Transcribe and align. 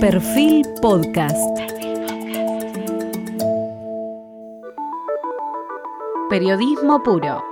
Perfil 0.00 0.64
Podcast. 0.80 1.36
Periodismo 6.30 7.02
puro. 7.02 7.42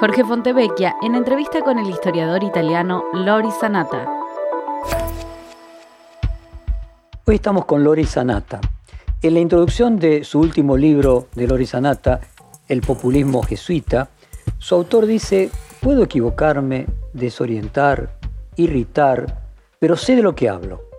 Jorge 0.00 0.24
Fontevecchia 0.24 0.96
en 1.02 1.14
entrevista 1.14 1.60
con 1.60 1.78
el 1.78 1.90
historiador 1.90 2.44
italiano 2.44 3.04
Lori 3.12 3.50
Sanata. 3.50 4.08
Hoy 7.26 7.34
estamos 7.34 7.66
con 7.66 7.84
Lori 7.84 8.06
Sanata. 8.06 8.62
En 9.20 9.34
la 9.34 9.40
introducción 9.40 9.98
de 9.98 10.24
su 10.24 10.40
último 10.40 10.78
libro 10.78 11.28
de 11.34 11.46
Lori 11.46 11.66
Sanata, 11.66 12.20
El 12.68 12.80
populismo 12.80 13.42
jesuita, 13.42 14.08
su 14.56 14.76
autor 14.76 15.04
dice, 15.04 15.50
puedo 15.82 16.04
equivocarme, 16.04 16.86
desorientar, 17.12 18.14
irritar, 18.56 19.42
pero 19.78 19.94
sé 19.98 20.16
de 20.16 20.22
lo 20.22 20.34
que 20.34 20.48
hablo. 20.48 20.91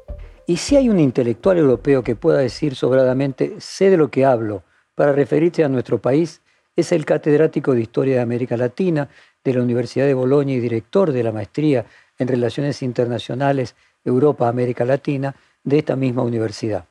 Y 0.46 0.58
si 0.58 0.76
hay 0.76 0.90
un 0.90 1.00
intelectual 1.00 1.58
europeo 1.58 2.04
que 2.04 2.16
pueda 2.16 2.40
decir 2.40 2.76
sobradamente, 2.76 3.56
sé 3.60 3.90
de 3.90 3.98
lo 3.98 4.10
que 4.10 4.26
hablo, 4.26 4.64
para 4.96 5.14
referirse 5.14 5.64
a 5.64 5.70
nuestro 5.70 6.00
país, 6.00 6.42
es 6.76 6.92
el 6.92 7.06
catedrático 7.06 7.74
de 7.74 7.82
Historia 7.82 8.16
de 8.16 8.22
América 8.22 8.58
Latina 8.58 9.08
de 9.44 9.54
la 9.54 9.62
Universidad 9.62 10.06
de 10.06 10.14
Bolonia 10.14 10.56
y 10.56 10.60
director 10.60 11.12
de 11.12 11.24
la 11.24 11.32
maestría 11.32 11.86
en 12.18 12.28
Relaciones 12.28 12.82
Internacionales 12.82 13.76
Europa-América 14.04 14.86
Latina 14.86 15.36
de 15.64 15.80
esta 15.80 15.96
misma 15.96 16.24
universidad. 16.24 16.86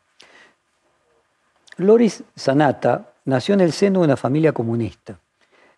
Loris 1.77 2.23
Sanata 2.35 3.13
nació 3.25 3.55
en 3.55 3.61
el 3.61 3.73
seno 3.73 4.01
de 4.01 4.07
una 4.07 4.17
familia 4.17 4.53
comunista. 4.53 5.19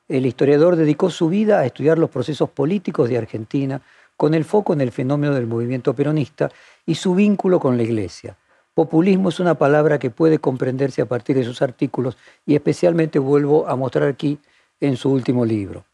El 0.09 0.27
historiador 0.27 0.77
dedicó 0.77 1.11
su 1.11 1.29
vida 1.29 1.61
a 1.61 1.67
estudiar 1.67 1.99
los 1.99 2.11
procesos 2.11 2.51
políticos 2.51 3.09
de 3.09 3.19
Argentina 3.19 3.81
con 4.17 4.35
el 4.35 4.45
foco 4.45 4.73
en 4.73 4.81
el 4.81 4.93
fenómeno 4.93 5.35
del 5.35 5.47
movimiento 5.47 5.95
peronista 5.95 6.51
y 6.87 6.95
su 6.95 7.15
vínculo 7.15 7.61
con 7.61 7.77
la 7.77 7.83
Iglesia. 7.83 8.37
Populismo 8.75 9.29
es 9.29 9.39
una 9.39 9.55
palabra 9.55 9.99
que 9.99 10.11
puede 10.11 10.39
comprenderse 10.39 11.03
a 11.03 11.07
partir 11.07 11.37
de 11.37 11.45
sus 11.45 11.63
artículos 11.63 12.17
y 12.45 12.55
especialmente 12.55 13.19
vuelvo 13.19 13.69
a 13.69 13.77
mostrar 13.77 14.09
aquí 14.09 14.39
en 14.81 14.97
su 14.97 15.11
último 15.11 15.45
libro. 15.45 15.85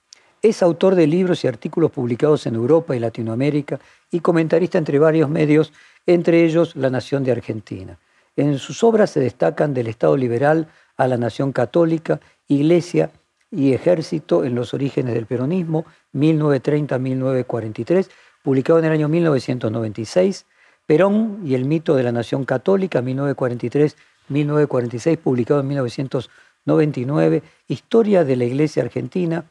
Es 0.43 0.63
autor 0.63 0.95
de 0.95 1.07
libros 1.07 1.45
y 1.45 1.49
artículos 1.49 1.91
publicados 1.91 2.47
en 2.47 2.55
Europa 2.55 2.97
y 2.97 2.99
Latinoamérica 2.99 3.79
y 4.11 4.21
comentarista 4.21 4.79
entre 4.79 4.99
varios 4.99 5.29
medios, 5.29 5.73
entre 6.07 6.45
ellos 6.45 6.75
La 6.77 6.89
Nación 6.89 7.23
de 7.25 7.33
Argentina. 7.33 7.99
En 8.37 8.59
sus 8.59 8.83
obras 8.83 9.11
se 9.11 9.21
destacan 9.21 9.75
del 9.75 9.89
Estado 9.89 10.17
liberal 10.17 10.69
a 10.97 11.07
la 11.07 11.19
Nación 11.19 11.53
católica, 11.53 12.21
Iglesia 12.49 13.11
y 13.51 13.73
Ejército 13.73 14.45
en 14.45 14.55
los 14.55 14.75
orígenes 14.75 15.15
del 15.15 15.25
peronismo, 15.27 15.87
1930-1943, 16.15 18.09
publicado 18.43 18.79
en 18.79 18.85
el 18.87 18.93
año 18.93 19.09
1996, 19.09 20.47
Perón 20.87 21.41
y 21.45 21.55
el 21.55 21.65
mito 21.65 21.97
de 21.97 22.03
la 22.03 22.13
Nación 22.13 22.45
Católica, 22.45 23.01
1943-1946, 23.03 25.17
publicado 25.19 25.61
en 25.61 25.69
1999, 25.69 27.43
Historia 27.69 28.25
de 28.25 28.37
la 28.37 28.45
Iglesia 28.45 28.83
Argentina, 28.83 29.45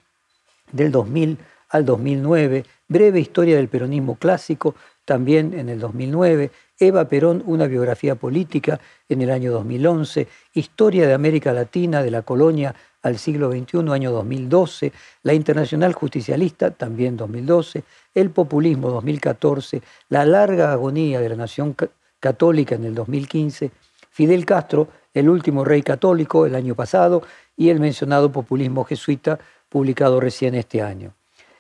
del 0.72 0.92
2000 0.92 1.40
al 1.70 1.86
2009, 1.86 2.66
Breve 2.88 3.20
Historia 3.20 3.56
del 3.56 3.68
Peronismo 3.68 4.16
Clásico, 4.16 4.76
también 5.06 5.54
en 5.54 5.70
el 5.70 5.80
2009, 5.80 6.52
Eva 6.80 7.08
Perón, 7.10 7.44
una 7.46 7.68
biografía 7.68 8.16
política, 8.16 8.80
en 9.08 9.22
el 9.22 9.32
año 9.32 9.52
2011, 9.52 10.28
Historia 10.54 11.08
de 11.08 11.14
América 11.14 11.54
Latina, 11.54 12.04
de 12.04 12.12
la 12.12 12.22
colonia 12.22 12.76
al 13.02 13.18
siglo 13.18 13.52
XXI, 13.52 13.92
año 13.92 14.12
2012, 14.12 14.92
la 15.24 15.34
Internacional 15.34 15.94
Justicialista, 15.94 16.72
también 16.72 17.16
2012, 17.16 17.84
el 18.14 18.30
Populismo 18.32 18.90
2014, 18.90 19.82
la 20.10 20.26
larga 20.26 20.72
agonía 20.72 21.20
de 21.22 21.30
la 21.30 21.36
Nación 21.36 21.76
Católica 22.20 22.76
en 22.76 22.86
el 22.86 22.96
2015, 22.96 23.72
Fidel 24.12 24.46
Castro, 24.46 24.88
el 25.14 25.30
último 25.30 25.64
rey 25.64 25.82
católico 25.82 26.46
el 26.46 26.56
año 26.56 26.76
pasado, 26.76 27.24
y 27.56 27.70
el 27.70 27.80
mencionado 27.80 28.32
Populismo 28.32 28.84
Jesuita, 28.84 29.40
publicado 29.70 30.20
recién 30.20 30.56
este 30.56 30.82
año. 30.82 31.14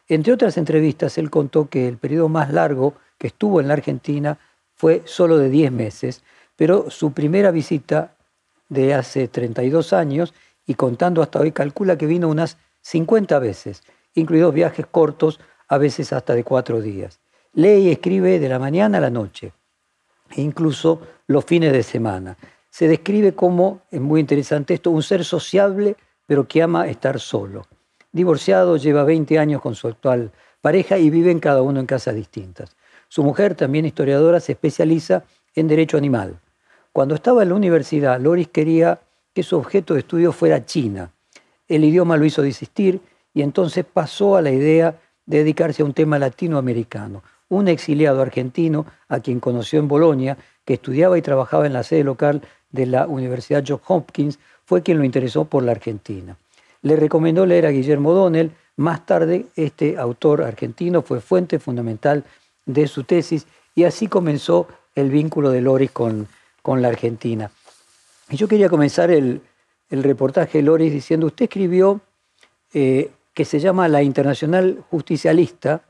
Entre 0.07 0.33
otras 0.33 0.57
entrevistas, 0.57 1.17
él 1.17 1.29
contó 1.29 1.69
que 1.69 1.88
el 1.88 1.97
periodo 1.97 2.29
más 2.29 2.51
largo 2.51 2.95
que 3.17 3.27
estuvo 3.27 3.61
en 3.61 3.67
la 3.67 3.75
Argentina 3.75 4.39
fue 4.75 5.03
solo 5.06 5.38
de 5.38 5.50
10 5.50 5.71
meses, 5.71 6.23
pero 6.56 6.89
su 6.89 7.11
primera 7.11 7.51
visita 7.51 8.16
de 8.69 8.94
hace 8.94 9.27
32 9.27 9.94
años 9.94 10.33
y 10.69 10.75
contando 10.75 11.24
hasta 11.24 11.40
hoy 11.40 11.52
calcula 11.52 11.97
que 11.97 12.06
vino 12.06 12.30
unas 12.30 12.59
50 12.81 13.40
veces, 13.40 13.81
incluidos 14.13 14.53
viajes 14.53 14.85
cortos, 14.85 15.40
a 15.68 15.80
veces 15.80 16.13
hasta 16.13 16.35
de 16.35 16.44
cuatro 16.44 16.80
días. 16.80 17.19
Lee 17.53 17.88
y 17.88 17.91
escribe 17.91 18.38
de 18.38 18.50
la 18.50 18.59
mañana 18.59 19.00
a 19.00 19.02
la 19.02 19.09
noche, 19.09 19.52
e 20.30 20.41
incluso 20.41 21.02
los 21.25 21.44
fines 21.44 21.74
de 21.74 21.81
semana. 21.81 22.38
Se 22.69 22.88
describe 22.88 23.34
como, 23.34 23.81
es 23.90 24.00
muy 24.00 24.19
interesante 24.19 24.75
esto, 24.75 24.91
un 24.91 25.02
ser 25.02 25.25
sociable, 25.25 25.97
pero 26.28 26.47
que 26.47 26.62
ama 26.62 26.88
estar 26.88 27.19
solo. 27.19 27.66
Divorciado, 28.12 28.78
lleva 28.78 29.03
20 29.03 29.40
años 29.40 29.63
con 29.63 29.74
su 29.74 29.88
actual 29.88 30.31
pareja 30.62 31.00
y 31.00 31.09
viven 31.09 31.40
cada 31.40 31.63
uno 31.63 31.80
en 31.80 31.88
casas 31.88 32.13
distintas. 32.13 32.78
Su 33.07 33.24
mujer, 33.24 33.56
también 33.56 33.88
historiadora, 33.88 34.40
se 34.40 34.51
especializa 34.51 35.24
en 35.56 35.68
derecho 35.68 35.97
animal. 35.97 36.40
Cuando 36.91 37.16
estaba 37.16 37.41
en 37.41 37.50
la 37.50 37.56
universidad, 37.56 38.19
Loris 38.19 38.50
quería 38.50 39.00
que 39.39 39.44
su 39.44 39.55
objeto 39.55 39.94
de 39.94 40.01
estudio 40.01 40.33
fuera 40.33 40.66
China. 40.66 41.13
El 41.69 41.85
idioma 41.85 42.17
lo 42.17 42.25
hizo 42.25 42.41
desistir 42.41 43.00
y 43.33 43.41
entonces 43.41 43.85
pasó 43.85 44.35
a 44.35 44.41
la 44.41 44.51
idea 44.51 45.00
de 45.25 45.38
dedicarse 45.38 45.81
a 45.81 45.85
un 45.85 45.94
tema 45.94 46.19
latinoamericano. 46.19 47.23
Un 47.47 47.69
exiliado 47.69 48.22
argentino, 48.22 48.85
a 49.07 49.22
quien 49.22 49.39
conoció 49.39 49.79
en 49.79 49.88
Bolonia, 49.88 50.38
que 50.66 50.73
estudiaba 50.73 51.17
y 51.17 51.22
trabajaba 51.22 51.67
en 51.67 51.72
la 51.72 51.83
sede 51.83 52.03
local 52.03 52.41
de 52.69 52.85
la 52.85 53.07
Universidad 53.07 53.63
Johns 53.66 53.81
Hopkins, 53.88 54.39
fue 54.66 54.83
quien 54.83 54.97
lo 54.97 55.05
interesó 55.05 55.45
por 55.45 55.63
la 55.63 55.71
Argentina. 55.71 56.35
Le 56.81 56.97
recomendó 56.97 57.45
leer 57.45 57.66
a 57.66 57.71
Guillermo 57.71 58.11
Donnell. 58.11 58.51
Más 58.75 59.06
tarde, 59.06 59.45
este 59.56 59.97
autor 59.97 60.44
argentino 60.44 61.01
fue 61.01 61.21
fuente 61.21 61.59
fundamental 61.59 62.25
de 62.66 62.89
su 62.89 63.06
tesis 63.06 63.47
y 63.73 63.85
así 63.85 64.07
comenzó 64.07 64.67
el 64.95 65.09
vínculo 65.09 65.50
de 65.50 65.61
Loris 65.61 65.91
con, 65.91 66.27
con 66.61 66.81
la 66.81 66.89
Argentina. 66.89 67.50
Y 68.29 68.38
yo 68.38 68.47
quería 68.47 68.69
comenzar 68.69 69.12
el, 69.12 69.41
reportaje 69.90 70.62
Loris 70.62 70.94
diciendo, 70.94 71.28
usted 71.28 71.45
escribió 71.45 72.01
eh, 72.73 73.12
que 73.34 73.45
se 73.45 73.59
llama 73.59 73.88
La 73.88 74.03
Internacional 74.03 74.84
Justicialista, 74.90 75.81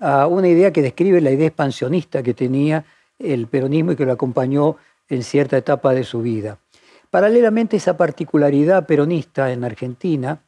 una 0.00 0.48
idea 0.48 0.72
que 0.72 0.82
describe 0.82 1.20
la 1.20 1.30
idea 1.30 1.46
expansionista 1.46 2.24
que 2.24 2.34
tenía 2.34 2.84
el 3.20 3.46
peronismo 3.46 3.92
y 3.92 3.96
que 3.96 4.04
lo 4.04 4.12
acompañó 4.12 4.76
en 5.08 5.22
cierta 5.22 5.56
etapa 5.56 5.94
de 5.94 6.02
su 6.02 6.22
vida. 6.22 6.58
Paralelamente, 7.10 7.76
esa 7.76 7.96
particularidad 7.96 8.86
peronista 8.86 9.52
en 9.52 9.62
Argentina 9.62 10.42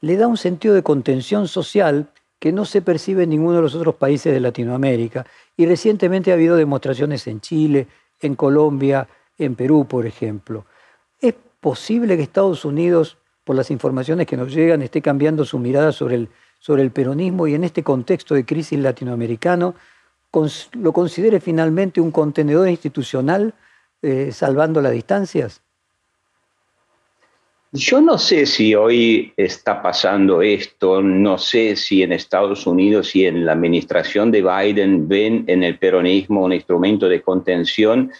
le 0.00 0.16
da 0.16 0.26
un 0.26 0.36
sentido 0.36 0.74
de 0.74 0.82
contención 0.82 1.48
social 1.48 2.10
que 2.38 2.52
no 2.52 2.64
se 2.64 2.82
percibe 2.82 3.22
en 3.24 3.30
ninguno 3.30 3.56
de 3.56 3.62
los 3.62 3.74
otros 3.74 3.94
países 3.94 4.32
de 4.32 4.40
Latinoamérica. 4.40 5.24
Y 5.56 5.66
recientemente 5.66 6.30
ha 6.30 6.34
habido 6.34 6.56
demostraciones 6.56 7.26
en 7.26 7.40
Chile, 7.40 7.86
en 8.20 8.34
Colombia, 8.34 9.08
en 9.38 9.54
Perú, 9.54 9.86
por 9.88 10.06
ejemplo. 10.06 10.66
¿Es 11.62 11.64
posible 11.64 12.16
que 12.16 12.24
Estados 12.24 12.64
Unidos, 12.64 13.18
por 13.44 13.54
las 13.54 13.70
informaciones 13.70 14.26
que 14.26 14.36
nos 14.36 14.52
llegan, 14.52 14.82
esté 14.82 15.00
cambiando 15.00 15.44
su 15.44 15.60
mirada 15.60 15.92
sobre 15.92 16.16
el, 16.16 16.28
sobre 16.58 16.82
el 16.82 16.90
peronismo 16.90 17.46
y 17.46 17.54
en 17.54 17.62
este 17.62 17.84
contexto 17.84 18.34
de 18.34 18.44
crisis 18.44 18.80
latinoamericano 18.80 19.76
lo 20.72 20.92
considere 20.92 21.38
finalmente 21.38 22.00
un 22.00 22.10
contenedor 22.10 22.68
institucional 22.68 23.54
eh, 24.02 24.32
salvando 24.32 24.80
las 24.82 24.90
distancias? 24.90 25.62
Yo 27.70 28.00
no 28.00 28.18
sé 28.18 28.44
si 28.46 28.74
hoy 28.74 29.32
está 29.36 29.80
pasando 29.80 30.42
esto, 30.42 31.00
no 31.00 31.38
sé 31.38 31.76
si 31.76 32.02
en 32.02 32.10
Estados 32.10 32.66
Unidos 32.66 33.14
y 33.14 33.26
en 33.26 33.46
la 33.46 33.52
administración 33.52 34.32
de 34.32 34.42
Biden 34.42 35.06
ven 35.06 35.44
en 35.46 35.62
el 35.62 35.78
peronismo 35.78 36.42
un 36.42 36.54
instrumento 36.54 37.08
de 37.08 37.22
contención 37.22 38.10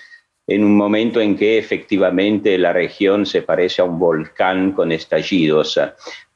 en 0.46 0.64
un 0.64 0.76
momento 0.76 1.20
en 1.20 1.36
que 1.36 1.58
efectivamente 1.58 2.56
la 2.58 2.72
región 2.72 3.26
se 3.26 3.42
parece 3.42 3.82
a 3.82 3.84
un 3.84 3.98
volcán 3.98 4.72
con 4.72 4.92
estallidos. 4.92 5.78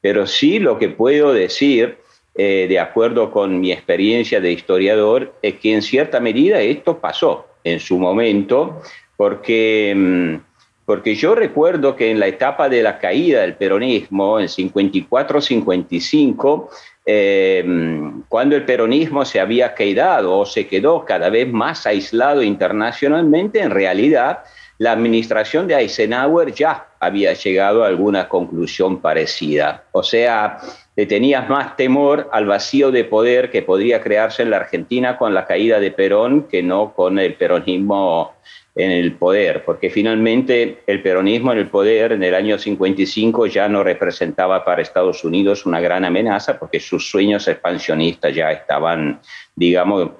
Pero 0.00 0.26
sí 0.26 0.58
lo 0.58 0.78
que 0.78 0.88
puedo 0.88 1.32
decir, 1.32 1.98
eh, 2.34 2.66
de 2.68 2.78
acuerdo 2.78 3.30
con 3.30 3.60
mi 3.60 3.72
experiencia 3.72 4.40
de 4.40 4.52
historiador, 4.52 5.34
es 5.42 5.56
que 5.56 5.74
en 5.74 5.82
cierta 5.82 6.20
medida 6.20 6.60
esto 6.60 6.98
pasó 6.98 7.46
en 7.64 7.80
su 7.80 7.98
momento, 7.98 8.80
porque, 9.16 9.92
mm, 9.96 10.36
porque 10.84 11.16
yo 11.16 11.34
recuerdo 11.34 11.96
que 11.96 12.10
en 12.10 12.20
la 12.20 12.28
etapa 12.28 12.68
de 12.68 12.82
la 12.82 12.98
caída 12.98 13.40
del 13.40 13.56
peronismo, 13.56 14.38
en 14.38 14.48
54-55, 14.48 16.68
Em, 17.08 18.22
cuando 18.28 18.56
el 18.56 18.64
peronismo 18.64 19.24
se 19.24 19.38
había 19.38 19.76
quedado 19.76 20.40
o 20.40 20.44
se 20.44 20.66
quedó 20.66 21.04
cada 21.04 21.30
vez 21.30 21.50
más 21.52 21.86
aislado 21.86 22.42
internacionalmente, 22.42 23.60
en 23.60 23.70
realidad 23.70 24.40
la 24.78 24.90
administración 24.90 25.68
de 25.68 25.76
Eisenhower 25.76 26.52
ya 26.52 26.88
había 26.98 27.32
llegado 27.32 27.84
a 27.84 27.86
alguna 27.86 28.28
conclusión 28.28 29.00
parecida. 29.00 29.84
O 29.92 30.02
sea, 30.02 30.58
le 30.96 31.06
tenías 31.06 31.48
más 31.48 31.76
temor 31.76 32.28
al 32.32 32.46
vacío 32.46 32.90
de 32.90 33.04
poder 33.04 33.50
que 33.50 33.62
podría 33.62 34.00
crearse 34.00 34.42
en 34.42 34.50
la 34.50 34.56
Argentina 34.56 35.16
con 35.16 35.32
la 35.32 35.46
caída 35.46 35.78
de 35.78 35.92
Perón 35.92 36.48
que 36.48 36.62
no 36.62 36.92
con 36.92 37.20
el 37.20 37.34
peronismo 37.34 38.34
en 38.76 38.90
el 38.90 39.14
poder, 39.14 39.64
porque 39.64 39.88
finalmente 39.88 40.82
el 40.86 41.02
peronismo 41.02 41.50
en 41.50 41.58
el 41.58 41.68
poder 41.68 42.12
en 42.12 42.22
el 42.22 42.34
año 42.34 42.58
55 42.58 43.46
ya 43.46 43.70
no 43.70 43.82
representaba 43.82 44.62
para 44.66 44.82
Estados 44.82 45.24
Unidos 45.24 45.64
una 45.64 45.80
gran 45.80 46.04
amenaza, 46.04 46.58
porque 46.58 46.78
sus 46.78 47.10
sueños 47.10 47.48
expansionistas 47.48 48.34
ya 48.34 48.52
estaban, 48.52 49.18
digamos, 49.54 50.10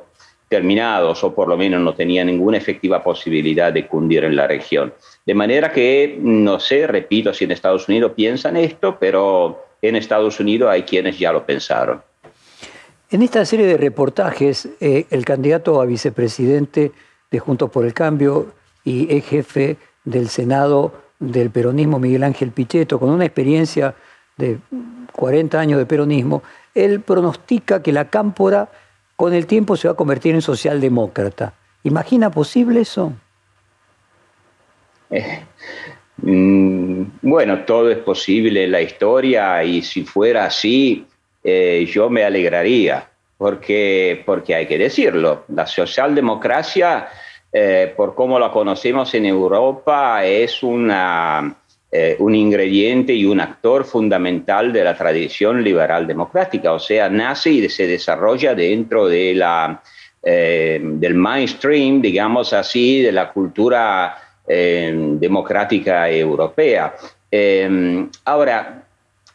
terminados 0.48 1.22
o 1.22 1.34
por 1.34 1.48
lo 1.48 1.58
menos 1.58 1.82
no 1.82 1.94
tenían 1.94 2.28
ninguna 2.28 2.56
efectiva 2.56 3.02
posibilidad 3.02 3.72
de 3.74 3.86
cundir 3.86 4.24
en 4.24 4.34
la 4.34 4.46
región. 4.46 4.94
De 5.26 5.34
manera 5.34 5.70
que, 5.70 6.16
no 6.18 6.58
sé, 6.58 6.86
repito, 6.86 7.34
si 7.34 7.44
en 7.44 7.50
Estados 7.50 7.86
Unidos 7.88 8.12
piensan 8.16 8.56
esto, 8.56 8.96
pero 8.98 9.66
en 9.82 9.96
Estados 9.96 10.40
Unidos 10.40 10.70
hay 10.70 10.84
quienes 10.84 11.18
ya 11.18 11.30
lo 11.30 11.44
pensaron. 11.44 12.00
En 13.10 13.22
esta 13.22 13.44
serie 13.44 13.66
de 13.66 13.76
reportajes, 13.76 14.68
eh, 14.80 15.04
el 15.10 15.26
candidato 15.26 15.80
a 15.80 15.84
vicepresidente 15.84 16.92
Juntos 17.38 17.70
por 17.70 17.84
el 17.84 17.94
Cambio 17.94 18.52
y 18.84 19.14
ex 19.14 19.26
jefe 19.26 19.76
del 20.04 20.28
Senado 20.28 20.92
del 21.18 21.50
peronismo, 21.50 21.98
Miguel 21.98 22.24
Ángel 22.24 22.50
Pichetto, 22.50 22.98
con 22.98 23.10
una 23.10 23.24
experiencia 23.24 23.94
de 24.36 24.58
40 25.12 25.58
años 25.58 25.78
de 25.78 25.86
peronismo, 25.86 26.42
él 26.74 27.00
pronostica 27.00 27.82
que 27.82 27.92
la 27.92 28.10
cámpora 28.10 28.68
con 29.16 29.32
el 29.32 29.46
tiempo 29.46 29.76
se 29.76 29.88
va 29.88 29.92
a 29.92 29.96
convertir 29.96 30.34
en 30.34 30.42
socialdemócrata. 30.42 31.54
¿Imagina 31.84 32.30
posible 32.30 32.80
eso? 32.80 33.12
Eh, 35.10 35.42
mm, 36.18 37.02
bueno, 37.22 37.64
todo 37.64 37.90
es 37.90 37.98
posible 37.98 38.64
en 38.64 38.72
la 38.72 38.82
historia 38.82 39.62
y 39.64 39.82
si 39.82 40.04
fuera 40.04 40.46
así, 40.46 41.06
eh, 41.42 41.86
yo 41.90 42.10
me 42.10 42.24
alegraría 42.24 43.08
porque, 43.38 44.22
porque 44.26 44.54
hay 44.54 44.66
que 44.66 44.78
decirlo, 44.78 45.44
la 45.48 45.66
socialdemocracia, 45.66 47.08
eh, 47.58 47.94
por 47.96 48.14
cómo 48.14 48.38
la 48.38 48.50
conocemos 48.50 49.14
en 49.14 49.24
Europa, 49.24 50.22
es 50.26 50.62
una, 50.62 51.56
eh, 51.90 52.14
un 52.18 52.34
ingrediente 52.34 53.14
y 53.14 53.24
un 53.24 53.40
actor 53.40 53.86
fundamental 53.86 54.74
de 54.74 54.84
la 54.84 54.94
tradición 54.94 55.64
liberal 55.64 56.06
democrática, 56.06 56.74
o 56.74 56.78
sea, 56.78 57.08
nace 57.08 57.52
y 57.52 57.66
se 57.70 57.86
desarrolla 57.86 58.54
dentro 58.54 59.08
de 59.08 59.36
la, 59.36 59.82
eh, 60.22 60.78
del 60.82 61.14
mainstream, 61.14 62.02
digamos 62.02 62.52
así, 62.52 63.00
de 63.00 63.12
la 63.12 63.32
cultura 63.32 64.18
democrática 64.46 66.08
europea. 66.10 66.94
ahora, 68.26 68.84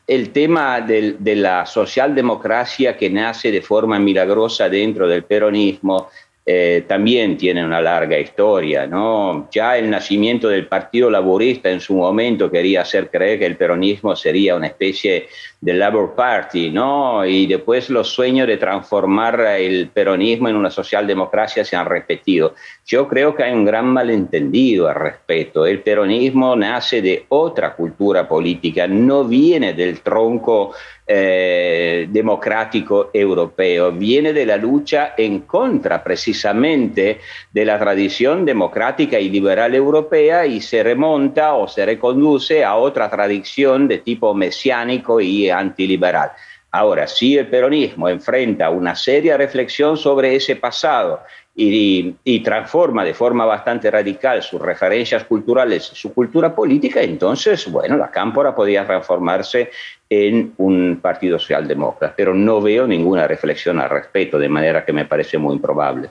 el 0.08 0.30
tema 0.30 0.80
de 0.80 1.36
la 1.36 1.66
socialdemocracia 1.66 2.96
que 2.96 3.10
nace 3.10 3.52
de 3.52 3.62
forma 3.62 4.00
milagrosa 4.00 4.70
dentro 4.70 5.08
del 5.08 5.24
peronismo 5.24 6.08
eh, 6.46 6.86
también 6.88 7.38
tiene 7.38 7.64
una 7.64 7.82
larga 7.82 8.18
historia. 8.18 8.88
¿no? 8.88 9.48
Ya 9.52 9.78
el 9.78 9.90
nacimiento 9.90 10.48
del 10.48 10.68
Partido 10.68 11.10
Laborista 11.10 11.70
en 11.70 11.80
su 11.80 11.96
momento 11.96 12.50
quería 12.50 12.82
hacer 12.82 13.10
creer 13.10 13.40
que 13.40 13.46
el 13.46 13.58
peronismo 13.58 14.16
sería 14.16 14.56
una 14.56 14.68
especie 14.68 15.28
de 15.62 15.76
Labour 15.76 16.16
Party, 16.16 16.72
¿no? 16.72 17.24
y 17.24 17.46
después 17.46 17.92
los 17.92 18.10
sueños 18.10 18.48
de 18.48 18.58
transformar 18.58 19.40
el 19.60 19.90
peronismo 19.90 20.50
en 20.50 20.56
una 20.56 20.72
socialdemocracia 20.72 21.64
se 21.64 21.76
han 21.76 21.86
repetido. 21.86 22.56
Yo 22.84 23.08
creo 23.08 23.36
que 23.36 23.44
hay 23.44 23.54
un 23.54 23.64
gran 23.64 23.86
malentendido 23.86 24.90
al 24.90 24.96
respecto. 24.96 25.68
El 25.68 25.82
peronismo 25.82 26.56
nace 26.56 27.04
de 27.04 27.26
otra 27.30 27.76
cultura 27.76 28.28
política, 28.28 28.88
no 28.88 29.24
viene 29.24 29.74
del 29.74 30.02
tronco 30.02 30.74
eh, 31.14 32.08
democrático 32.10 33.12
europeo, 33.14 33.92
viene 33.92 34.34
de 34.34 34.46
la 34.46 34.58
lucha 34.58 35.14
en 35.18 35.42
contra 35.42 36.04
precisamente 36.04 37.20
de 37.52 37.66
la 37.66 37.78
tradición 37.78 38.46
democrática 38.46 39.20
y 39.20 39.30
liberal 39.30 39.76
europea 39.76 40.46
y 40.46 40.62
se 40.62 40.82
remonta 40.82 41.54
o 41.54 41.68
se 41.68 41.86
reconduce 41.86 42.64
a 42.64 42.78
otra 42.78 43.10
tradición 43.10 43.88
de 43.88 44.00
tipo 44.00 44.34
mesiánico 44.34 45.20
y 45.20 45.51
antiliberal. 45.52 46.32
Ahora, 46.74 47.06
si 47.06 47.38
el 47.38 47.48
peronismo 47.48 48.08
enfrenta 48.08 48.70
una 48.70 48.96
seria 48.96 49.36
reflexión 49.36 49.98
sobre 49.98 50.36
ese 50.36 50.56
pasado 50.56 51.22
y, 51.54 52.40
transforma 52.44 53.04
de 53.04 53.14
forma 53.14 53.46
bastante 53.46 53.92
radical 53.92 54.42
sus 54.42 54.62
referencias 54.62 55.26
culturales, 55.26 55.84
su 55.84 56.14
cultura 56.14 56.56
política, 56.56 57.02
entonces, 57.02 57.70
bueno, 57.70 57.98
la 57.98 58.10
Cámpora 58.10 58.56
podría 58.56 58.86
transformarse 58.86 59.70
en 60.10 60.54
un 60.58 61.00
partido 61.02 61.38
socialdemócrata, 61.38 62.14
pero 62.16 62.34
no 62.34 62.62
veo 62.62 62.88
ninguna 62.88 63.28
reflexión 63.28 63.80
al 63.80 63.90
respecto, 63.90 64.40
de 64.40 64.48
manera 64.48 64.86
que 64.86 64.94
me 64.94 65.06
parece 65.06 65.38
muy 65.38 65.56
improbable. 65.56 66.10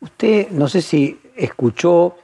Usted, 0.00 0.48
no 0.50 0.68
sé 0.68 0.82
si 0.82 1.20
escuchó, 1.36 2.16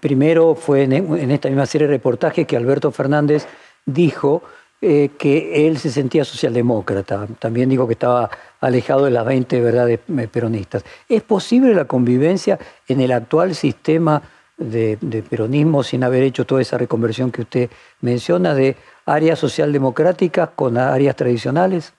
primero 0.00 0.54
fue 0.54 0.82
en, 0.82 1.30
esta 1.30 1.48
misma 1.48 1.66
serie 1.66 1.86
de 1.86 1.94
reportajes 1.94 2.46
que 2.46 2.56
Alberto 2.56 2.90
Fernández 2.90 3.46
dijo 3.86 4.42
eh, 4.82 5.10
que 5.18 5.66
él 5.66 5.76
se 5.76 5.90
sentía 5.90 6.24
socialdemócrata. 6.24 7.26
También 7.38 7.68
dijo 7.68 7.86
que 7.86 7.92
estaba 7.92 8.30
alejado 8.60 9.04
de 9.04 9.10
las 9.10 9.26
20 9.26 9.60
verdades 9.60 10.00
peronistas. 10.32 10.84
¿Es 11.06 11.22
posible 11.22 11.74
la 11.74 11.84
convivencia 11.84 12.58
en 12.88 13.02
el 13.02 13.12
actual 13.12 13.54
sistema 13.54 14.22
de, 14.56 14.96
peronismo 15.28 15.82
sin 15.82 16.02
haber 16.02 16.22
hecho 16.22 16.46
toda 16.46 16.62
esa 16.62 16.78
reconversión 16.78 17.30
que 17.30 17.42
usted 17.42 17.70
menciona 18.00 18.54
de 18.54 18.76
áreas 19.04 19.38
socialdemocráticas 19.38 20.50
con 20.54 20.78
áreas 20.78 21.14
tradicionales? 21.16 21.92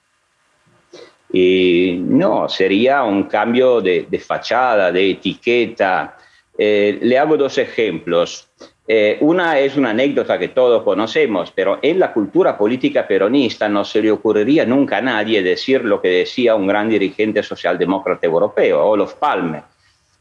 no, 1.33 2.49
sería 2.49 3.03
un 3.03 3.23
cambio 3.23 3.79
de, 3.79 4.23
fachada, 4.25 4.91
de 4.91 5.11
etiqueta. 5.11 6.17
Eh, 6.57 6.97
le 7.01 7.17
hago 7.17 7.37
dos 7.37 7.57
ejemplos. 7.59 8.49
Eh, 8.87 9.17
una 9.21 9.59
es 9.59 9.77
una 9.77 9.91
anécdota 9.91 10.39
que 10.39 10.49
todos 10.49 10.83
conocemos, 10.83 11.51
pero 11.51 11.79
en 11.81 11.99
la 11.99 12.11
cultura 12.11 12.57
política 12.57 13.07
peronista 13.07 13.69
no 13.69 13.85
se 13.85 14.01
le 14.01 14.11
ocurriría 14.11 14.65
nunca 14.65 14.97
a 14.97 15.01
nadie 15.01 15.43
decir 15.43 15.85
lo 15.85 16.01
que 16.01 16.09
decía 16.09 16.55
un 16.55 16.67
gran 16.67 16.89
dirigente 16.89 17.43
socialdemócrata 17.43 18.25
europeo, 18.25 18.83
Olof 18.83 19.13
Palme. 19.13 19.63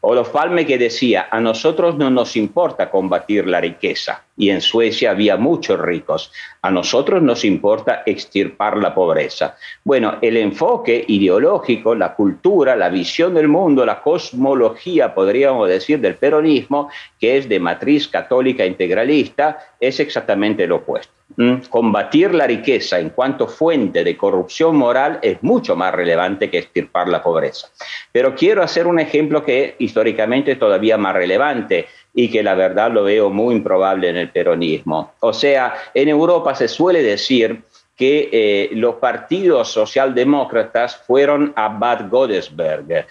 Olof 0.03 0.31
Palme 0.31 0.67
que 0.67 0.79
decía, 0.79 1.29
a 1.31 1.41
nosotros 1.41 1.97
no 1.97 2.11
nos 2.11 2.37
importa 2.37 2.91
combatir 2.91 3.47
la 3.47 3.61
riqueza, 3.61 4.25
y 4.41 4.49
en 4.49 4.63
Suecia 4.63 5.11
había 5.11 5.37
muchos 5.37 5.79
ricos, 5.79 6.33
a 6.63 6.71
nosotros 6.71 7.23
nos 7.23 7.45
importa 7.45 8.03
extirpar 8.07 8.79
la 8.79 8.95
pobreza. 8.95 9.55
Bueno, 9.85 10.17
el 10.23 10.39
enfoque 10.39 11.05
ideológico, 11.09 11.95
la 11.95 12.15
cultura, 12.15 12.75
la 12.75 12.89
visión 12.89 13.35
del 13.35 13.49
mundo, 13.49 13.85
la 13.85 14.01
cosmología, 14.01 15.15
podríamos 15.15 15.69
decir, 15.69 16.01
del 16.01 16.15
peronismo, 16.15 16.89
que 17.21 17.37
es 17.37 17.51
de 17.51 17.61
matriz 17.61 18.09
católica 18.09 18.65
integralista, 18.65 19.59
es 19.79 20.01
exactamente 20.01 20.67
lo 20.67 20.77
opuesto. 20.77 21.13
¿Mm? 21.37 21.56
Combatir 21.69 22.35
la 22.35 22.47
riqueza 22.47 22.99
en 22.99 23.11
cuanto 23.11 23.47
fuente 23.47 24.03
de 24.03 24.17
corrupción 24.17 24.75
moral 24.75 25.20
es 25.23 25.41
mucho 25.43 25.77
más 25.77 25.94
relevante 25.94 26.51
que 26.51 26.59
extirpar 26.59 27.09
la 27.09 27.23
pobreza. 27.23 27.69
Pero 28.11 28.35
quiero 28.35 28.63
hacer 28.63 28.87
un 28.87 28.99
ejemplo 28.99 29.44
que 29.44 29.77
históricamente 29.79 30.53
es 30.53 30.59
todavía 30.59 30.99
más 30.99 31.15
relevante 31.15 31.87
y 32.14 32.29
que 32.29 32.43
la 32.43 32.55
verdad 32.55 32.90
lo 32.90 33.05
veo 33.05 33.31
muy 33.31 33.55
improbable 33.55 34.08
en 34.08 34.17
el 34.17 34.31
peronismo. 34.31 35.12
O 35.20 35.32
sea, 35.32 35.74
en 35.94 36.08
Europa 36.08 36.55
se 36.55 36.69
suele 36.69 37.02
decir 37.02 37.62
que 37.96 38.31
eh, 38.32 38.70
los 38.72 38.96
partidos 38.96 39.69
socialdemócratas 39.69 40.96
fueron 40.96 41.52
a 41.55 41.69
Bad 41.69 42.08
Godesberg. 42.08 43.06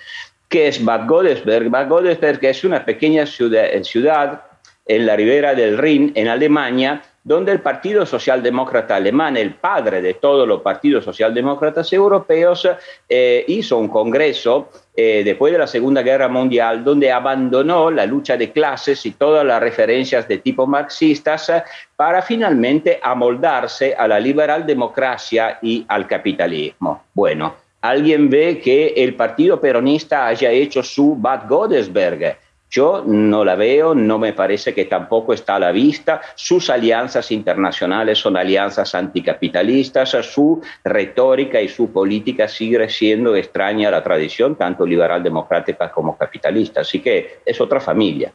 ¿Qué 0.48 0.68
es 0.68 0.84
Bad 0.84 1.08
Godesberg? 1.08 1.70
Bad 1.70 1.90
Godesberg 1.90 2.44
es 2.44 2.64
una 2.64 2.84
pequeña 2.84 3.26
ciudad 3.26 4.42
en 4.86 5.06
la 5.06 5.16
ribera 5.16 5.54
del 5.54 5.78
Rin, 5.78 6.12
en 6.16 6.28
Alemania, 6.28 7.04
donde 7.24 7.52
el 7.52 7.62
Partido 7.62 8.06
Socialdemócrata 8.06 8.96
Alemán, 8.96 9.38
el 9.38 9.54
padre 9.56 10.02
de 10.02 10.16
todos 10.16 10.48
los 10.48 10.62
partidos 10.62 11.04
socialdemócratas 11.04 11.92
europeos, 11.94 12.68
eh, 13.08 13.46
hizo 13.48 13.78
un 13.78 13.90
congreso 13.90 14.70
eh, 14.96 15.22
después 15.24 15.54
de 15.54 15.60
la 15.60 15.68
Segunda 15.68 16.02
Guerra 16.02 16.28
Mundial, 16.28 16.84
donde 16.84 17.12
abandonó 17.12 17.92
la 17.92 18.06
lucha 18.06 18.36
de 18.36 18.52
clases 18.52 19.06
y 19.06 19.12
todas 19.12 19.46
las 19.46 19.62
referencias 19.62 20.28
de 20.28 20.40
tipo 20.40 20.68
marxistas 20.68 21.52
para 21.96 22.22
finalmente 22.22 23.00
amoldarse 23.02 23.96
a 23.96 24.08
la 24.08 24.20
liberal 24.20 24.66
democracia 24.66 25.60
y 25.62 25.86
al 25.88 26.08
capitalismo. 26.08 27.04
Bueno, 27.14 27.56
alguien 27.82 28.30
ve 28.30 28.60
que 28.60 28.88
el 28.98 29.16
Partido 29.16 29.60
Peronista 29.60 30.28
haya 30.28 30.52
hecho 30.52 30.84
su 30.84 31.16
Bad 31.16 31.48
Godesberg 31.48 32.38
yo 32.70 33.04
no 33.06 33.44
la 33.44 33.56
veo, 33.56 33.96
no 33.96 34.20
me 34.20 34.34
parece 34.34 34.74
que 34.74 34.86
tampoco 34.86 35.34
está 35.34 35.56
a 35.56 35.60
la 35.60 35.72
vista. 35.72 36.22
Sus 36.36 36.70
alianzas 36.70 37.32
internacionales 37.32 38.20
son 38.20 38.38
alianzas 38.38 38.94
anticapitalistas, 38.94 40.10
su 40.10 40.62
retórica 40.84 41.62
y 41.62 41.68
su 41.68 41.92
política 41.92 42.48
sigue 42.48 42.88
siendo 42.90 43.36
extraña 43.36 43.88
a 43.88 43.92
la 43.92 44.04
tradición, 44.04 44.56
tanto 44.56 44.86
liberal 44.86 45.24
democrática 45.24 45.92
como 45.92 46.18
capitalista. 46.18 46.82
Así 46.82 47.00
que 47.00 47.40
es 47.46 47.60
otra 47.60 47.80
familia. 47.80 48.32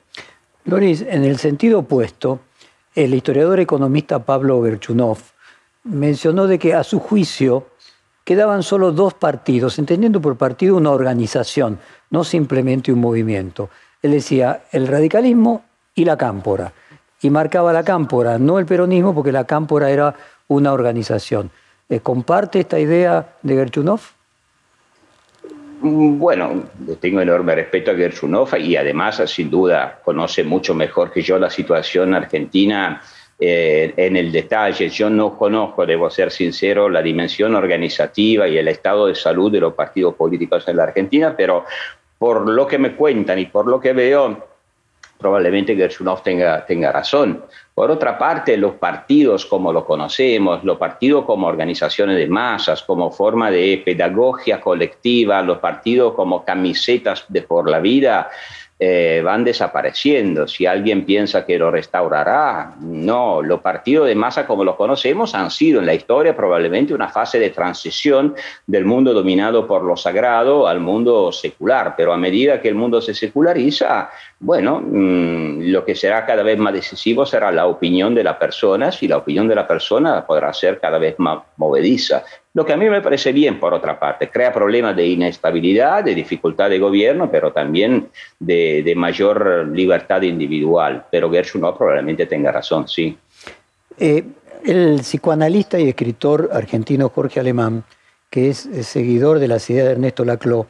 Loris, 0.65 1.03
en 1.03 1.25
el 1.25 1.39
sentido 1.39 1.81
opuesto, 1.81 2.41
el 2.95 3.15
historiador 3.15 3.61
economista 3.61 4.25
Pablo 4.25 4.61
Berchunov 4.61 5.19
mencionó 5.85 6.47
de 6.47 6.59
que 6.59 6.75
a 6.75 6.83
su 6.83 6.99
juicio 6.99 7.67
quedaban 8.25 8.63
solo 8.63 8.91
dos 8.91 9.15
partidos, 9.15 9.79
entendiendo 9.79 10.21
por 10.21 10.37
partido 10.37 10.77
una 10.77 10.91
organización, 10.91 11.79
no 12.11 12.25
simplemente 12.25 12.93
un 12.93 13.01
movimiento. 13.01 13.69
Él 14.05 14.11
decía 14.11 14.65
el 14.71 14.87
radicalismo 14.87 15.65
y 15.95 16.05
la 16.05 16.19
cámpora. 16.19 16.75
Y 17.23 17.31
marcaba 17.31 17.73
la 17.73 17.85
cámpora, 17.85 18.39
no 18.39 18.59
el 18.59 18.67
peronismo, 18.67 19.15
porque 19.15 19.33
la 19.33 19.45
cámpora 19.45 19.91
era 19.91 20.15
una 20.47 20.75
organización. 20.75 21.51
Eh, 21.89 22.01
¿Comparte 22.01 22.61
esta 22.61 22.79
idea 22.79 23.37
de 23.41 23.55
Gerchunov? 23.55 24.01
Mm, 25.81 26.19
bueno, 26.19 26.65
tengo 27.01 27.23
enorme 27.23 27.55
respeto 27.55 27.93
a 27.93 27.95
Gershunov 27.95 28.55
y 28.59 28.77
además, 28.77 29.23
sin 29.25 29.49
duda, 29.49 30.03
conoce 30.05 30.45
mucho 30.45 30.75
mejor 30.75 31.11
que 31.11 31.23
yo 31.23 31.39
la 31.39 31.49
situación 31.49 32.13
argentina 32.13 33.01
eh, 33.41 33.95
en 33.97 34.17
el 34.17 34.31
detalle. 34.31 34.91
Yo 34.91 35.09
no 35.09 35.39
conozco, 35.39 35.87
debo 35.87 36.11
ser 36.11 36.31
sincero, 36.31 36.91
la 36.91 37.01
dimensión 37.01 37.55
organizativa 37.55 38.47
y 38.49 38.59
el 38.59 38.69
estado 38.69 39.07
de 39.07 39.15
salud 39.15 39.51
de 39.51 39.61
los 39.61 39.73
partidos 39.73 40.15
políticos 40.15 40.69
en 40.69 40.77
la 40.77 40.83
Argentina, 40.83 41.35
pero 41.35 41.65
por 42.19 42.49
lo 42.49 42.67
que 42.67 42.79
me 42.79 42.95
cuentan 42.95 43.39
y 43.39 43.47
por 43.47 43.67
lo 43.67 43.81
que 43.81 43.93
veo, 43.93 44.49
probablemente 45.19 45.75
Gershunov 45.75 46.23
tenga, 46.23 46.65
tenga 46.67 46.93
razón. 46.93 47.45
Por 47.75 47.91
otra 47.91 48.19
parte, 48.19 48.57
los 48.57 48.75
partidos 48.75 49.47
como 49.47 49.73
lo 49.73 49.85
conocemos, 49.85 50.63
los 50.65 50.77
partidos 50.77 51.25
como 51.25 51.47
organizaciones 51.47 52.17
de 52.17 52.27
masas, 52.27 52.83
como 52.83 53.11
forma 53.11 53.51
de 53.51 53.83
pedagogía 53.85 54.61
colectiva, 54.61 55.43
los 55.43 55.59
partidos 55.59 56.15
como 56.15 56.45
camisetas 56.45 57.25
de 57.29 57.43
por 57.43 57.69
la 57.69 57.81
vida, 57.81 58.31
eh, 58.77 59.23
van 59.25 59.45
desapareciendo. 59.45 60.49
Si 60.49 60.67
alguien 60.67 61.05
piensa 61.05 61.47
que 61.47 61.59
lo 61.59 61.71
restaurará, 61.71 62.75
no. 62.81 63.41
Los 63.41 63.61
partidos 63.61 64.09
de 64.09 64.17
masa 64.17 64.47
como 64.47 64.65
los 64.65 64.75
conocemos 64.75 65.35
han 65.37 65.53
sido 65.53 65.79
en 65.79 65.87
la 65.87 65.95
historia 65.95 66.37
probablemente 66.37 66.93
una 66.93 67.09
fase 67.09 67.39
de 67.39 67.51
transición 67.51 68.35
del 68.67 68.85
mundo 68.85 69.15
dominado 69.15 69.69
por 69.69 69.85
lo 69.85 69.97
sagrado 69.97 70.67
al 70.67 70.81
mundo 70.81 71.31
secular, 71.31 71.95
pero 71.97 72.13
a 72.13 72.17
medida 72.17 72.61
que 72.61 72.69
el 72.69 72.75
mundo 72.75 73.01
se 73.01 73.15
seculariza, 73.15 74.11
bueno, 74.41 74.81
mm, 74.81 75.71
lo 75.71 75.85
que 75.85 75.95
será 75.95 76.27
cada 76.27 76.43
vez 76.43 76.59
más 76.59 76.75
decisivo 76.75 77.25
será 77.25 77.53
la 77.53 77.67
opinión 77.67 78.15
de 78.15 78.25
la 78.25 78.39
persona, 78.39 78.91
si 78.91 79.07
la 79.07 79.19
opinión 79.19 79.47
de 79.47 79.55
la 79.55 79.69
persona 79.69 80.27
podrá 80.27 80.53
ser 80.53 80.81
cada 80.81 80.99
vez 80.99 81.15
más 81.19 81.39
movediza. 81.57 82.25
Lo 82.55 82.65
que 82.65 82.73
a 82.73 82.77
mí 82.77 82.89
me 82.89 83.03
parece 83.03 83.33
bien, 83.33 83.59
por 83.59 83.75
otra 83.75 83.99
parte, 83.99 84.31
crea 84.31 84.53
problemas 84.53 84.95
de 84.95 85.05
inestabilidad, 85.07 86.05
de 86.05 86.15
dificultad 86.15 86.71
de 86.71 86.79
gobierno, 86.79 87.29
pero 87.29 87.53
también 87.53 88.11
de, 88.39 88.95
mayor 88.97 89.69
libertad 89.73 90.23
individual. 90.23 91.05
Pero 91.11 91.29
no 91.57 91.77
probablemente 91.77 92.27
tenga 92.27 92.53
razón, 92.53 92.87
sí. 92.87 93.19
Eh, 93.99 94.23
el 94.65 95.01
psicoanalista 95.01 95.81
y 95.81 95.89
escritor 95.89 96.51
argentino 96.53 97.09
Jorge 97.09 97.41
Alemán, 97.41 97.83
que 98.31 98.51
es 98.51 98.69
seguidor 98.83 99.41
de 99.41 99.49
las 99.49 99.69
ideas 99.69 99.87
de 99.87 99.93
Ernesto 99.93 100.25
Laclau, 100.25 100.67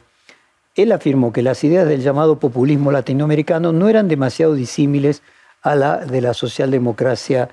él 0.75 0.91
afirmó 0.91 1.31
que 1.31 1.43
las 1.43 1.63
ideas 1.63 1.87
del 1.87 2.01
llamado 2.01 2.39
populismo 2.39 2.91
latinoamericano 2.91 3.71
no 3.71 3.87
eran 3.89 4.07
demasiado 4.07 4.55
disímiles 4.55 5.21
a 5.61 5.75
la 5.75 5.97
de 5.97 6.21
la 6.21 6.33
socialdemocracia 6.33 7.49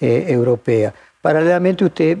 eh, 0.00 0.26
europea. 0.28 0.92
Paralelamente, 1.22 1.84
usted 1.84 2.18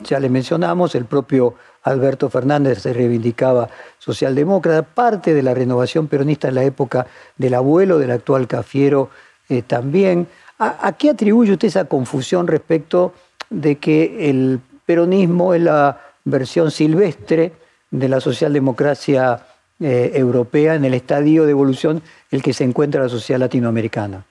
ya 0.00 0.20
le 0.20 0.28
mencionamos, 0.28 0.94
el 0.94 1.06
propio 1.06 1.54
Alberto 1.82 2.28
Fernández 2.30 2.80
se 2.80 2.92
reivindicaba 2.92 3.68
socialdemócrata, 3.98 4.82
parte 4.82 5.34
de 5.34 5.42
la 5.42 5.54
renovación 5.54 6.08
peronista 6.08 6.48
en 6.48 6.54
la 6.54 6.64
época 6.64 7.06
del 7.36 7.54
abuelo 7.54 7.98
del 7.98 8.10
actual 8.10 8.46
Cafiero 8.46 9.10
eh, 9.48 9.62
también. 9.62 10.26
¿A, 10.58 10.92
qué 10.92 11.10
atribuye 11.10 11.52
usted 11.52 11.68
esa 11.68 11.84
confusión 11.86 12.46
respecto 12.46 13.12
de 13.50 13.76
que 13.76 14.30
el 14.30 14.60
peronismo 14.86 15.52
es 15.52 15.62
la 15.62 16.00
versión 16.24 16.70
silvestre 16.70 17.52
de 17.90 18.08
la 18.08 18.20
socialdemocracia 18.20 19.46
eh, 19.80 20.12
europea 20.14 20.74
en 20.76 20.84
el 20.84 20.94
estadio 20.94 21.44
de 21.44 21.50
evolución 21.50 22.02
el 22.30 22.42
que 22.42 22.52
se 22.52 22.64
encuentra 22.64 23.02
la 23.02 23.08
sociedad 23.08 23.40
latinoamericana? 23.40 24.24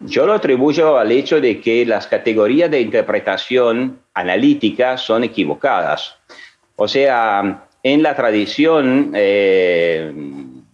Yo 0.00 0.26
lo 0.26 0.34
atribuyo 0.34 0.98
al 0.98 1.10
hecho 1.10 1.40
de 1.40 1.60
que 1.60 1.86
las 1.86 2.06
categorías 2.06 2.70
de 2.70 2.80
interpretación 2.80 3.98
analítica 4.12 4.98
son 4.98 5.24
equivocadas. 5.24 6.16
O 6.76 6.86
sea, 6.86 7.68
en 7.82 8.02
la 8.02 8.14
tradición, 8.14 9.12
eh, 9.14 10.12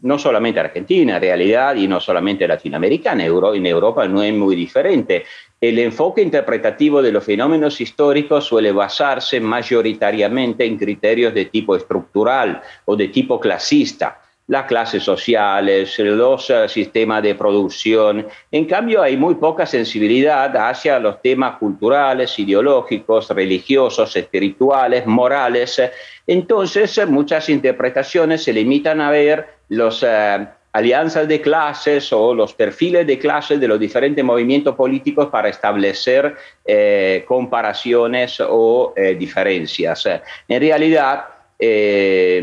no 0.01 0.19
solamente 0.19 0.59
argentina, 0.59 1.17
en 1.17 1.23
realidad, 1.23 1.77
y 1.77 1.87
no 1.87 2.01
solamente 2.01 2.49
latinoamericana, 2.49 3.25
en 3.25 3.67
Europa 3.67 4.09
no 4.09 4.23
es 4.25 4.35
muy 4.35 4.57
diferente. 4.57 5.25
El 5.61 5.79
enfoque 5.79 6.23
interpretativo 6.23 7.01
de 7.01 7.13
los 7.13 7.23
fenómenos 7.23 7.81
históricos 7.81 8.47
suele 8.47 8.73
basarse 8.73 9.39
mayoritariamente 9.39 10.65
en 10.65 10.77
criterios 10.77 11.33
de 11.33 11.45
tipo 11.45 11.77
estructural 11.77 12.61
o 12.87 12.97
de 12.97 13.07
tipo 13.09 13.39
clasista 13.39 14.22
las 14.53 14.67
clases 14.67 15.03
sociales, 15.03 15.99
los 15.99 16.51
eh, 16.51 16.69
sistemas 16.69 17.23
de 17.23 17.35
producción. 17.35 18.27
En 18.51 18.67
cambio, 18.67 19.01
hay 19.01 19.17
muy 19.17 19.37
poca 19.37 19.65
sensibilidad 19.65 20.55
hacia 20.55 20.99
los 20.99 21.23
temas 21.23 21.57
culturales, 21.57 22.39
ideológicos, 22.39 23.31
religiosos, 23.31 24.15
espirituales, 24.15 25.07
morales. 25.07 25.81
Entonces, 26.27 27.01
muchas 27.09 27.49
interpretaciones 27.49 28.45
se 28.45 28.53
limitan 28.53 29.01
a 29.01 29.11
ver 29.11 29.47
las 29.71 30.03
eh, 30.03 30.47
alianzas 30.75 31.27
de 31.27 31.41
clases 31.41 32.13
o 32.13 32.35
los 32.35 32.53
perfiles 32.53 33.07
de 33.07 33.19
clases 33.19 33.59
de 33.59 33.69
los 33.69 33.81
diferentes 33.81 34.23
movimientos 34.23 34.77
políticos 34.77 35.29
para 35.31 35.49
establecer 35.49 36.37
eh, 36.67 37.25
comparaciones 37.27 38.39
o 38.47 38.93
diferencias. 39.19 40.07
En 40.47 40.61
realidad, 40.61 41.25
eh, 41.65 42.43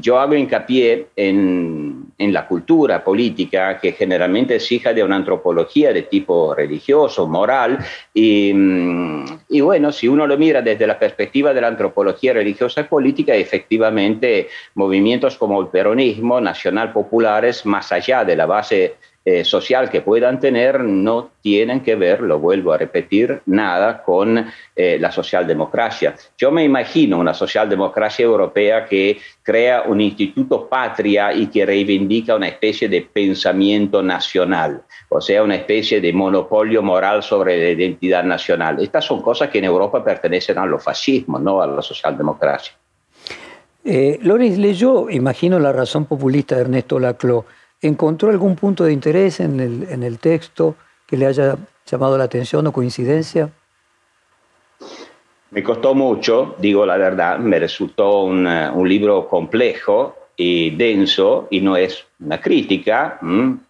yo 0.00 0.20
hago 0.20 0.36
hincapié 0.36 1.08
en, 1.16 2.12
en, 2.16 2.32
la 2.32 2.46
cultura 2.46 3.02
política 3.02 3.80
que 3.80 3.90
generalmente 3.90 4.54
es 4.54 4.70
hija 4.70 4.94
de 4.94 5.02
una 5.02 5.16
antropología 5.16 5.92
de 5.92 6.02
tipo 6.02 6.54
religioso, 6.54 7.26
moral, 7.26 7.84
y, 8.14 8.52
y, 9.48 9.60
bueno, 9.60 9.90
si 9.90 10.06
uno 10.06 10.28
lo 10.28 10.38
mira 10.38 10.62
desde 10.62 10.86
la 10.86 10.96
perspectiva 10.96 11.52
de 11.52 11.60
la 11.60 11.66
antropología 11.66 12.34
religiosa 12.34 12.82
y 12.82 12.84
política, 12.84 13.34
efectivamente 13.34 14.46
movimientos 14.76 15.36
como 15.36 15.60
el 15.60 15.66
peronismo, 15.66 16.40
nacional 16.40 16.92
populares, 16.92 17.66
más 17.66 17.90
allá 17.90 18.24
de 18.24 18.36
la 18.36 18.46
base 18.46 18.94
eh, 19.24 19.44
social 19.44 19.88
que 19.88 20.00
puedan 20.00 20.40
tener 20.40 20.80
no 20.80 21.30
tienen 21.42 21.80
que 21.80 21.94
ver, 21.94 22.20
lo 22.22 22.40
vuelvo 22.40 22.72
a 22.72 22.78
repetir, 22.78 23.40
nada 23.46 24.02
con 24.02 24.46
eh, 24.74 24.98
la 24.98 25.12
socialdemocracia. 25.12 26.14
Yo 26.36 26.50
me 26.50 26.64
imagino 26.64 27.18
una 27.18 27.32
socialdemocracia 27.32 28.24
europea 28.24 28.84
que 28.84 29.18
crea 29.42 29.82
un 29.82 30.00
instituto 30.00 30.68
patria 30.68 31.32
y 31.32 31.46
que 31.46 31.64
reivindica 31.64 32.34
una 32.34 32.48
especie 32.48 32.88
de 32.88 33.02
pensamiento 33.02 34.02
nacional, 34.02 34.82
o 35.08 35.20
sea, 35.20 35.42
una 35.42 35.54
especie 35.54 36.00
de 36.00 36.12
monopolio 36.12 36.82
moral 36.82 37.22
sobre 37.22 37.56
la 37.56 37.70
identidad 37.70 38.24
nacional. 38.24 38.80
Estas 38.80 39.04
son 39.04 39.22
cosas 39.22 39.50
que 39.50 39.58
en 39.58 39.64
Europa 39.64 40.02
pertenecen 40.02 40.58
a 40.58 40.66
los 40.66 40.82
fascismo, 40.82 41.38
no 41.38 41.62
a 41.62 41.66
la 41.66 41.82
socialdemocracia. 41.82 42.74
Eh, 43.84 44.18
Loris 44.22 44.58
leyó, 44.58 45.10
imagino, 45.10 45.58
la 45.58 45.72
razón 45.72 46.06
populista 46.06 46.54
de 46.54 46.62
Ernesto 46.62 46.98
Laclau. 46.98 47.44
¿Encontró 47.82 48.30
algún 48.30 48.54
punto 48.54 48.84
de 48.84 48.92
interés 48.92 49.40
en 49.40 49.58
el, 49.60 50.18
texto 50.20 50.76
que 51.04 51.16
le 51.16 51.26
haya 51.26 51.56
llamado 51.84 52.16
la 52.16 52.24
atención 52.24 52.64
o 52.68 52.72
coincidencia? 52.72 53.50
Me 55.50 55.64
costó 55.64 55.92
mucho, 55.92 56.54
digo 56.58 56.86
la 56.86 56.96
verdad, 56.96 57.40
me 57.40 57.58
resultó 57.58 58.22
un, 58.22 58.88
libro 58.88 59.26
complejo 59.26 60.16
y 60.36 60.70
denso 60.70 61.48
y 61.50 61.60
no 61.60 61.76
es 61.76 62.06
una 62.20 62.40
crítica, 62.40 63.18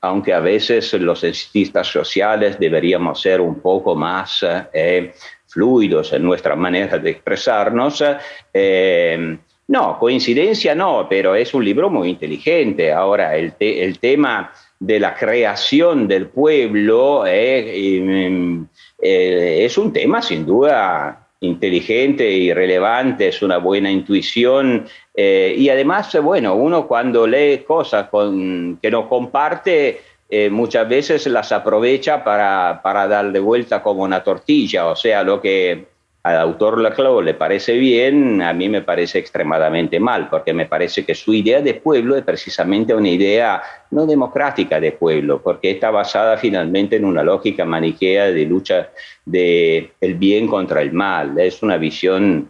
aunque 0.02 0.34
a 0.34 0.40
veces 0.40 0.92
los 0.92 1.20
cientistas 1.20 1.86
sociales 1.86 2.58
deberíamos 2.58 3.18
ser 3.18 3.40
un 3.40 3.60
poco 3.60 3.94
más 3.94 4.44
eh, 4.74 5.14
fluidos 5.46 6.12
en 6.12 6.22
nuestra 6.22 6.54
manera 6.54 6.98
de 6.98 7.10
expresarnos. 7.10 8.04
Eh, 8.52 9.38
no, 9.72 9.98
coincidencia 9.98 10.74
no, 10.74 11.06
pero 11.08 11.34
es 11.34 11.54
un 11.54 11.64
libro 11.64 11.88
muy 11.88 12.10
inteligente. 12.10 12.92
Ahora, 12.92 13.34
el, 13.34 13.54
tema 13.98 14.52
de 14.78 15.00
la 15.00 15.14
creación 15.14 16.06
del 16.06 16.26
pueblo 16.26 17.24
eh, 17.26 17.96
em, 17.96 18.66
eh, 19.00 19.64
es 19.64 19.78
un 19.78 19.90
tema 19.90 20.20
sin 20.20 20.44
duda 20.44 21.26
inteligente 21.40 22.30
y 22.30 22.52
relevante, 22.52 23.28
es 23.28 23.40
una 23.40 23.56
buena 23.56 23.90
intuición 23.90 24.84
eh, 25.14 25.54
y 25.56 25.70
además, 25.70 26.14
bueno, 26.22 26.54
uno 26.54 26.86
cuando 26.86 27.26
lee 27.26 27.64
cosas 27.66 28.10
que 28.10 28.90
no 28.90 29.08
comparte, 29.08 30.02
muchas 30.50 30.88
veces 30.88 31.26
las 31.26 31.50
aprovecha 31.50 32.22
para, 32.22 32.80
para 32.82 33.06
dar 33.06 33.32
de 33.32 33.40
vuelta 33.40 33.82
como 33.82 34.02
una 34.02 34.22
tortilla, 34.22 34.86
o 34.86 34.96
sea, 34.96 35.22
lo 35.22 35.40
que 35.40 35.91
al 36.22 36.36
autor 36.36 36.80
Laclau 36.80 37.20
le 37.20 37.34
parece 37.34 37.72
bien, 37.72 38.42
a 38.42 38.52
mí 38.52 38.68
me 38.68 38.82
parece 38.82 39.18
extremadamente 39.18 39.98
mal, 39.98 40.28
porque 40.28 40.52
me 40.52 40.66
parece 40.66 41.04
que 41.04 41.16
su 41.16 41.34
idea 41.34 41.60
de 41.60 41.74
pueblo 41.74 42.14
es 42.16 42.22
precisamente 42.22 42.94
una 42.94 43.08
idea 43.08 43.60
no 43.90 44.06
democrática 44.06 44.78
de 44.78 44.92
pueblo, 44.92 45.42
porque 45.42 45.72
está 45.72 45.90
basada 45.90 46.36
finalmente 46.36 46.96
en 46.96 47.04
una 47.04 47.24
lógica 47.24 47.64
maniquea 47.64 48.26
de 48.26 48.46
lucha 48.46 48.90
del 49.24 49.90
el 50.00 50.14
bien 50.14 50.46
contra 50.46 50.80
el 50.80 50.92
mal. 50.92 51.36
Es 51.40 51.60
una 51.62 51.76
visión 51.76 52.48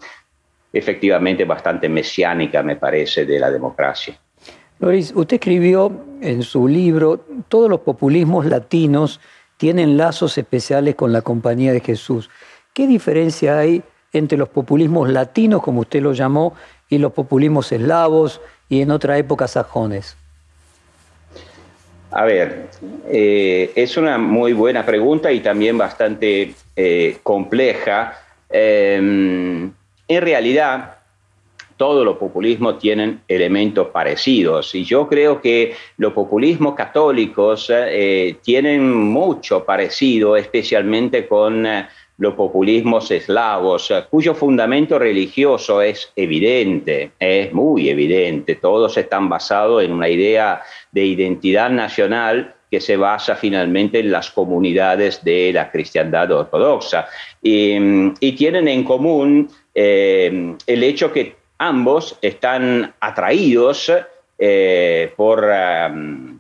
efectivamente 0.71 1.45
bastante 1.47 1.89
mesiánica, 1.89 2.63
me 2.63 2.77
parece, 2.77 3.25
de 3.25 3.39
la 3.39 3.51
democracia. 3.51 4.19
Loris, 4.81 5.13
usted 5.15 5.37
escribió 5.37 5.93
en 6.21 6.43
su 6.43 6.69
libro, 6.69 7.25
todos 7.49 7.71
los 7.71 7.81
populismos 7.81 8.45
latinos 8.45 9.19
tienen 9.57 9.97
lazos 9.97 10.37
especiales 10.37 10.95
con 10.95 11.13
la 11.13 11.23
Compañía 11.23 11.73
de 11.73 11.81
Jesús. 11.81 12.29
¿Qué 12.73 12.87
diferencia 12.87 13.59
hay 13.59 13.83
entre 14.15 14.39
los 14.39 14.49
populismos 14.49 15.11
latinos, 15.11 15.63
como 15.63 15.81
usted 15.81 16.01
lo 16.01 16.15
llamó, 16.15 16.55
y 16.89 16.99
los 16.99 17.13
populismos 17.13 17.71
eslavos 17.73 18.41
y 18.69 18.81
en 18.81 18.91
otra 18.91 19.19
época 19.19 19.47
sajones? 19.47 20.17
A 22.11 22.25
ver, 22.25 22.69
eh, 23.09 23.73
es 23.75 23.97
una 23.97 24.19
muy 24.19 24.53
buena 24.53 24.85
pregunta 24.85 25.33
y 25.33 25.41
también 25.41 25.77
bastante 25.77 26.55
eh, 26.77 27.19
compleja. 27.23 28.19
Em, 28.51 29.71
en 30.09 30.23
realidad, 30.23 30.97
todos 31.79 32.05
los 32.05 32.17
populismos 32.19 32.79
tienen 32.79 33.23
elementos 33.29 33.89
parecidos 33.89 34.75
y 34.75 34.85
yo 34.85 35.09
creo 35.09 35.41
que 35.41 35.75
los 35.97 36.13
populismos 36.13 36.75
católicos 36.75 37.71
eh, 37.75 38.37
tienen 38.43 38.93
mucho 38.93 39.65
parecido, 39.65 40.37
especialmente 40.37 41.27
con 41.27 41.67
los 42.19 42.35
populismos 42.35 43.11
eslavos, 43.11 43.91
eh, 43.91 44.05
cuyo 44.11 44.35
fundamento 44.35 44.99
religioso 44.99 45.83
es 45.83 46.13
evidente, 46.15 47.13
es 47.19 47.53
muy 47.53 47.89
evidente. 47.89 48.57
Todos 48.57 48.97
están 48.97 49.29
basados 49.29 49.83
en 49.83 49.93
una 49.93 50.09
idea 50.09 50.63
de 50.91 51.05
identidad 51.05 51.71
nacional 51.71 52.55
que 52.71 52.81
se 52.81 52.97
basa 52.97 53.35
finalmente 53.35 54.01
en 54.01 54.11
las 54.11 54.31
comunidades 54.31 55.23
de 55.23 55.53
la 55.53 55.71
cristiandad 55.71 56.31
ortodoxa. 56.33 57.07
Y, 57.43 58.13
tienen 58.33 58.67
en 58.67 58.83
común 58.83 59.51
el 59.75 60.57
hecho 60.67 61.13
que 61.13 61.37
ambos 61.59 62.19
están 62.23 62.95
atraídos 62.99 63.93
eh, 64.39 65.13
por, 65.17 65.49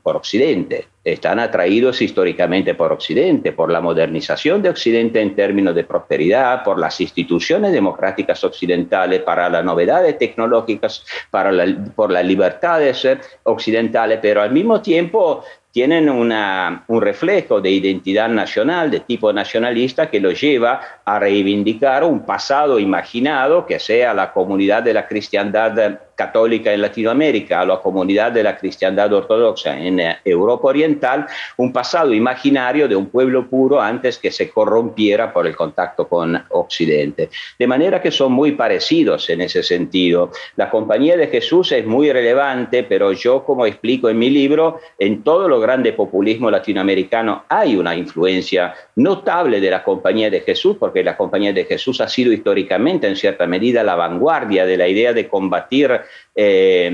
por 0.03 0.17
Occidente, 0.17 0.87
están 1.05 1.41
atraídos 1.41 2.01
históricamente 2.01 2.75
por 2.75 2.93
Occidente, 2.93 3.53
por 3.53 3.71
la 3.71 3.81
modernización 3.81 4.63
de 4.63 4.69
Occidente 4.69 5.21
en 5.21 5.35
términos 5.35 5.75
de 5.75 5.85
prosperidad, 5.85 6.63
por 6.63 6.79
las 6.79 7.01
instituciones 7.01 7.73
democráticas 7.73 8.45
occidentales, 8.45 9.21
para 9.23 9.49
las 9.49 9.65
novedades 9.65 10.17
tecnológicas, 10.19 11.05
para 11.31 11.51
por 11.97 12.13
las 12.13 12.25
libertades 12.25 13.07
occidentales, 13.43 14.21
pero 14.23 14.43
al 14.43 14.53
mismo 14.53 14.81
tiempo 14.81 15.43
tienen 15.73 16.11
un 16.11 17.01
reflejo 17.01 17.61
de 17.63 17.71
identidad 17.71 18.29
nacional, 18.29 18.91
de 18.91 19.01
tipo 19.01 19.33
nacionalista, 19.33 20.11
que 20.11 20.21
los 20.21 20.39
lleva 20.39 20.81
a 21.05 21.19
reivindicar 21.19 22.05
un 22.05 22.27
pasado 22.27 22.79
imaginado 22.79 23.65
que 23.65 23.79
sea 23.79 24.13
la 24.13 24.33
comunidad 24.35 24.83
de 24.83 24.93
la 24.93 25.09
cristiandad 25.09 25.99
católica 26.15 26.73
en 26.73 26.83
Latinoamérica, 26.83 27.61
a 27.61 27.67
la 27.67 27.79
comunidad 27.79 28.33
de 28.33 28.43
la 28.43 28.57
cristiandad 28.57 29.13
ortodoxa 29.13 29.79
en 29.79 30.01
eh, 30.01 30.19
Europa 30.25 30.69
Oriental, 30.69 31.27
un 31.57 31.73
pasado 31.73 32.13
imaginario 32.13 32.89
de 32.89 32.97
un 32.97 33.07
pueblo 33.07 33.49
puro 33.49 33.81
antes 33.81 34.19
que 34.19 34.31
se 34.31 34.51
corrompiera 34.51 35.33
por 35.33 35.47
el 35.47 35.57
contacto 35.57 36.09
con 36.09 36.43
Occidente. 36.51 37.31
De 37.59 37.67
manera 37.67 38.01
que 38.01 38.11
son 38.11 38.33
muy 38.33 38.53
parecidos 38.53 39.29
en 39.31 39.41
ese 39.41 39.63
sentido. 39.63 40.31
La 40.57 40.71
Compañía 40.71 41.17
de 41.17 41.29
Jesús 41.29 41.73
es 41.73 41.87
muy 41.87 42.13
relevante, 42.13 42.83
pero 42.85 43.13
yo, 43.13 43.45
como 43.45 43.67
explico 43.67 44.09
en 44.09 44.19
mi 44.19 44.31
libro, 44.31 44.81
en 44.99 45.23
todo 45.23 45.49
lo 45.49 45.61
grande 45.61 45.93
populismo 45.93 46.51
latinoamericano 46.51 47.45
hay 47.49 47.77
una 47.77 47.95
influencia 47.97 48.75
notable 48.97 49.61
de 49.61 49.71
la 49.71 49.83
Compañía 49.83 50.31
de 50.31 50.41
Jesús, 50.41 50.77
porque 50.79 51.03
la 51.03 51.17
Compañía 51.17 51.53
de 51.53 51.65
Jesús 51.65 52.01
ha 52.01 52.09
sido 52.09 52.33
históricamente, 52.33 53.09
en 53.09 53.17
cierta 53.17 53.47
medida, 53.47 53.83
la 53.83 53.95
vanguardia 53.95 54.67
de 54.67 54.77
la 54.77 54.89
idea 54.89 55.13
de 55.13 55.29
combatir 55.29 56.02
eh, 56.35 56.91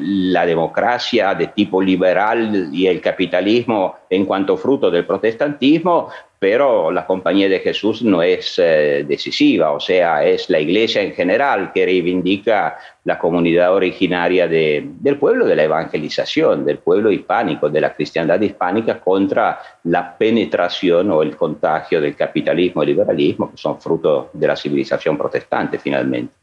la 0.00 0.44
democracia 0.44 1.34
de 1.34 1.48
tipo 1.48 1.80
liberal 1.80 2.68
y 2.72 2.86
el 2.86 3.00
capitalismo 3.00 3.96
en 4.10 4.26
cuanto 4.26 4.56
fruto 4.56 4.90
del 4.90 5.06
protestantismo, 5.06 6.10
pero 6.38 6.90
la 6.90 7.06
Compañía 7.06 7.48
de 7.48 7.60
Jesús 7.60 8.02
no 8.02 8.22
es 8.22 8.58
eh, 8.58 9.04
decisiva, 9.08 9.72
o 9.72 9.80
sea, 9.80 10.24
es 10.24 10.50
la 10.50 10.60
iglesia 10.60 11.00
en 11.00 11.12
general 11.12 11.72
que 11.72 11.86
reivindica 11.86 12.76
la 13.04 13.18
comunidad 13.18 13.74
originaria 13.74 14.46
del 14.46 15.16
pueblo 15.18 15.46
de 15.46 15.56
la 15.56 15.64
evangelización, 15.64 16.64
del 16.64 16.78
pueblo 16.78 17.10
hispánico, 17.10 17.70
de 17.70 17.80
la 17.80 17.94
cristiandad 17.94 18.40
hispánica 18.40 19.00
contra 19.00 19.58
la 19.84 20.16
penetración 20.16 21.10
o 21.10 21.22
el 21.22 21.36
contagio 21.36 22.00
del 22.00 22.14
capitalismo 22.14 22.82
y 22.82 22.86
liberalismo, 22.86 23.50
que 23.50 23.56
son 23.56 23.80
fruto 23.80 24.30
de 24.32 24.46
la 24.46 24.56
civilización 24.56 25.16
protestante 25.16 25.78
finalmente. 25.78 26.34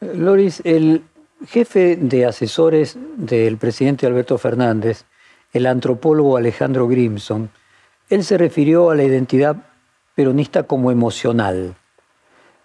Loris, 0.00 0.60
el 0.64 1.02
jefe 1.46 1.96
de 1.96 2.26
asesores 2.26 2.96
del 3.16 3.56
presidente 3.56 4.06
Alberto 4.06 4.38
Fernández, 4.38 5.04
el 5.52 5.66
antropólogo 5.66 6.36
Alejandro 6.36 6.88
Grimson, 6.88 7.50
él 8.10 8.24
se 8.24 8.38
refirió 8.38 8.90
a 8.90 8.94
la 8.94 9.04
identidad 9.04 9.56
peronista 10.14 10.64
como 10.64 10.90
emocional. 10.90 11.74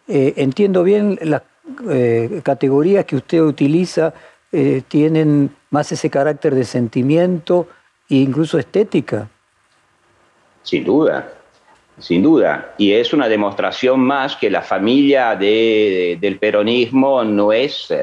Eh, 0.08 0.34
entiendo 0.38 0.84
bien, 0.84 1.20
las 1.22 1.44
eh, 1.90 2.42
categorías 2.44 3.06
que 3.06 3.16
usted 3.16 3.42
utiliza 3.42 4.14
eh, 4.52 4.82
tienen 4.88 5.56
más 5.70 5.92
ese 5.92 6.10
carácter 6.10 6.56
de 6.56 6.66
sentimiento 6.66 7.68
e 8.10 8.16
incluso 8.16 8.58
estética. 8.58 9.30
Sin 10.62 10.84
duda, 10.84 11.34
sin 12.00 12.24
duda. 12.24 12.74
Y 12.78 12.94
es 12.94 13.14
una 13.14 13.28
demostración 13.28 14.00
más 14.00 14.36
que 14.36 14.50
la 14.50 14.62
familia 14.62 15.36
del 15.36 16.38
peronismo 16.40 17.24
no 17.24 17.52
es 17.52 17.94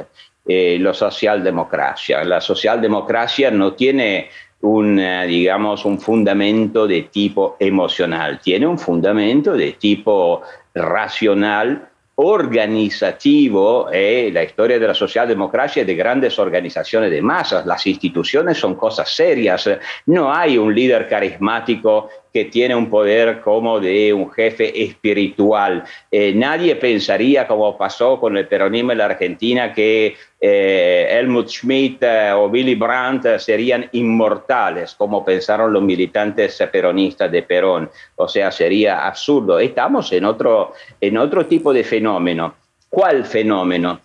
la 0.45 0.95
socialdemocracia. 0.95 2.25
La 2.25 2.41
socialdemocracia 2.41 3.51
no 3.51 3.75
tiene 3.75 4.31
un, 4.63 4.99
eh, 4.99 5.27
digamos, 5.27 5.85
un 5.85 5.99
fundamento 5.99 6.87
de 6.87 7.03
tipo 7.03 7.57
emocional, 7.59 8.41
tiene 8.41 8.67
un 8.67 8.79
fundamento 8.79 9.53
de 9.55 9.73
tipo 9.73 10.43
racional, 10.75 11.89
organizativo, 12.23 13.89
eh, 13.91 14.31
la 14.31 14.43
historia 14.43 14.79
de 14.79 14.87
la 14.87 14.93
socialdemocracia 14.93 15.87
de 15.87 15.95
grandes 15.95 16.39
organizaciones 16.39 17.11
de 17.11 17.23
masas, 17.23 17.65
las 17.65 17.87
instituciones 17.87 18.59
son 18.59 18.75
cosas 18.75 19.09
serias, 19.09 19.71
no 20.05 20.31
hay 20.31 20.59
un 20.59 20.75
líder 20.75 21.09
carismático 21.09 22.11
que 22.33 22.45
tiene 22.45 22.75
un 22.75 22.89
poder 22.89 23.41
como 23.41 23.81
de 23.81 24.13
un 24.13 24.31
jefe 24.31 24.83
espiritual. 24.83 25.85
Eh, 26.11 26.33
nadie 26.35 26.77
pensaría, 26.77 27.47
como 27.47 27.77
pasó 27.77 28.21
con 28.21 28.37
el 28.37 28.47
peronismo 28.47 28.93
en 28.93 28.99
la 28.99 29.07
Argentina, 29.07 29.73
que 29.73 30.15
eh, 30.41 31.09
Helmut 31.11 31.49
Schmidt 31.49 32.03
eh, 32.03 32.33
o 32.33 32.47
Willy 32.47 32.77
Brandt 32.77 33.39
serían 33.39 33.89
inmortales, 33.93 34.95
como 34.95 35.25
pensaron 35.25 35.73
los 35.73 35.83
militantes 35.83 36.63
peronistas 36.71 37.33
de 37.33 37.43
Perón. 37.43 37.91
O 38.17 38.29
sea, 38.29 38.53
sería 38.53 39.07
absurdo. 39.07 39.59
Estamos 39.59 40.13
en 40.13 40.25
otro, 40.25 40.75
en 41.01 41.19
otro 41.19 41.47
tipo 41.47 41.73
de 41.73 41.85
fenómeno. 41.85 42.55
¿Cuál 42.89 43.25
fenómeno? 43.25 44.01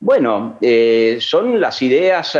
bueno, 0.00 0.58
son 1.18 1.60
las 1.60 1.82
ideas 1.82 2.36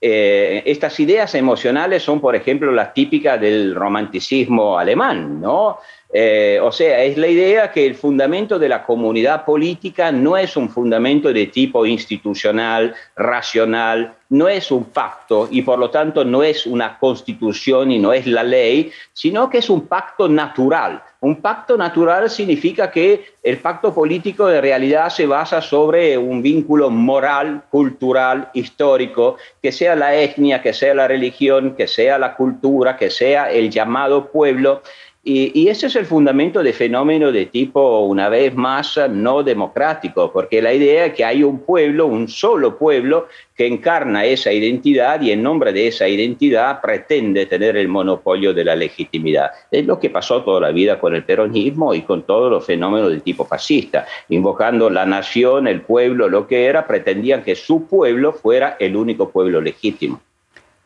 eh, 0.00 0.62
estas 0.64 0.98
ideas 1.00 1.34
emocionales 1.34 2.02
son, 2.02 2.20
por 2.20 2.36
ejemplo, 2.36 2.70
las 2.70 2.94
típicas 2.94 3.40
del 3.40 3.74
romanticismo 3.74 4.78
alemán, 4.78 5.40
¿no? 5.40 5.78
Eh, 6.10 6.58
o 6.62 6.72
sea, 6.72 7.04
es 7.04 7.18
la 7.18 7.26
idea 7.26 7.70
que 7.70 7.86
el 7.86 7.94
fundamento 7.94 8.58
de 8.58 8.68
la 8.68 8.82
comunidad 8.82 9.44
política 9.44 10.10
no 10.10 10.38
es 10.38 10.56
un 10.56 10.70
fundamento 10.70 11.30
de 11.32 11.46
tipo 11.48 11.84
institucional, 11.84 12.94
racional, 13.14 14.14
no 14.30 14.48
es 14.48 14.70
un 14.70 14.84
pacto 14.84 15.48
y 15.50 15.62
por 15.62 15.78
lo 15.78 15.90
tanto 15.90 16.24
no 16.24 16.42
es 16.42 16.66
una 16.66 16.98
constitución 16.98 17.90
y 17.90 17.98
no 17.98 18.12
es 18.12 18.26
la 18.26 18.42
ley, 18.42 18.90
sino 19.12 19.48
que 19.50 19.58
es 19.58 19.68
un 19.68 19.86
pacto 19.86 20.28
natural. 20.28 21.02
Un 21.20 21.36
pacto 21.40 21.76
natural 21.76 22.30
significa 22.30 22.90
que 22.90 23.32
el 23.42 23.58
pacto 23.58 23.92
político 23.92 24.48
en 24.48 24.62
realidad 24.62 25.08
se 25.08 25.26
basa 25.26 25.60
sobre 25.60 26.16
un 26.16 26.42
vínculo 26.42 26.90
moral, 26.90 27.64
cultural, 27.70 28.50
histórico, 28.54 29.36
que 29.60 29.72
sea 29.72 29.96
la 29.96 30.14
etnia, 30.14 30.62
que 30.62 30.72
sea 30.72 30.94
la 30.94 31.08
religión, 31.08 31.74
que 31.74 31.88
sea 31.88 32.18
la 32.18 32.36
cultura, 32.36 32.96
que 32.96 33.10
sea 33.10 33.50
el 33.50 33.68
llamado 33.70 34.30
pueblo 34.30 34.82
Y, 35.30 35.68
ese 35.68 35.88
es 35.88 35.96
el 35.96 36.06
fundamento 36.06 36.62
de 36.62 36.72
fenómeno 36.72 37.30
de 37.30 37.44
tipo, 37.44 38.00
una 38.00 38.30
vez 38.30 38.54
más, 38.54 38.98
no 39.10 39.42
democrático, 39.42 40.32
porque 40.32 40.62
la 40.62 40.72
idea 40.72 41.04
es 41.04 41.12
que 41.12 41.22
hay 41.22 41.44
un 41.44 41.58
pueblo, 41.58 42.06
un 42.06 42.28
solo 42.28 42.78
pueblo, 42.78 43.28
que 43.54 43.66
encarna 43.66 44.24
esa 44.24 44.50
identidad 44.50 45.20
y 45.20 45.32
en 45.32 45.42
nombre 45.42 45.74
de 45.74 45.88
esa 45.88 46.08
identidad 46.08 46.80
pretende 46.80 47.44
tener 47.44 47.76
el 47.76 47.88
monopolio 47.88 48.54
de 48.54 48.64
la 48.64 48.74
legitimidad. 48.74 49.50
Es 49.70 49.84
lo 49.84 50.00
que 50.00 50.08
pasó 50.08 50.42
toda 50.42 50.62
la 50.62 50.70
vida 50.70 50.98
con 50.98 51.14
el 51.14 51.24
peronismo 51.24 51.92
y 51.92 52.00
con 52.00 52.22
todos 52.22 52.50
los 52.50 52.64
fenómenos 52.64 53.10
de 53.10 53.20
tipo 53.20 53.44
fascista. 53.44 54.06
Invocando 54.30 54.88
la 54.88 55.04
nación, 55.04 55.68
el 55.68 55.82
pueblo, 55.82 56.30
lo 56.30 56.46
que 56.46 56.64
era, 56.64 56.86
pretendían 56.86 57.42
que 57.42 57.54
su 57.54 57.86
pueblo 57.86 58.32
fuera 58.32 58.78
el 58.80 58.96
único 58.96 59.28
pueblo 59.28 59.60
legítimo. 59.60 60.22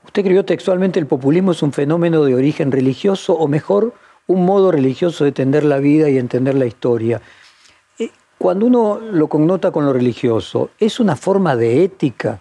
Usted 0.04 0.24
creyó 0.24 0.44
textualmente 0.44 0.98
el 0.98 1.06
populismo 1.06 1.52
es 1.52 1.62
un 1.62 1.72
fenómeno 1.72 2.24
de 2.24 2.34
origen 2.34 2.72
religioso 2.72 3.34
o 3.34 3.46
mejor 3.46 3.92
un 4.32 4.44
modo 4.44 4.72
religioso 4.72 5.24
de 5.24 5.28
entender 5.28 5.64
la 5.64 5.78
vida 5.78 6.08
y 6.08 6.18
entender 6.18 6.54
la 6.54 6.66
historia. 6.66 7.20
Eh, 7.98 8.10
cuando 8.38 8.66
uno 8.66 8.98
lo 8.98 9.28
connota 9.28 9.70
con 9.70 9.84
lo 9.84 9.92
religioso, 9.92 10.70
¿es 10.78 10.98
una 10.98 11.16
forma 11.16 11.54
de 11.54 11.84
ética? 11.84 12.40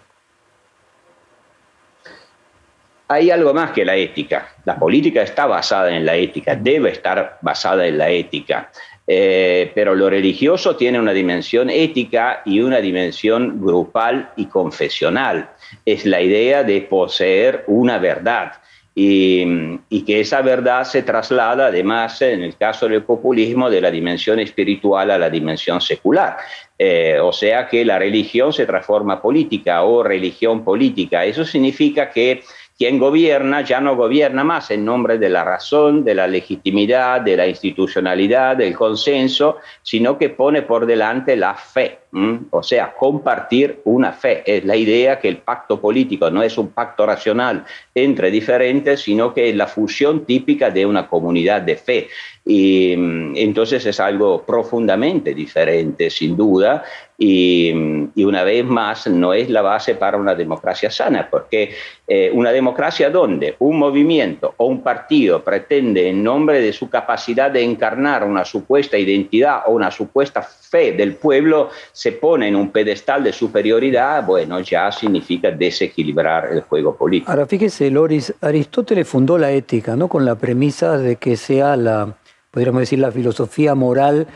Hay 3.08 3.30
algo 3.30 3.52
más 3.52 3.72
que 3.72 3.84
la 3.84 3.94
ética. 3.94 4.48
La 4.64 4.78
política 4.78 5.22
está 5.22 5.46
basada 5.46 5.94
en 5.94 6.06
la 6.06 6.16
ética, 6.16 6.56
debe 6.56 6.90
estar 6.90 7.38
basada 7.42 7.86
en 7.86 7.98
la 7.98 8.08
ética. 8.08 8.70
Eh, 9.06 9.70
pero 9.74 9.94
lo 9.94 10.08
religioso 10.08 10.76
tiene 10.76 10.98
una 10.98 11.12
dimensión 11.12 11.68
ética 11.68 12.40
y 12.46 12.60
una 12.60 12.78
dimensión 12.78 13.60
grupal 13.60 14.30
y 14.36 14.46
confesional. 14.46 15.50
Es 15.84 16.06
la 16.06 16.22
idea 16.22 16.62
de 16.62 16.80
poseer 16.82 17.64
una 17.66 17.98
verdad 17.98 18.61
y, 18.94 20.02
que 20.04 20.20
esa 20.20 20.42
verdad 20.42 20.84
se 20.84 21.02
traslada 21.02 21.66
además, 21.66 22.20
en 22.22 22.42
el 22.42 22.56
caso 22.56 22.88
del 22.88 23.04
populismo, 23.04 23.70
de 23.70 23.80
la 23.80 23.90
dimensión 23.90 24.38
espiritual 24.40 25.10
a 25.10 25.18
la 25.18 25.30
dimensión 25.30 25.80
secular. 25.80 26.36
Eh, 26.78 27.18
o 27.20 27.32
sea 27.32 27.68
que 27.68 27.84
la 27.84 27.98
religión 27.98 28.52
se 28.52 28.66
transforma 28.66 29.22
política 29.22 29.82
o 29.84 30.02
religión 30.02 30.64
política. 30.64 31.24
Eso 31.24 31.44
significa 31.44 32.10
que 32.10 32.42
quien 32.76 32.98
gobierna 32.98 33.62
ya 33.62 33.80
no 33.80 33.96
gobierna 33.96 34.42
más 34.44 34.70
en 34.70 34.84
nombre 34.84 35.16
de 35.18 35.28
la 35.28 35.44
razón, 35.44 36.04
de 36.04 36.14
la 36.14 36.26
legitimidad, 36.26 37.20
de 37.20 37.36
la 37.36 37.46
institucionalidad, 37.46 38.56
del 38.56 38.74
consenso, 38.74 39.58
sino 39.82 40.18
que 40.18 40.30
pone 40.30 40.62
por 40.62 40.84
delante 40.84 41.36
la 41.36 41.54
fe. 41.54 42.01
O 42.50 42.62
sea, 42.62 42.92
compartir 42.92 43.80
una 43.84 44.12
fe. 44.12 44.42
Es 44.44 44.66
la 44.66 44.76
idea 44.76 45.18
que 45.18 45.28
el 45.28 45.38
pacto 45.38 45.80
político 45.80 46.30
no 46.30 46.42
es 46.42 46.58
un 46.58 46.68
pacto 46.68 47.06
racional 47.06 47.64
entre 47.94 48.30
diferentes, 48.30 49.00
sino 49.00 49.32
que 49.32 49.48
es 49.48 49.56
la 49.56 49.66
fusión 49.66 50.26
típica 50.26 50.68
de 50.70 50.84
una 50.84 51.08
comunidad 51.08 51.62
de 51.62 51.76
fe. 51.76 52.08
Y 52.44 52.94
mm, 52.96 53.36
entonces 53.36 53.86
es 53.86 53.98
algo 53.98 54.42
profundamente 54.42 55.32
diferente, 55.32 56.10
sin 56.10 56.36
duda, 56.36 56.84
y, 57.16 57.72
mm, 57.72 58.10
una 58.16 58.44
vez 58.44 58.64
más 58.64 59.06
no 59.06 59.32
es 59.32 59.48
la 59.48 59.62
base 59.62 59.94
para 59.94 60.18
una 60.18 60.34
democracia 60.34 60.90
sana, 60.90 61.28
porque 61.30 61.70
eh, 62.06 62.30
una 62.34 62.52
democracia 62.52 63.08
donde 63.08 63.56
un 63.60 63.78
movimiento 63.78 64.52
o 64.58 64.66
un 64.66 64.82
partido 64.82 65.42
pretende 65.42 66.08
en 66.08 66.22
nombre 66.22 66.60
de 66.60 66.74
su 66.74 66.90
capacidad 66.90 67.50
de 67.50 67.62
encarnar 67.62 68.24
una 68.24 68.44
supuesta 68.44 68.98
identidad 68.98 69.62
o 69.66 69.72
una 69.72 69.90
supuesta 69.90 70.46
fe 70.72 70.92
del 70.92 71.16
pueblo, 71.16 71.68
se 71.92 72.12
pone 72.12 72.48
en 72.48 72.56
un 72.56 72.70
pedestal 72.70 73.22
de 73.22 73.30
superioridad, 73.30 74.24
bueno, 74.24 74.58
ya 74.60 74.90
significa 74.90 75.50
desequilibrar 75.50 76.48
el 76.50 76.62
juego 76.62 76.96
político. 76.96 77.30
Ahora 77.30 77.44
fíjese, 77.44 77.90
Loris, 77.90 78.32
Aristóteles 78.40 79.06
fundó 79.06 79.36
la 79.36 79.50
ética, 79.50 79.96
¿no? 79.96 80.08
Con 80.08 80.24
la 80.24 80.36
premisa 80.36 80.96
de 80.96 81.16
que 81.16 81.36
sea 81.36 81.76
la, 81.76 82.16
podríamos 82.50 82.80
decir, 82.80 82.98
la 82.98 83.12
filosofía 83.12 83.74
moral 83.74 84.26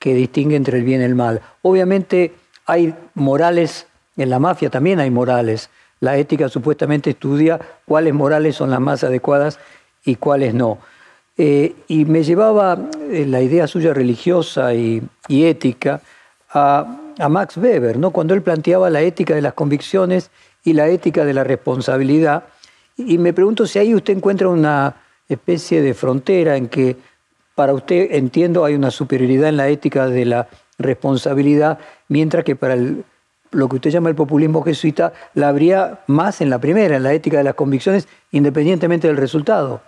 que 0.00 0.14
distingue 0.14 0.56
entre 0.56 0.78
el 0.78 0.84
bien 0.84 1.00
y 1.00 1.04
el 1.04 1.14
mal. 1.14 1.40
Obviamente 1.62 2.32
hay 2.66 2.92
morales, 3.14 3.86
en 4.16 4.30
la 4.30 4.40
mafia 4.40 4.70
también 4.70 4.98
hay 4.98 5.10
morales. 5.10 5.70
La 6.00 6.16
ética 6.16 6.48
supuestamente 6.48 7.10
estudia 7.10 7.60
cuáles 7.86 8.14
morales 8.14 8.56
son 8.56 8.70
las 8.70 8.80
más 8.80 9.04
adecuadas 9.04 9.60
y 10.04 10.16
cuáles 10.16 10.54
no. 10.54 10.78
Eh, 11.36 11.74
y 11.88 12.04
me 12.04 12.22
llevaba 12.22 12.78
eh, 13.10 13.26
la 13.26 13.40
idea 13.40 13.66
suya 13.66 13.92
religiosa 13.92 14.72
y, 14.72 15.02
ética 15.28 16.00
a, 16.50 17.00
Max 17.28 17.56
Weber, 17.56 17.96
¿no? 17.98 18.10
cuando 18.10 18.34
él 18.34 18.42
planteaba 18.42 18.90
la 18.90 19.00
ética 19.00 19.34
de 19.34 19.42
las 19.42 19.54
convicciones 19.54 20.30
y 20.64 20.72
la 20.72 20.88
ética 20.88 21.24
de 21.24 21.34
la 21.34 21.44
responsabilidad. 21.44 22.44
Y 22.96 23.18
me 23.18 23.32
pregunto 23.32 23.66
si 23.66 23.78
ahí 23.78 23.94
usted 23.94 24.16
encuentra 24.16 24.48
una 24.48 24.96
especie 25.28 25.80
de 25.82 25.94
frontera 25.94 26.56
en 26.56 26.68
que 26.68 26.96
para 27.54 27.72
usted, 27.72 28.08
entiendo, 28.12 28.64
hay 28.64 28.74
una 28.74 28.90
superioridad 28.90 29.48
en 29.48 29.56
la 29.56 29.68
ética 29.68 30.08
de 30.08 30.24
la 30.24 30.48
responsabilidad, 30.78 31.78
mientras 32.08 32.44
que 32.44 32.56
para 32.56 32.76
lo 32.76 33.68
que 33.68 33.76
usted 33.76 33.90
llama 33.90 34.08
el 34.08 34.16
populismo 34.16 34.62
jesuita, 34.62 35.12
la 35.34 35.48
habría 35.48 36.00
más 36.08 36.40
en 36.40 36.50
la 36.50 36.58
primera, 36.58 36.96
en 36.96 37.04
la 37.04 37.12
ética 37.12 37.38
de 37.38 37.44
las 37.44 37.54
convicciones, 37.54 38.08
independientemente 38.32 39.06
del 39.06 39.16
resultado. 39.16 39.82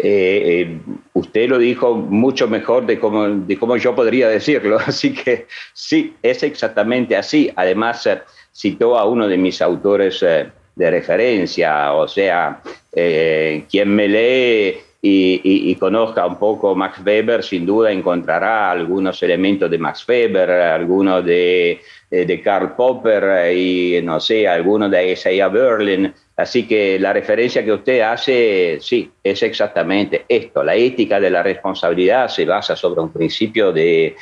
Eh, 0.00 0.62
eh, 0.62 0.80
usted 1.14 1.48
lo 1.48 1.58
dijo 1.58 1.96
mucho 1.96 2.46
mejor 2.46 2.86
de 2.86 3.00
cómo, 3.00 3.28
de 3.28 3.58
cómo 3.58 3.76
yo 3.76 3.96
podría 3.96 4.28
decirlo, 4.28 4.78
así 4.86 5.12
que 5.12 5.46
sí, 5.72 6.14
es 6.22 6.42
exactamente 6.42 7.16
así. 7.16 7.50
Además, 7.56 8.06
eh, 8.06 8.20
citó 8.52 8.96
a 8.96 9.04
uno 9.06 9.26
de 9.26 9.36
mis 9.36 9.60
autores 9.60 10.20
de 10.20 10.90
referencia, 10.90 11.92
o 11.92 12.06
sea, 12.08 12.60
quien 12.92 13.94
me 13.94 14.08
lee 14.08 14.78
y, 15.00 15.74
conozca 15.76 16.26
un 16.26 16.38
poco 16.38 16.74
Max 16.74 17.00
Weber, 17.04 17.44
sin 17.44 17.64
duda 17.64 17.92
encontrará 17.92 18.72
algunos 18.72 19.22
elementos 19.22 19.70
de 19.70 19.78
Max 19.78 20.04
Weber, 20.08 20.50
algunos 20.50 21.24
de, 21.24 21.80
de 22.10 22.42
Karl 22.42 22.74
Popper 22.74 23.54
y, 23.54 24.00
no 24.02 24.18
sé, 24.18 24.48
algunos 24.48 24.90
de 24.90 25.12
Isaiah 25.12 25.48
Berlin. 25.48 26.12
Así 26.38 26.68
que 26.68 27.00
la 27.00 27.12
referencia 27.12 27.64
que 27.64 27.72
usted 27.72 28.00
hace, 28.00 28.78
sí, 28.80 29.10
es 29.24 29.42
exactamente 29.42 30.24
esto. 30.28 30.62
La 30.62 30.76
ética 30.76 31.18
de 31.18 31.30
la 31.30 31.42
responsabilidad 31.42 32.28
se 32.28 32.44
basa 32.44 32.76
sobre 32.76 33.00
un 33.00 33.10
principio 33.10 33.72
de, 33.72 34.14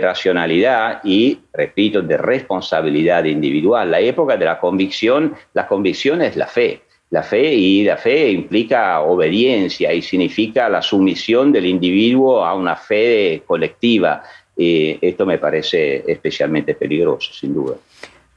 racionalidad 0.00 1.00
y, 1.02 1.36
repito, 1.52 2.00
de 2.00 2.16
responsabilidad 2.16 3.24
individual. 3.24 3.90
La 3.90 3.98
época 3.98 4.36
de 4.36 4.44
la 4.44 4.60
convicción, 4.60 5.34
la 5.52 5.66
convicción 5.66 6.22
es 6.22 6.36
la 6.36 6.46
fe. 6.46 6.82
La 7.10 7.24
fe 7.24 7.52
y 7.52 7.82
la 7.82 7.96
fe 7.96 8.30
implica 8.30 9.00
obediencia 9.00 9.92
y 9.92 10.00
significa 10.00 10.68
la 10.68 10.80
sumisión 10.80 11.50
del 11.50 11.66
individuo 11.66 12.44
a 12.44 12.54
una 12.54 12.76
fe 12.76 13.42
colectiva. 13.44 14.22
Esto 14.56 15.26
me 15.26 15.38
parece 15.38 16.04
especialmente 16.06 16.76
peligroso, 16.76 17.32
sin 17.32 17.52
duda. 17.52 17.74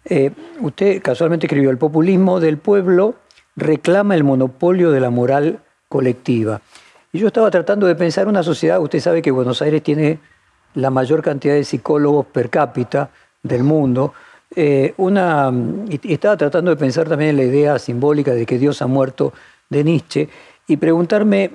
Eh, 0.10 0.32
usted 0.62 1.04
casualmente 1.04 1.46
escribió 1.46 1.70
El 1.70 1.78
populismo 1.78 2.40
del 2.40 2.58
pueblo 2.58 3.14
reclama 3.58 4.16
el 4.16 4.24
monopolio 4.24 4.92
de 4.92 5.02
la 5.02 5.10
moral 5.10 5.60
colectiva. 5.90 6.62
Y 7.12 7.20
yo 7.20 7.28
estaba 7.28 7.52
tratando 7.52 7.88
de 7.88 7.96
pensar 7.96 8.28
una 8.28 8.44
sociedad, 8.44 8.80
usted 8.80 9.00
sabe 9.00 9.22
que 9.22 9.32
Buenos 9.32 9.62
Aires 9.62 9.84
tiene 9.84 10.20
la 10.76 10.92
mayor 10.92 11.22
cantidad 11.22 11.56
de 11.56 11.64
psicólogos 11.64 12.28
per 12.28 12.50
cápita 12.50 13.10
del 13.42 13.64
mundo, 13.64 14.14
eh, 14.56 14.94
una, 14.98 15.52
y 15.90 16.14
estaba 16.14 16.38
tratando 16.38 16.72
de 16.72 16.78
pensar 16.78 17.10
también 17.10 17.32
en 17.32 17.38
la 17.38 17.44
idea 17.44 17.80
simbólica 17.80 18.34
de 18.34 18.46
que 18.46 18.58
Dios 18.58 18.82
ha 18.82 18.88
muerto 18.88 19.34
de 19.70 19.84
Nietzsche 19.84 20.30
y 20.68 20.78
preguntarme 20.78 21.52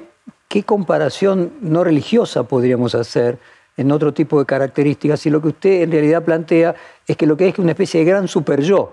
qué 0.48 0.64
comparación 0.64 1.52
no 1.60 1.84
religiosa 1.84 2.42
podríamos 2.42 2.94
hacer 2.94 3.38
en 3.76 3.90
otro 3.92 4.12
tipo 4.12 4.38
de 4.38 4.44
características, 4.44 5.24
y 5.24 5.30
lo 5.30 5.40
que 5.40 5.48
usted 5.48 5.82
en 5.82 5.92
realidad 5.92 6.24
plantea 6.24 6.74
es 7.06 7.16
que 7.16 7.26
lo 7.26 7.36
que 7.36 7.48
es 7.48 7.58
una 7.58 7.70
especie 7.70 8.00
de 8.00 8.06
gran 8.10 8.28
super 8.28 8.60
yo, 8.60 8.92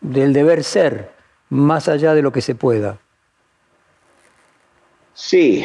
del 0.00 0.32
deber 0.32 0.64
ser, 0.64 1.15
más 1.50 1.88
allá 1.88 2.14
de 2.14 2.22
lo 2.22 2.32
que 2.32 2.40
se 2.40 2.54
pueda. 2.54 2.98
Sí, 5.14 5.64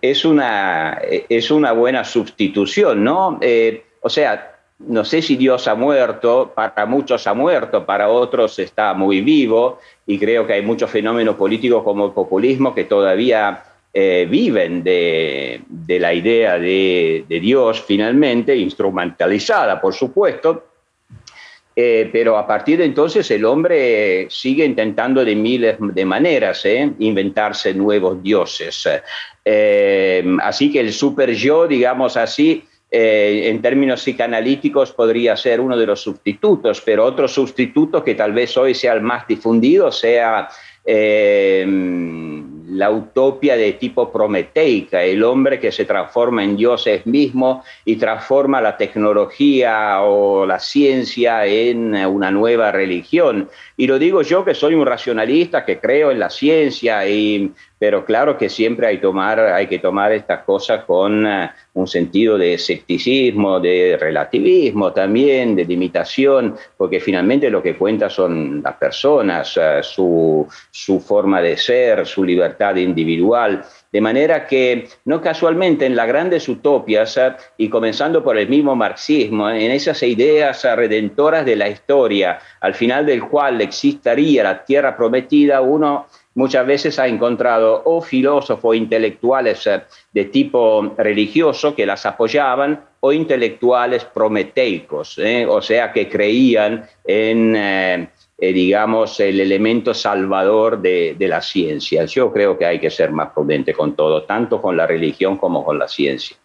es 0.00 0.24
una, 0.24 1.00
es 1.02 1.50
una 1.50 1.72
buena 1.72 2.04
sustitución, 2.04 3.02
¿no? 3.02 3.38
Eh, 3.40 3.84
o 4.02 4.08
sea, 4.08 4.56
no 4.78 5.04
sé 5.04 5.22
si 5.22 5.36
Dios 5.36 5.66
ha 5.68 5.74
muerto, 5.74 6.52
para 6.54 6.86
muchos 6.86 7.26
ha 7.26 7.34
muerto, 7.34 7.86
para 7.86 8.08
otros 8.08 8.58
está 8.58 8.94
muy 8.94 9.20
vivo, 9.20 9.80
y 10.06 10.18
creo 10.18 10.46
que 10.46 10.52
hay 10.52 10.62
muchos 10.62 10.90
fenómenos 10.90 11.36
políticos 11.36 11.82
como 11.82 12.06
el 12.06 12.12
populismo 12.12 12.74
que 12.74 12.84
todavía 12.84 13.64
eh, 13.92 14.26
viven 14.30 14.84
de, 14.84 15.62
la 15.88 16.12
idea 16.12 16.58
de, 16.58 17.24
de 17.28 17.40
Dios 17.40 17.82
finalmente, 17.82 18.54
instrumentalizada, 18.54 19.80
por 19.80 19.94
supuesto, 19.94 20.64
eh, 21.78 22.08
pero 22.10 22.38
a 22.38 22.46
partir 22.46 22.78
de 22.78 22.86
entonces 22.86 23.30
el 23.30 23.44
hombre 23.44 24.26
sigue 24.30 24.64
intentando 24.64 25.22
de 25.22 25.36
miles 25.36 25.76
de 25.78 26.04
maneras 26.06 26.64
¿eh? 26.64 26.90
inventarse 27.00 27.74
nuevos 27.74 28.22
dioses. 28.22 28.88
Eh, 29.44 30.24
así 30.42 30.72
que 30.72 30.80
el 30.80 30.90
super 30.94 31.34
yo, 31.34 31.68
digamos 31.68 32.16
así, 32.16 32.64
en 32.88 33.60
términos 33.60 34.00
psicanalíticos 34.00 34.92
podría 34.92 35.36
ser 35.36 35.60
uno 35.60 35.76
de 35.76 35.86
los 35.86 36.00
sustitutos, 36.00 36.80
pero 36.80 37.04
otro 37.04 37.28
sustituto 37.28 38.02
que 38.02 38.14
tal 38.14 38.32
vez 38.32 38.56
hoy 38.56 38.74
sea 38.74 38.94
el 38.94 39.02
más 39.02 39.26
difundido 39.26 39.92
sea 39.92 40.48
la 40.86 42.90
utopia 42.90 43.56
de 43.56 43.72
tipo 43.72 44.12
prometeica, 44.12 45.02
el 45.02 45.24
hombre 45.24 45.58
que 45.58 45.72
se 45.72 45.84
transforma 45.84 46.44
en 46.44 46.56
Dios 46.56 46.86
mismo 47.04 47.64
y 47.84 47.96
transforma 47.96 48.60
la 48.60 48.76
tecnología 48.76 50.02
o 50.02 50.46
la 50.46 50.58
ciencia 50.58 51.46
en 51.46 51.94
una 51.94 52.30
nueva 52.30 52.70
religión. 52.70 53.48
Y 53.76 53.86
lo 53.86 53.98
digo 53.98 54.22
yo 54.22 54.44
que 54.44 54.54
soy 54.54 54.74
un 54.74 54.86
racionalista, 54.86 55.64
que 55.64 55.78
creo 55.78 56.10
en 56.10 56.18
la 56.18 56.30
ciencia, 56.30 57.08
y, 57.08 57.52
pero 57.78 58.04
claro 58.04 58.38
que 58.38 58.48
siempre 58.48 58.86
hay, 58.86 58.98
tomar, 58.98 59.38
hay 59.38 59.66
que 59.66 59.78
tomar 59.78 60.12
estas 60.12 60.44
cosas 60.44 60.84
con 60.84 61.26
eh, 61.26 61.50
un 61.74 61.86
sentido 61.86 62.38
de 62.38 62.54
escepticismo, 62.54 63.60
de 63.60 63.98
relativismo 64.00 64.92
también, 64.92 65.54
de 65.54 65.64
limitación, 65.66 66.56
porque 66.76 67.00
finalmente 67.00 67.50
lo 67.50 67.62
que 67.62 67.76
cuenta 67.76 68.08
son 68.08 68.62
las 68.62 68.76
personas, 68.76 69.58
eh, 69.60 69.80
su, 69.82 70.46
su 70.70 71.00
forma 71.00 71.42
de 71.42 71.56
ser, 71.58 72.06
su 72.06 72.24
libertad 72.24 72.76
individual. 72.76 73.62
De 73.92 74.00
manera 74.00 74.46
que, 74.46 74.88
no 75.04 75.20
casualmente, 75.20 75.84
en 75.84 75.96
las 75.96 76.08
grandes 76.08 76.48
utopias, 76.48 77.16
eh, 77.18 77.32
y 77.58 77.68
comenzando 77.68 78.24
por 78.24 78.38
el 78.38 78.48
mismo 78.48 78.74
marxismo, 78.74 79.50
en 79.50 79.70
esas 79.70 80.02
ideas 80.02 80.64
redentoras 80.64 81.44
de 81.44 81.56
la 81.56 81.68
historia, 81.68 82.38
al 82.60 82.74
final 82.74 83.04
del 83.04 83.22
cual 83.24 83.60
existiría 83.60 84.42
la 84.42 84.64
tierra 84.64 84.96
prometida, 84.96 85.60
uno 85.60 86.06
muchas 86.36 86.64
veces 86.64 86.98
ha 87.00 87.08
encontrado 87.08 87.82
o 87.84 88.00
filósofos 88.00 88.76
intelectuales 88.76 89.66
eh, 89.66 89.82
de 90.12 90.26
tipo 90.26 90.94
religioso 90.96 91.74
que 91.74 91.84
las 91.84 92.06
apoyaban 92.06 92.80
o 93.00 93.12
intelectuales 93.12 94.04
prometeicos, 94.04 95.18
eh, 95.18 95.44
o 95.46 95.60
sea, 95.60 95.92
que 95.92 96.08
creían 96.08 96.86
en 97.04 97.56
eh, 98.38 98.52
digamos, 98.52 99.18
el 99.20 99.40
elemento 99.40 99.94
salvador 99.94 100.82
de, 100.82 101.16
la 101.20 101.40
ciencia. 101.40 102.04
Yo 102.04 102.30
creo 102.30 102.58
que 102.58 102.66
hay 102.66 102.78
que 102.78 102.90
ser 102.90 103.10
más 103.10 103.30
prudente 103.30 103.72
con 103.72 103.96
todo, 103.96 104.24
tanto 104.24 104.60
con 104.60 104.76
la 104.76 104.86
religión 104.86 105.38
como 105.38 105.64
con 105.64 105.78
la 105.78 105.88
ciencia. 105.88 106.36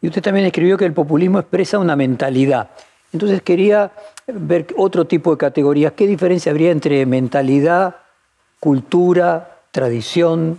Y 0.00 0.06
usted 0.06 0.22
también 0.22 0.46
escribió 0.46 0.78
que 0.78 0.84
el 0.84 0.92
populismo 0.92 1.40
expresa 1.40 1.80
una 1.80 1.96
mentalidad. 1.96 2.70
Entonces 3.12 3.42
quería 3.42 3.90
ver 4.28 4.66
otro 4.76 5.06
tipo 5.06 5.32
de 5.32 5.38
categorías. 5.38 5.92
¿Qué 5.92 6.06
diferencia 6.06 6.52
habría 6.52 6.70
entre 6.70 7.04
mentalidad, 7.04 7.96
cultura, 8.64 9.60
tradición? 9.70 10.58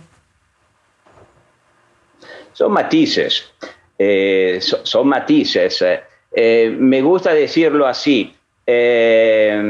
Son 2.52 2.70
matices, 2.70 3.52
eh, 3.98 4.60
son, 4.60 5.08
matices. 5.08 5.84
Eh, 6.30 6.72
me 6.78 7.02
gusta 7.02 7.34
decirlo 7.34 7.84
así. 7.84 8.32
Eh, 8.64 9.60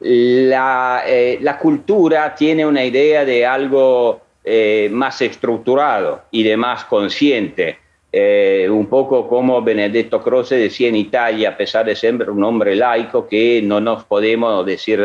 la, 0.00 1.58
cultura 1.60 2.34
tiene 2.34 2.64
una 2.64 2.82
idea 2.82 3.26
de 3.26 3.44
algo 3.44 4.22
eh, 4.42 4.88
más 4.90 5.20
estructurado 5.20 6.22
y 6.30 6.42
de 6.42 6.56
más 6.56 6.86
consciente. 6.86 7.80
Eh, 8.10 8.66
un 8.70 8.86
poco 8.86 9.28
como 9.28 9.60
Benedetto 9.60 10.22
Croce 10.22 10.56
decía 10.56 10.88
en 10.88 10.96
Italia, 10.96 11.50
a 11.50 11.56
pesar 11.58 11.84
de 11.84 11.96
ser 11.96 12.30
un 12.30 12.42
hombre 12.44 12.74
laico, 12.74 13.28
que 13.28 13.60
no 13.62 13.78
nos 13.78 14.04
podemos 14.04 14.64
decir, 14.64 15.04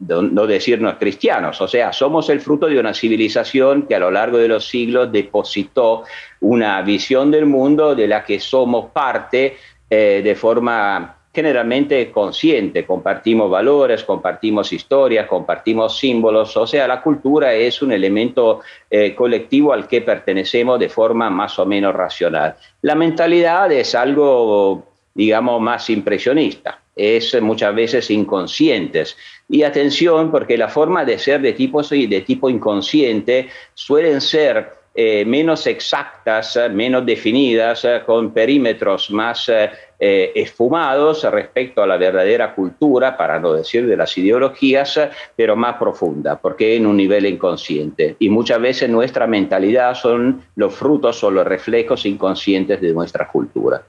no 0.00 0.46
decirnos 0.46 0.94
cristianos. 0.98 1.60
O 1.60 1.68
sea, 1.68 1.92
somos 1.92 2.28
el 2.30 2.40
fruto 2.40 2.66
de 2.66 2.80
una 2.80 2.94
civilización 2.94 3.82
que 3.82 3.94
a 3.94 3.98
lo 3.98 4.10
largo 4.10 4.38
de 4.38 4.48
los 4.48 4.66
siglos 4.66 5.12
depositó 5.12 6.04
una 6.40 6.80
visión 6.82 7.30
del 7.30 7.46
mundo 7.46 7.94
de 7.94 8.08
la 8.08 8.24
que 8.24 8.40
somos 8.40 8.90
parte 8.92 9.56
de 9.88 10.34
forma 10.36 11.16
generalmente 11.32 12.10
consciente, 12.10 12.84
compartimos 12.84 13.50
valores, 13.50 14.02
compartimos 14.02 14.72
historias, 14.72 15.28
compartimos 15.28 15.96
símbolos, 15.96 16.56
o 16.56 16.66
sea, 16.66 16.88
la 16.88 17.00
cultura 17.00 17.54
es 17.54 17.82
un 17.82 17.92
elemento 17.92 18.60
eh, 18.90 19.14
colectivo 19.14 19.72
al 19.72 19.86
que 19.86 20.00
pertenecemos 20.00 20.80
de 20.80 20.88
forma 20.88 21.30
más 21.30 21.58
o 21.58 21.66
menos 21.66 21.94
racional. 21.94 22.56
La 22.82 22.96
mentalidad 22.96 23.70
es 23.70 23.94
algo, 23.94 24.84
digamos, 25.14 25.60
más 25.60 25.88
impresionista, 25.90 26.80
es 26.96 27.40
muchas 27.40 27.74
veces 27.76 28.10
inconscientes. 28.10 29.16
Y 29.50 29.64
atención, 29.64 30.30
porque 30.30 30.56
la 30.56 30.68
forma 30.68 31.04
de 31.04 31.18
ser 31.18 31.40
de 31.40 31.52
tipo, 31.52 31.82
de 31.82 32.20
tipo 32.24 32.48
inconsciente 32.48 33.48
suelen 33.74 34.20
ser 34.20 34.80
eh, 34.94 35.24
menos 35.24 35.66
exactas, 35.66 36.58
menos 36.72 37.04
definidas, 37.04 37.86
con 38.06 38.32
perímetros 38.32 39.10
más 39.10 39.48
eh, 39.48 40.32
esfumados 40.34 41.24
respecto 41.24 41.82
a 41.82 41.86
la 41.86 41.96
verdadera 41.96 42.54
cultura, 42.54 43.16
para 43.16 43.40
no 43.40 43.52
decir 43.52 43.86
de 43.86 43.96
las 43.96 44.16
ideologías, 44.16 45.00
pero 45.34 45.56
más 45.56 45.76
profunda, 45.76 46.36
porque 46.38 46.76
en 46.76 46.86
un 46.86 46.96
nivel 46.96 47.26
inconsciente. 47.26 48.16
Y 48.18 48.28
muchas 48.28 48.60
veces 48.60 48.88
nuestra 48.88 49.26
mentalidad 49.26 49.94
son 49.94 50.42
los 50.54 50.74
frutos 50.74 51.22
o 51.24 51.30
los 51.30 51.46
reflejos 51.46 52.06
inconscientes 52.06 52.80
de 52.80 52.92
nuestra 52.92 53.26
cultura. 53.26 53.82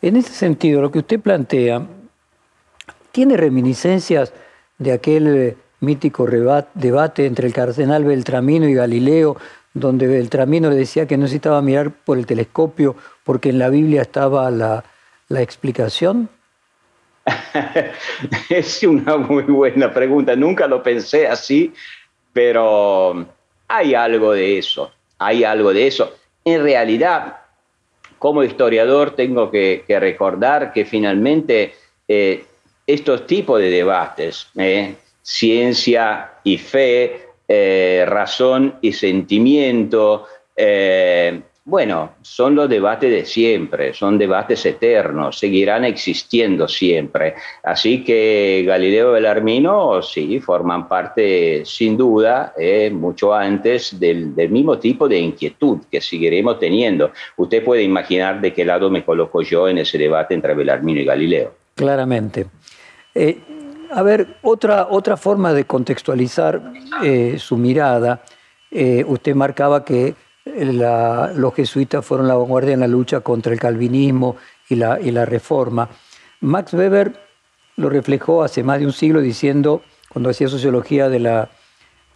En 0.00 0.16
ese 0.16 0.32
sentido, 0.32 0.80
lo 0.80 0.90
que 0.90 1.00
usted 1.00 1.18
plantea 1.18 1.82
tiene 3.10 3.36
reminiscencias 3.36 4.32
de 4.78 4.92
aquel 4.92 5.26
eh, 5.26 5.56
mítico 5.80 6.26
debate 6.26 7.26
entre 7.26 7.46
el 7.46 7.52
cardenal 7.52 8.04
Beltramino 8.04 8.68
y 8.68 8.74
Galileo, 8.74 9.36
donde 9.74 10.06
Beltramino 10.06 10.70
le 10.70 10.76
decía 10.76 11.06
que 11.06 11.16
no 11.16 11.24
necesitaba 11.24 11.60
mirar 11.62 11.90
por 11.90 12.18
el 12.18 12.26
telescopio 12.26 12.96
porque 13.24 13.50
en 13.50 13.58
la 13.58 13.68
Biblia 13.68 14.02
estaba 14.02 14.50
la, 14.50 14.84
la 15.28 15.42
explicación? 15.42 16.28
es 18.48 18.82
una 18.82 19.16
muy 19.16 19.42
buena 19.42 19.92
pregunta. 19.92 20.36
Nunca 20.36 20.66
lo 20.66 20.82
pensé 20.82 21.26
así, 21.26 21.72
pero 22.32 23.26
hay 23.68 23.94
algo 23.94 24.32
de 24.32 24.58
eso. 24.58 24.92
Hay 25.18 25.44
algo 25.44 25.72
de 25.72 25.86
eso. 25.86 26.14
En 26.44 26.62
realidad, 26.62 27.38
como 28.18 28.44
historiador, 28.44 29.12
tengo 29.12 29.50
que, 29.50 29.84
recordar 29.88 30.72
que 30.72 30.84
finalmente 30.84 31.74
eh, 32.06 32.44
estos 32.86 33.26
tipos 33.26 33.60
de 33.60 33.70
debates, 33.70 34.48
eh, 34.56 34.94
ciencia 35.22 36.32
y 36.44 36.58
fe, 36.58 37.26
eh, 37.48 38.04
razón 38.06 38.76
y 38.80 38.92
sentimiento, 38.92 40.26
bueno, 41.68 42.12
son 42.22 42.54
los 42.54 42.68
debates 42.68 43.10
de 43.10 43.24
siempre, 43.24 43.92
son 43.92 44.18
debates 44.18 44.64
eternos, 44.66 45.36
seguirán 45.36 45.84
existiendo 45.84 46.68
siempre. 46.68 47.34
Así 47.64 48.04
que 48.04 48.62
Galileo 48.64 49.10
Belarmino 49.10 50.00
sí 50.00 50.38
forman 50.38 50.86
parte, 50.86 51.64
sin 51.64 51.96
duda, 51.96 52.54
eh, 52.56 52.88
mucho 52.92 53.34
antes 53.34 53.98
del, 53.98 54.32
mismo 54.48 54.78
tipo 54.78 55.08
de 55.08 55.18
inquietud 55.18 55.80
que 55.90 56.00
seguiremos 56.00 56.60
teniendo. 56.60 57.10
Usted 57.36 57.64
puede 57.64 57.82
imaginar 57.82 58.40
de 58.40 58.52
qué 58.52 58.64
lado 58.64 58.88
me 58.88 59.04
coloco 59.04 59.42
yo 59.42 59.68
en 59.68 59.78
ese 59.78 59.98
debate 59.98 60.34
entre 60.34 60.54
Belarmino 60.54 61.00
y 61.00 61.04
Galileo. 61.04 61.52
Claramente. 61.74 62.46
Eh, 63.18 63.40
a 63.90 64.02
ver, 64.02 64.36
otra, 64.42 64.88
otra 64.90 65.16
forma 65.16 65.54
de 65.54 65.64
contextualizar 65.64 66.60
eh, 67.02 67.36
su 67.38 67.56
mirada, 67.56 68.22
usted 69.06 69.34
marcaba 69.34 69.84
que 69.86 70.14
los 70.44 71.54
jesuitas 71.54 72.04
fueron 72.04 72.28
la 72.28 72.34
vanguardia 72.34 72.74
en 72.74 72.80
la 72.80 72.86
lucha 72.86 73.20
contra 73.20 73.54
el 73.54 73.58
calvinismo 73.58 74.36
y 74.68 74.74
la, 74.74 75.00
y 75.00 75.10
la 75.12 75.24
reforma. 75.24 75.88
Max 76.40 76.74
Weber 76.74 77.14
lo 77.76 77.88
reflejó 77.88 78.42
hace 78.42 78.62
más 78.62 78.80
de 78.80 78.86
un 78.86 78.92
siglo 78.92 79.20
diciendo, 79.20 79.82
cuando 80.08 80.30
hacía 80.30 80.48
sociología 80.48 81.08
de 81.08 81.20
la, 81.20 81.48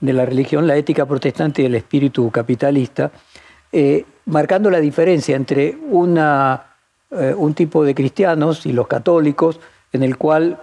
de 0.01 0.13
la 0.13 0.27
religión, 0.27 0.67
la 0.67 0.77
ética 0.77 1.07
protestante 1.07 1.63
y 1.63 1.67
el 1.67 1.75
espíritu 1.75 2.31
capitalista, 2.31 3.11
eh, 3.73 4.05
marcando 4.27 4.71
la 4.71 4.81
diferencia 4.81 5.37
entre 5.37 5.77
una, 5.91 6.75
eh, 7.11 7.35
un 7.37 7.55
tipo 7.55 7.85
de 7.85 7.95
cristianos 7.95 8.67
y 8.67 8.73
los 8.73 8.87
católicos, 8.87 9.61
en 9.93 10.03
el 10.03 10.17
cual 10.17 10.59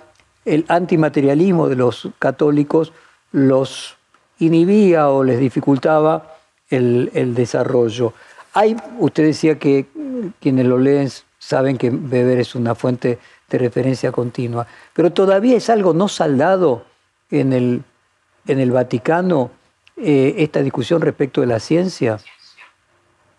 el 0.48 0.66
antimaterialismo 0.70 1.68
de 1.68 1.76
los 1.76 2.08
católicos 2.20 2.94
los 3.32 3.98
inhibía 4.40 5.10
o 5.10 5.24
les 5.24 5.40
dificultaba 5.40 6.38
el, 6.70 7.34
desarrollo. 7.36 8.14
Hay, 8.54 8.76
usted 8.98 9.26
decía 9.26 9.60
que 9.60 9.86
quienes 10.40 10.66
lo 10.66 10.78
leen 10.78 11.10
saben 11.38 11.78
que 11.78 11.90
Weber 11.90 12.40
es 12.40 12.56
una 12.56 12.76
fuente 12.76 13.20
de 13.50 13.58
referencia 13.58 14.12
continua, 14.12 14.68
pero 14.94 15.12
todavía 15.12 15.58
es 15.58 15.70
algo 15.70 15.94
no 15.94 16.08
saldado 16.08 16.86
en 17.30 17.54
el, 17.54 17.82
en 18.48 18.60
el 18.60 18.72
Vaticano 18.72 19.52
eh, 19.98 20.36
esta 20.38 20.62
discusión 20.62 21.02
respecto 21.02 21.42
de 21.42 21.48
la 21.48 21.60
ciencia. 21.60 22.20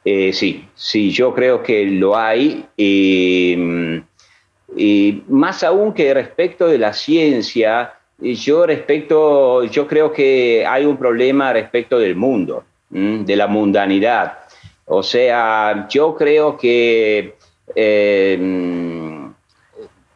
Eh, 0.05 0.33
sí, 0.33 0.68
sí, 0.75 1.11
yo 1.11 1.35
creo 1.35 1.62
que 1.62 1.85
lo 1.87 2.16
hay. 2.16 2.66
Y 4.76 5.22
más 5.28 5.62
aún 5.64 5.92
que 5.92 6.12
respecto 6.12 6.66
de 6.66 6.78
la 6.78 6.92
ciencia, 6.92 7.94
yo 8.18 8.66
respecto, 8.66 9.64
yo 9.64 9.87
creo 9.87 10.12
que 10.12 10.64
hay 10.66 10.85
un 10.85 10.96
problema 10.96 11.52
respecto 11.52 11.98
del 11.98 12.16
mundo 12.16 12.64
de 12.90 13.37
la 13.37 13.46
mundanidad. 13.46 14.38
O 14.87 15.02
sea, 15.02 15.87
yo 15.88 16.14
creo 16.16 16.57
que 16.57 17.35
eh, 17.74 18.38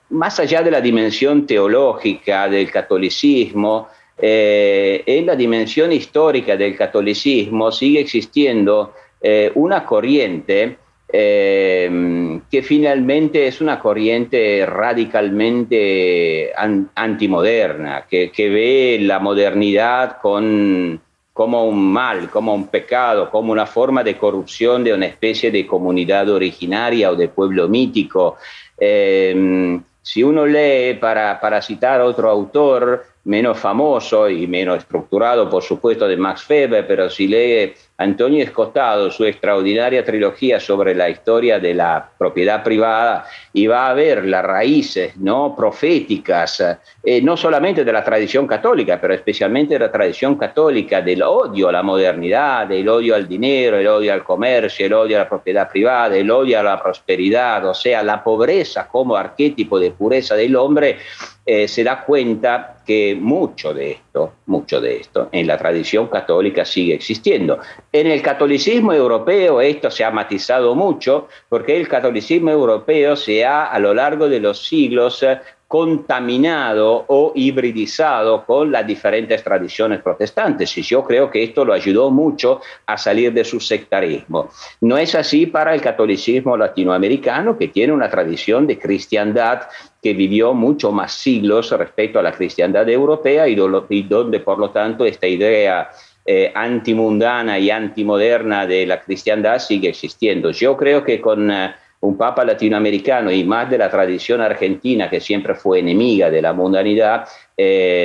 más 0.08 0.40
allá 0.40 0.62
de 0.62 0.70
la 0.70 0.80
dimensión 0.80 1.46
teológica 1.46 2.48
del 2.48 2.70
catolicismo, 2.70 3.88
eh, 4.18 5.02
en 5.06 5.26
la 5.26 5.34
dimensión 5.34 5.92
histórica 5.92 6.56
del 6.56 6.76
catolicismo 6.76 7.72
sigue 7.72 8.00
existiendo 8.00 8.94
eh, 9.20 9.50
una 9.54 9.84
corriente 9.84 10.78
eh, 11.14 12.40
que 12.50 12.62
finalmente 12.62 13.46
es 13.46 13.60
una 13.60 13.78
corriente 13.78 14.64
radicalmente 14.64 16.52
antimoderna, 16.94 18.06
que, 18.08 18.30
que, 18.30 18.48
ve 18.48 18.98
la 19.02 19.18
modernidad 19.18 20.18
con, 20.22 20.98
como 21.34 21.66
un 21.66 21.92
mal, 21.92 22.30
como 22.30 22.54
un 22.54 22.68
pecado, 22.68 23.30
como 23.30 23.52
una 23.52 23.66
forma 23.66 24.02
de 24.02 24.16
corrupción 24.16 24.84
de 24.84 24.94
una 24.94 25.06
especie 25.06 25.50
de 25.50 25.66
comunidad 25.66 26.30
originaria 26.30 27.10
o 27.10 27.14
de 27.14 27.28
pueblo 27.28 27.68
mítico. 27.68 28.36
si 28.78 30.22
uno 30.22 30.46
lee, 30.46 30.94
para, 30.94 31.38
para 31.40 31.60
citar 31.60 32.00
otro 32.00 32.30
autor, 32.30 33.04
menos 33.24 33.58
famoso 33.58 34.28
y 34.28 34.46
menos 34.46 34.78
estructurado, 34.78 35.48
por 35.48 35.62
supuesto, 35.62 36.08
de 36.08 36.16
Max 36.16 36.48
Weber, 36.48 36.86
pero 36.86 37.08
si 37.08 37.28
lee 37.28 37.74
Antonio 38.02 38.42
Escotado 38.42 39.10
su 39.10 39.24
extraordinaria 39.24 40.04
trilogía 40.04 40.58
sobre 40.58 40.94
la 40.94 41.08
historia 41.08 41.58
de 41.58 41.74
la 41.74 42.10
propiedad 42.18 42.62
privada 42.62 43.26
y 43.52 43.66
va 43.66 43.88
a 43.88 43.94
ver 43.94 44.24
las 44.24 44.44
raíces 44.44 45.16
¿no? 45.16 45.54
proféticas, 45.56 46.78
eh, 47.02 47.20
no 47.20 47.36
solamente 47.36 47.84
de 47.84 47.92
la 47.92 48.02
tradición 48.02 48.46
católica, 48.46 49.00
pero 49.00 49.14
especialmente 49.14 49.74
de 49.74 49.80
la 49.80 49.92
tradición 49.92 50.36
católica, 50.36 51.00
del 51.02 51.22
odio 51.22 51.68
a 51.68 51.72
la 51.72 51.82
modernidad, 51.82 52.66
del 52.66 52.88
odio 52.88 53.14
al 53.14 53.28
dinero, 53.28 53.78
el 53.78 53.86
odio 53.86 54.12
al 54.12 54.24
comercio, 54.24 54.86
el 54.86 54.92
odio 54.94 55.16
a 55.16 55.20
la 55.20 55.28
propiedad 55.28 55.70
privada, 55.70 56.16
el 56.16 56.30
odio 56.30 56.58
a 56.58 56.62
la 56.62 56.82
prosperidad, 56.82 57.66
o 57.66 57.74
sea, 57.74 58.02
la 58.02 58.22
pobreza 58.22 58.88
como 58.88 59.16
arquetipo 59.16 59.78
de 59.78 59.90
pureza 59.90 60.34
del 60.34 60.56
hombre, 60.56 60.98
eh, 61.44 61.66
se 61.66 61.82
da 61.82 62.04
cuenta 62.04 62.76
que 62.86 63.16
mucho 63.18 63.74
de 63.74 63.92
esto, 63.92 64.34
mucho 64.46 64.80
de 64.80 64.98
esto 64.98 65.28
en 65.32 65.48
la 65.48 65.58
tradición 65.58 66.06
católica 66.06 66.64
sigue 66.64 66.94
existiendo. 66.94 67.58
En 67.92 68.06
el 68.06 68.22
catolicismo 68.22 68.92
europeo 68.92 69.60
esto 69.60 69.90
se 69.90 70.04
ha 70.04 70.12
matizado 70.12 70.76
mucho 70.76 71.28
porque 71.48 71.76
el 71.76 71.88
catolicismo 71.88 72.50
europeo 72.50 73.16
se 73.16 73.41
a 73.44 73.78
lo 73.78 73.94
largo 73.94 74.28
de 74.28 74.40
los 74.40 74.64
siglos 74.64 75.24
contaminado 75.72 77.06
o 77.08 77.32
hibridizado 77.34 78.44
con 78.44 78.70
las 78.70 78.86
diferentes 78.86 79.42
tradiciones 79.42 80.02
protestantes. 80.02 80.76
Y 80.76 80.82
yo 80.82 81.02
creo 81.02 81.30
que 81.30 81.42
esto 81.42 81.64
lo 81.64 81.72
ayudó 81.72 82.10
mucho 82.10 82.60
a 82.84 82.98
salir 82.98 83.32
de 83.32 83.42
su 83.42 83.58
sectarismo. 83.58 84.50
No 84.82 84.98
es 84.98 85.14
así 85.14 85.46
para 85.46 85.74
el 85.74 85.80
catolicismo 85.80 86.58
latinoamericano, 86.58 87.56
que 87.56 87.68
tiene 87.68 87.94
una 87.94 88.10
tradición 88.10 88.66
de 88.66 88.78
cristiandad 88.78 89.62
que 90.02 90.12
vivió 90.12 90.52
mucho 90.52 90.92
más 90.92 91.12
siglos 91.12 91.70
respecto 91.70 92.18
a 92.18 92.22
la 92.22 92.32
cristiandad 92.32 92.86
europea 92.90 93.48
y, 93.48 93.54
donde, 93.54 94.40
por 94.40 94.58
lo 94.58 94.68
tanto, 94.72 95.06
esta 95.06 95.26
idea 95.26 95.88
eh, 96.26 96.52
antimundana 96.54 97.58
y 97.58 97.70
antimoderna 97.70 98.66
de 98.66 98.84
la 98.84 99.00
cristiandad 99.00 99.58
sigue 99.58 99.88
existiendo. 99.88 100.50
Yo 100.50 100.76
creo 100.76 101.02
que 101.02 101.18
con... 101.18 101.50
Eh, 101.50 101.74
un 102.02 102.16
papa 102.16 102.44
latinoamericano 102.44 103.30
y 103.30 103.44
más 103.44 103.70
de 103.70 103.78
la 103.78 103.88
tradición 103.88 104.40
argentina, 104.40 105.08
que 105.08 105.20
siempre 105.20 105.54
fue 105.54 105.78
enemiga 105.78 106.30
de 106.30 106.42
la 106.42 106.52
mundanidad, 106.52 107.28
eh, 107.56 108.04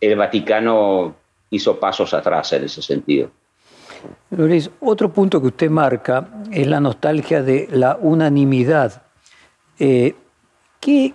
el 0.00 0.16
Vaticano 0.16 1.14
hizo 1.50 1.78
pasos 1.78 2.12
atrás 2.14 2.52
en 2.52 2.64
ese 2.64 2.82
sentido. 2.82 3.30
Luis, 4.30 4.68
otro 4.80 5.12
punto 5.12 5.40
que 5.40 5.46
usted 5.48 5.70
marca 5.70 6.28
es 6.50 6.66
la 6.66 6.80
nostalgia 6.80 7.42
de 7.42 7.68
la 7.70 7.96
unanimidad. 8.00 9.02
Eh, 9.78 10.14
¿qué, 10.80 11.14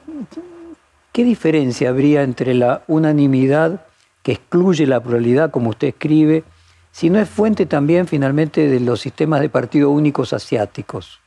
¿Qué 1.12 1.24
diferencia 1.26 1.90
habría 1.90 2.24
entre 2.24 2.54
la 2.54 2.84
unanimidad 2.88 3.86
que 4.24 4.32
excluye 4.32 4.88
la 4.88 5.02
pluralidad, 5.02 5.52
como 5.52 5.72
usted 5.72 5.90
escribe, 5.90 6.46
si 6.92 7.10
no 7.10 7.20
es 7.20 7.28
fuente 7.28 7.66
también 7.66 8.08
finalmente 8.08 8.70
de 8.70 8.80
los 8.80 9.02
sistemas 9.02 9.42
de 9.42 9.50
partido 9.50 9.90
únicos 9.90 10.32
asiáticos? 10.32 11.20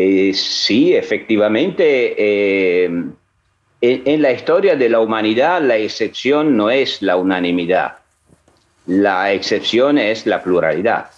Eh, 0.00 0.32
sí, 0.32 0.94
efectivamente, 0.94 2.14
eh, 2.16 2.88
en, 3.80 4.22
la 4.22 4.30
historia 4.30 4.76
de 4.76 4.88
la 4.88 5.00
humanidad 5.00 5.60
la 5.60 5.76
excepción 5.76 6.56
no 6.56 6.70
es 6.70 7.02
la 7.02 7.16
unanimidad, 7.16 7.96
la 8.86 9.32
excepción 9.32 9.98
es 9.98 10.24
la 10.24 10.40
pluralidad. 10.40 11.10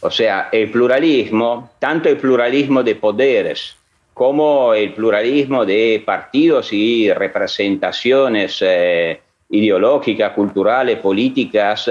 O 0.00 0.10
sea, 0.10 0.50
el 0.52 0.70
pluralismo, 0.70 1.70
tanto 1.78 2.10
el 2.10 2.18
pluralismo 2.18 2.82
de 2.82 2.96
poderes 2.96 3.76
como 4.12 4.74
el 4.74 4.92
pluralismo 4.92 5.64
de 5.64 6.02
partidos 6.04 6.74
y 6.74 7.10
representaciones 7.10 8.58
eh, 8.60 9.22
ideológicas, 9.48 10.34
culturales, 10.34 10.98
políticas, 10.98 11.90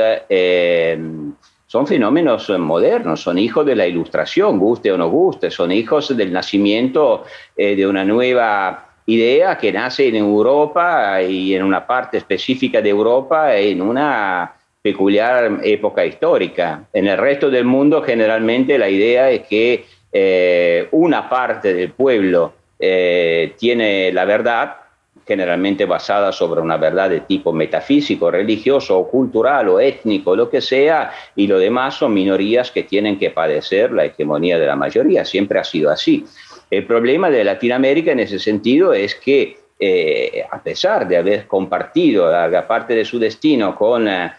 son 1.75 1.87
fenómenos 1.87 2.49
modernos, 2.57 3.19
son 3.19 3.37
hijos 3.37 3.65
de 3.65 3.75
la 3.75 3.85
ilustración, 3.85 4.57
guste 4.59 4.93
o 4.93 4.97
no 4.97 5.09
guste, 5.09 5.51
son 5.51 5.73
hijos 5.73 6.15
del 6.15 6.31
nacimiento 6.31 7.25
eh, 7.57 7.75
de 7.75 7.85
una 7.85 8.05
nueva 8.05 8.91
idea 9.05 9.57
que 9.57 9.73
nace 9.73 10.07
en 10.07 10.15
Europa 10.15 11.21
y 11.21 11.53
en 11.53 11.63
una 11.63 11.85
parte 11.85 12.15
específica 12.15 12.81
de 12.81 12.91
Europa 12.91 13.57
en 13.57 13.81
una 13.81 14.53
peculiar 14.81 15.59
época 15.63 16.05
histórica. 16.05 16.85
En 16.93 17.07
el 17.07 17.17
resto 17.17 17.49
del 17.49 17.65
mundo 17.65 18.01
generalmente 18.01 18.77
la 18.77 18.87
idea 18.87 19.29
es 19.29 19.41
que 19.41 19.83
eh, 20.13 20.87
una 20.91 21.27
parte 21.27 21.73
del 21.73 21.91
pueblo 21.91 22.53
eh, 22.79 23.53
tiene 23.57 24.13
la 24.13 24.23
verdad 24.23 24.77
generalmente 25.25 25.85
basada 25.85 26.31
sobre 26.31 26.61
una 26.61 26.77
verdad 26.77 27.09
de 27.09 27.21
tipo 27.21 27.51
metafísico, 27.51 28.29
religioso 28.29 29.07
cultural 29.07 29.69
o 29.69 29.79
étnico, 29.79 30.35
lo 30.35 30.49
que 30.49 30.61
sea, 30.61 31.11
y 31.35 31.47
lo 31.47 31.57
demás 31.57 31.95
son 31.95 32.13
minorías 32.13 32.71
que 32.71 32.83
tienen 32.83 33.17
que 33.17 33.31
padecer 33.31 33.91
la 33.91 34.05
hegemonía 34.05 34.59
de 34.59 34.67
la 34.67 34.75
mayoría. 34.75 35.25
Siempre 35.25 35.59
ha 35.59 35.63
sido 35.63 35.89
así. 35.89 36.25
El 36.69 36.85
problema 36.85 37.29
de 37.29 37.43
Latinoamérica 37.43 38.11
en 38.11 38.19
ese 38.19 38.39
sentido 38.39 38.93
es 38.93 39.15
que, 39.15 39.57
eh, 39.79 40.43
a 40.49 40.61
pesar 40.61 41.07
de 41.07 41.17
haber 41.17 41.47
compartido 41.47 42.31
larga 42.31 42.67
parte 42.67 42.95
de 42.95 43.05
su 43.05 43.19
destino 43.19 43.75
con 43.75 44.07
eh, 44.07 44.31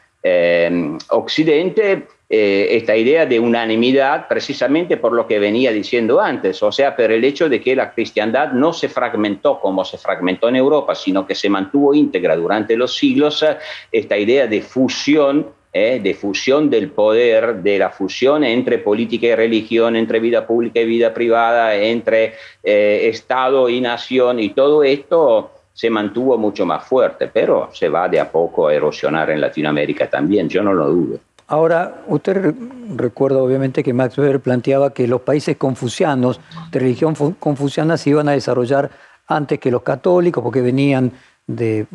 Occidente, 1.08 2.06
eh, 2.28 2.68
esta 2.72 2.96
idea 2.96 3.24
de 3.24 3.38
unanimidad 3.38 4.26
precisamente 4.28 4.96
por 4.96 5.12
lo 5.12 5.26
que 5.28 5.38
venía 5.38 5.70
diciendo 5.70 6.20
antes, 6.20 6.60
o 6.62 6.72
sea, 6.72 6.96
por 6.96 7.12
el 7.12 7.24
hecho 7.24 7.48
de 7.48 7.60
que 7.60 7.76
la 7.76 7.92
cristiandad 7.92 8.52
no 8.52 8.72
se 8.72 8.88
fragmentó 8.88 9.60
como 9.60 9.84
se 9.84 9.96
fragmentó 9.96 10.48
en 10.48 10.56
Europa, 10.56 10.94
sino 10.94 11.26
que 11.26 11.36
se 11.36 11.48
mantuvo 11.48 11.94
íntegra 11.94 12.34
durante 12.34 12.76
los 12.76 12.96
siglos, 12.96 13.44
esta 13.92 14.18
idea 14.18 14.46
de 14.46 14.62
fusión 14.62 15.54
eh, 15.78 16.00
de 16.02 16.14
fusión 16.14 16.70
del 16.70 16.90
poder, 16.90 17.56
de 17.56 17.78
la 17.78 17.90
fusión 17.90 18.44
entre 18.44 18.78
política 18.78 19.26
y 19.26 19.34
religión, 19.34 19.94
entre 19.94 20.20
vida 20.20 20.46
pública 20.46 20.80
y 20.80 20.86
vida 20.86 21.12
privada, 21.12 21.74
entre 21.74 22.32
eh, 22.62 23.10
Estado 23.10 23.68
y 23.68 23.82
nación, 23.82 24.40
y 24.40 24.48
todo 24.54 24.82
esto 24.82 25.50
se 25.76 25.90
mantuvo 25.90 26.38
mucho 26.38 26.64
más 26.64 26.84
fuerte, 26.84 27.28
pero 27.28 27.68
se 27.70 27.90
va 27.90 28.08
de 28.08 28.18
a 28.18 28.32
poco 28.32 28.68
a 28.68 28.74
erosionar 28.74 29.28
en 29.28 29.42
Latinoamérica 29.42 30.08
también, 30.08 30.48
yo 30.48 30.62
no 30.62 30.72
lo 30.72 30.88
dudo. 30.88 31.18
Ahora, 31.48 32.02
usted 32.06 32.54
recuerda 32.96 33.42
obviamente 33.42 33.84
que 33.84 33.92
Max 33.92 34.16
Weber 34.16 34.40
planteaba 34.40 34.94
que 34.94 35.06
los 35.06 35.20
países 35.20 35.58
confucianos, 35.58 36.40
de 36.72 36.78
religión 36.80 37.14
confuciana, 37.38 37.98
se 37.98 38.08
iban 38.08 38.26
a 38.30 38.32
desarrollar 38.32 38.90
antes 39.28 39.58
que 39.58 39.70
los 39.70 39.82
católicos, 39.82 40.42
porque 40.42 40.62
venían 40.62 41.12
de 41.46 41.86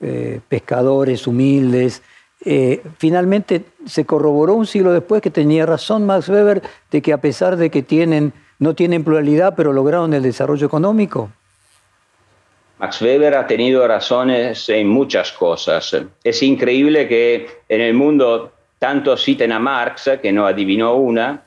eh, 0.00 0.40
pescadores 0.48 1.28
humildes. 1.28 2.02
Eh, 2.44 2.82
finalmente 2.98 3.66
se 3.86 4.04
corroboró 4.04 4.54
un 4.54 4.66
siglo 4.66 4.92
después 4.92 5.22
que 5.22 5.30
tenía 5.30 5.64
razón 5.64 6.04
Max 6.06 6.28
Weber 6.28 6.60
de 6.90 7.02
que 7.02 7.12
a 7.12 7.20
pesar 7.20 7.56
de 7.56 7.70
que 7.70 7.84
tienen, 7.84 8.32
no 8.58 8.74
tienen 8.74 9.04
pluralidad, 9.04 9.54
pero 9.56 9.72
lograron 9.72 10.12
el 10.12 10.24
desarrollo 10.24 10.66
económico. 10.66 11.30
Max 12.78 13.02
Weber 13.02 13.34
ha 13.34 13.46
tenido 13.46 13.86
razones 13.86 14.68
en 14.68 14.88
muchas 14.88 15.32
cosas. 15.32 15.96
Es 16.22 16.42
increíble 16.42 17.08
que 17.08 17.46
en 17.68 17.80
el 17.80 17.94
mundo 17.94 18.52
tanto 18.78 19.16
citen 19.16 19.50
a 19.50 19.58
Marx, 19.58 20.10
que 20.22 20.32
no 20.32 20.46
adivinó 20.46 20.94
una, 20.94 21.42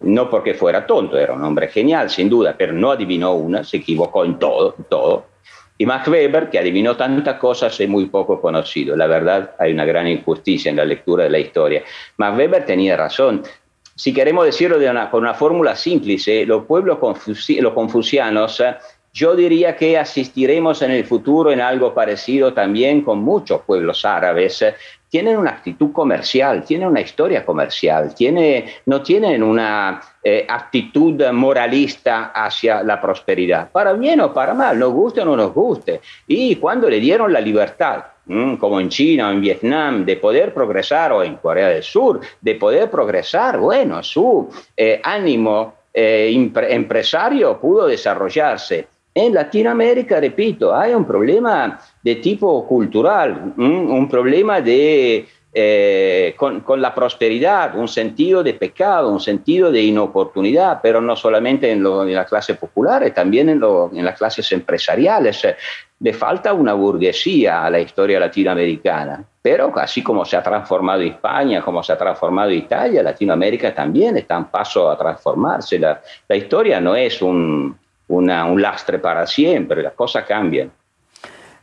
no 0.00 0.30
porque 0.30 0.54
fuera 0.54 0.86
tonto, 0.86 1.18
era 1.18 1.32
un 1.32 1.42
hombre 1.44 1.68
genial, 1.68 2.10
sin 2.10 2.28
duda, 2.28 2.54
pero 2.56 2.74
no 2.74 2.90
adivinó 2.90 3.32
una, 3.32 3.64
se 3.64 3.78
equivocó 3.78 4.24
en 4.24 4.38
todo, 4.38 4.74
todo. 4.88 5.24
Y 5.78 5.86
Max 5.86 6.08
Weber, 6.08 6.50
que 6.50 6.58
adivinó 6.58 6.94
tantas 6.94 7.38
cosas, 7.38 7.80
es 7.80 7.88
muy 7.88 8.04
poco 8.06 8.38
conocido. 8.38 8.94
La 8.96 9.06
verdad, 9.06 9.52
hay 9.58 9.72
una 9.72 9.86
gran 9.86 10.06
injusticia 10.06 10.68
en 10.68 10.76
la 10.76 10.84
lectura 10.84 11.24
de 11.24 11.30
la 11.30 11.38
historia. 11.38 11.82
Max 12.18 12.36
Weber 12.36 12.66
tenía 12.66 12.98
razón. 12.98 13.42
Si 13.94 14.12
queremos 14.12 14.44
decirlo 14.44 14.76
con 15.10 15.22
una 15.22 15.32
fórmula 15.32 15.74
simple, 15.74 16.18
los 16.44 16.66
pueblos 16.66 16.98
los 17.26 17.72
confucianos 17.72 18.62
yo 19.12 19.34
diría 19.34 19.76
que 19.76 19.98
asistiremos 19.98 20.82
en 20.82 20.92
el 20.92 21.04
futuro 21.04 21.50
en 21.50 21.60
algo 21.60 21.92
parecido 21.92 22.52
también 22.52 23.02
con 23.02 23.18
muchos 23.22 23.62
pueblos 23.62 24.04
árabes, 24.04 24.64
tienen 25.08 25.36
una 25.36 25.50
actitud 25.50 25.92
comercial, 25.92 26.64
tienen 26.64 26.88
una 26.88 27.00
historia 27.00 27.44
comercial, 27.44 28.14
tiene, 28.14 28.66
no 28.86 29.02
tienen 29.02 29.42
una 29.42 30.00
eh, 30.22 30.46
actitud 30.48 31.20
moralista 31.32 32.26
hacia 32.26 32.84
la 32.84 33.00
prosperidad, 33.00 33.70
para 33.72 33.92
bien 33.94 34.20
o 34.20 34.32
para 34.32 34.54
mal, 34.54 34.78
nos 34.78 34.92
guste 34.92 35.22
o 35.22 35.24
no 35.24 35.36
nos 35.36 35.52
guste. 35.52 36.00
Y 36.28 36.56
cuando 36.56 36.88
le 36.88 37.00
dieron 37.00 37.32
la 37.32 37.40
libertad, 37.40 38.04
como 38.60 38.78
en 38.78 38.88
China 38.88 39.28
o 39.28 39.32
en 39.32 39.40
Vietnam, 39.40 40.04
de 40.04 40.16
poder 40.16 40.54
progresar, 40.54 41.12
o 41.12 41.24
en 41.24 41.36
Corea 41.36 41.68
del 41.68 41.82
Sur, 41.82 42.20
de 42.40 42.54
poder 42.54 42.88
progresar, 42.88 43.58
bueno, 43.58 44.04
su 44.04 44.48
eh, 44.76 45.00
ánimo 45.02 45.74
eh, 45.92 46.32
empresario 46.68 47.58
pudo 47.58 47.88
desarrollarse. 47.88 48.86
En 49.12 49.34
Latinoamérica, 49.34 50.20
repito, 50.20 50.74
hay 50.74 50.94
un 50.94 51.04
problema 51.04 51.78
de 52.02 52.16
tipo 52.16 52.66
cultural, 52.66 53.54
un 53.56 54.08
problema 54.08 54.60
de, 54.60 55.26
eh, 55.52 56.36
con, 56.36 56.62
la 56.80 56.94
prosperidad, 56.94 57.76
un 57.76 57.88
sentido 57.88 58.40
de 58.44 58.54
pecado, 58.54 59.10
un 59.10 59.18
sentido 59.18 59.72
de 59.72 59.82
inoportunidad, 59.82 60.78
pero 60.80 61.00
no 61.00 61.16
solamente 61.16 61.72
en, 61.72 61.82
lo, 61.82 62.06
en 62.06 62.14
las 62.14 62.28
clases 62.28 62.56
populares, 62.56 63.12
también 63.12 63.48
en, 63.48 63.60
en, 63.92 64.04
las 64.04 64.16
clases 64.16 64.52
empresariales. 64.52 65.44
Le 65.98 66.12
falta 66.12 66.52
una 66.52 66.72
burguesía 66.74 67.64
a 67.64 67.70
la 67.70 67.80
historia 67.80 68.20
latinoamericana, 68.20 69.24
pero 69.42 69.72
así 69.76 70.04
como 70.04 70.24
se 70.24 70.36
ha 70.36 70.42
transformado 70.42 71.02
España, 71.02 71.62
como 71.62 71.82
se 71.82 71.94
ha 71.94 71.98
transformado 71.98 72.52
Italia, 72.52 73.02
Latinoamérica 73.02 73.74
también 73.74 74.18
está 74.18 74.36
en 74.36 74.44
paso 74.44 74.88
a 74.88 74.96
transformarse. 74.96 75.80
La, 75.80 76.00
la 76.28 76.36
historia 76.36 76.80
no 76.80 76.94
es 76.94 77.20
un, 77.20 77.76
un 78.10 78.60
lastre 78.60 78.98
para 78.98 79.26
siempre, 79.26 79.82
las 79.82 79.94
cosas 79.94 80.24
cambian. 80.26 80.70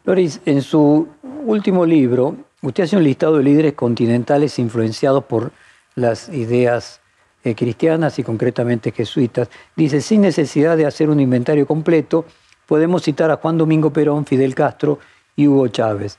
Loris, 0.06 0.40
en 0.46 0.62
su 0.62 1.08
último 1.46 1.86
libro, 1.86 2.36
usted 2.62 2.86
hace 2.86 2.96
un 2.96 3.04
listado 3.04 3.38
de 3.38 3.44
líderes 3.44 3.74
continentales 3.74 4.58
influenciados 4.58 5.26
por 5.26 5.52
las 5.96 6.30
ideas 6.30 7.02
eh, 7.44 7.56
cristianas 7.56 8.18
y 8.20 8.24
concretamente 8.24 8.92
jesuitas. 8.92 9.50
Dice, 9.76 10.00
sin 10.00 10.22
necesidad 10.22 10.78
de 10.78 10.86
hacer 10.86 11.10
un 11.10 11.20
inventario 11.20 11.68
completo, 11.68 12.26
podemos 12.66 13.04
citar 13.04 13.30
a 13.32 13.38
Juan 13.38 13.58
Domingo 13.58 13.92
Perón, 13.92 14.26
Fidel 14.26 14.56
Castro 14.56 15.00
y 15.36 15.48
Hugo 15.48 15.68
Chávez. 15.68 16.18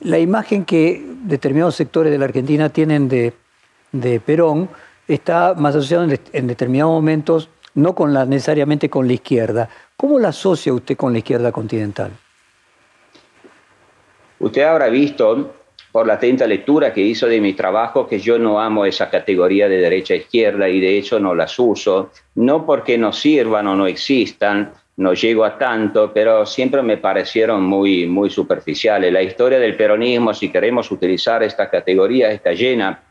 La 0.00 0.18
imagen 0.18 0.64
que 0.64 1.04
determinados 1.24 1.74
sectores 1.74 2.12
de 2.12 2.18
la 2.18 2.26
Argentina 2.26 2.68
tienen 2.68 3.08
de, 3.08 3.32
Perón 4.20 4.68
está 5.08 5.54
más 5.54 5.74
asociada 5.74 6.04
en, 6.04 6.20
en 6.32 6.46
determinados 6.46 6.92
momentos 6.92 7.48
no 7.74 7.94
con 7.94 8.12
la, 8.12 8.24
necesariamente 8.24 8.88
con 8.88 9.06
la 9.06 9.14
izquierda. 9.14 9.68
¿Cómo 9.96 10.18
la 10.18 10.28
asocia 10.28 10.72
usted 10.72 10.96
con 10.96 11.12
la 11.12 11.18
izquierda 11.18 11.52
continental? 11.52 12.10
Usted 14.38 14.62
habrá 14.62 14.88
visto 14.88 15.54
por 15.94 16.08
la 16.08 16.14
atenta 16.14 16.44
lectura 16.46 16.92
que 16.92 17.00
hizo 17.00 17.28
de 17.28 17.40
mi 17.40 17.52
trabajo 17.52 18.08
que 18.08 18.18
yo 18.18 18.36
no 18.36 18.60
amo 18.60 18.84
esa 18.84 19.08
categoría 19.08 19.68
de 19.68 19.76
derecha-izquierda 19.76 20.68
y 20.68 20.80
de 20.80 20.98
hecho 20.98 21.20
no 21.20 21.36
las 21.36 21.56
uso, 21.58 22.10
no 22.34 22.66
porque 22.66 22.98
no 22.98 23.12
sirvan 23.12 23.68
o 23.68 23.76
no 23.76 23.86
existan, 23.86 24.72
no 24.96 25.14
llego 25.14 25.44
a 25.44 25.56
tanto, 25.56 26.12
pero 26.12 26.46
siempre 26.46 26.82
me 26.82 26.96
parecieron 26.96 27.62
muy, 27.62 28.06
muy 28.06 28.28
superficiales. 28.28 29.12
La 29.12 29.22
historia 29.22 29.60
del 29.60 29.76
peronismo, 29.76 30.34
si 30.34 30.50
queremos 30.50 30.90
utilizar 30.90 31.44
esta 31.44 31.70
categoría, 31.70 32.32
está 32.32 32.52
llena 32.52 33.03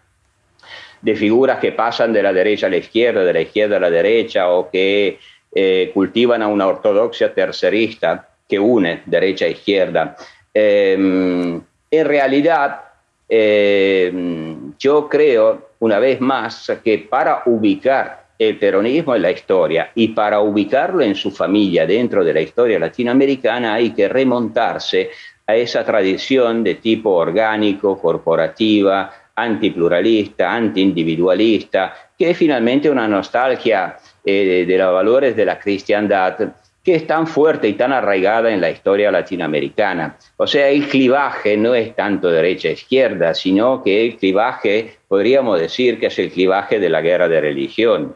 de 1.04 1.16
figuras 1.16 1.60
que 1.60 1.74
pasan 1.74 2.14
de 2.14 2.24
la 2.24 2.32
derecha 2.32 2.68
a 2.68 2.70
la 2.70 2.78
izquierda, 2.78 3.26
de 3.26 3.34
la 3.34 3.42
izquierda 3.42 3.76
a 3.76 3.80
la 3.82 3.92
derecha, 3.92 4.50
o 4.50 4.70
que 4.70 5.20
eh, 5.54 5.92
cultivan 5.94 6.42
a 6.42 6.48
una 6.48 6.66
ortodoxia 6.66 7.34
tercerista 7.34 8.30
que 8.48 8.58
une 8.58 9.04
derecha 9.06 9.46
e 9.46 9.52
izquierda. 9.52 10.16
Em, 10.54 11.62
en 11.92 12.06
realidad, 12.06 12.82
em, 13.28 14.74
yo 14.80 15.10
creo, 15.10 15.72
una 15.80 16.00
vez 16.00 16.22
más, 16.22 16.72
que 16.82 17.00
para 17.00 17.44
ubicar 17.48 18.24
el 18.40 18.58
peronismo 18.58 19.14
en 19.14 19.22
la 19.24 19.32
historia 19.32 19.92
y 19.94 20.08
para 20.10 20.40
ubicarlo 20.40 21.02
en 21.02 21.16
su 21.16 21.32
familia 21.32 21.86
dentro 21.86 22.24
de 22.24 22.34
la 22.34 22.42
historia 22.42 22.80
latinoamericana 22.80 23.76
hay 23.76 23.92
que 23.92 24.08
remontarse 24.08 25.12
a 25.46 25.56
esa 25.56 25.84
tradición 25.84 26.64
de 26.64 26.76
tipo 26.76 27.12
orgánico, 27.12 28.00
corporativa, 28.00 29.12
antipluralista, 29.36 30.54
antiindividualista, 30.54 31.94
que 32.18 32.32
es 32.32 32.38
finalmente 32.38 32.90
una 32.90 33.08
nostalgia 33.08 33.98
eh, 34.24 34.66
de, 34.68 34.78
los 34.78 34.94
valores 34.94 35.36
de 35.36 35.46
la 35.46 35.60
cristiandad 35.60 36.54
que 36.84 36.96
es 36.96 37.08
tan 37.08 37.28
fuerte 37.28 37.70
y 37.70 37.74
tan 37.74 37.94
arraigada 37.94 38.52
en 38.52 38.60
la 38.60 38.70
historia 38.70 39.10
latinoamericana. 39.10 40.18
O 40.36 40.46
sea, 40.46 40.68
el 40.68 40.88
clivaje 40.90 41.56
no 41.56 41.74
es 41.74 41.96
tanto 41.96 42.30
derecha-izquierda, 42.30 43.34
sino 43.34 43.82
que 43.82 44.06
el 44.06 44.18
clivaje, 44.18 44.98
podríamos 45.08 45.62
decir 45.62 45.98
que 45.98 46.08
es 46.08 46.20
el 46.20 46.30
clivaje 46.30 46.80
de 46.80 46.90
la 46.90 47.00
guerra 47.00 47.30
de 47.30 47.40
religión, 47.40 48.16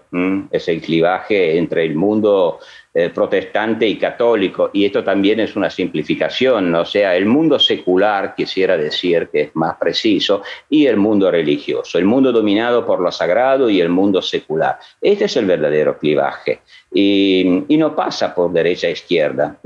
es 0.52 0.68
el 0.68 0.82
clivaje 0.82 1.58
entre 1.58 1.86
el 1.86 1.96
mundo 1.96 2.60
eh, 3.00 3.12
protestante 3.12 3.88
y 3.88 3.96
católico, 3.96 4.72
y 4.74 4.84
esto 4.84 5.04
también 5.04 5.40
es 5.40 5.56
una 5.56 5.70
simplificación, 5.70 6.74
o 6.74 6.84
sea, 6.84 7.16
el 7.16 7.28
mundo 7.28 7.60
secular, 7.60 8.34
quisiera 8.34 8.76
decir 8.76 9.30
que 9.32 9.42
es 9.42 9.56
más 9.56 9.78
preciso, 9.78 10.42
y 10.68 10.88
el 10.88 10.98
mundo 10.98 11.30
religioso, 11.30 12.00
el 12.00 12.06
mundo 12.06 12.32
dominado 12.32 12.88
por 12.88 13.00
lo 13.00 13.12
sagrado 13.12 13.70
y 13.70 13.80
el 13.82 13.90
mundo 13.90 14.20
secular. 14.24 14.80
Este 15.00 15.26
es 15.26 15.38
el 15.38 15.46
verdadero 15.46 16.00
clivaje, 16.00 16.62
y, 16.92 17.66
no 17.70 17.96
pasa 17.96 18.34
por 18.34 18.52
derecha 18.52 18.88
e 18.88 18.94
izquierda. 18.94 19.58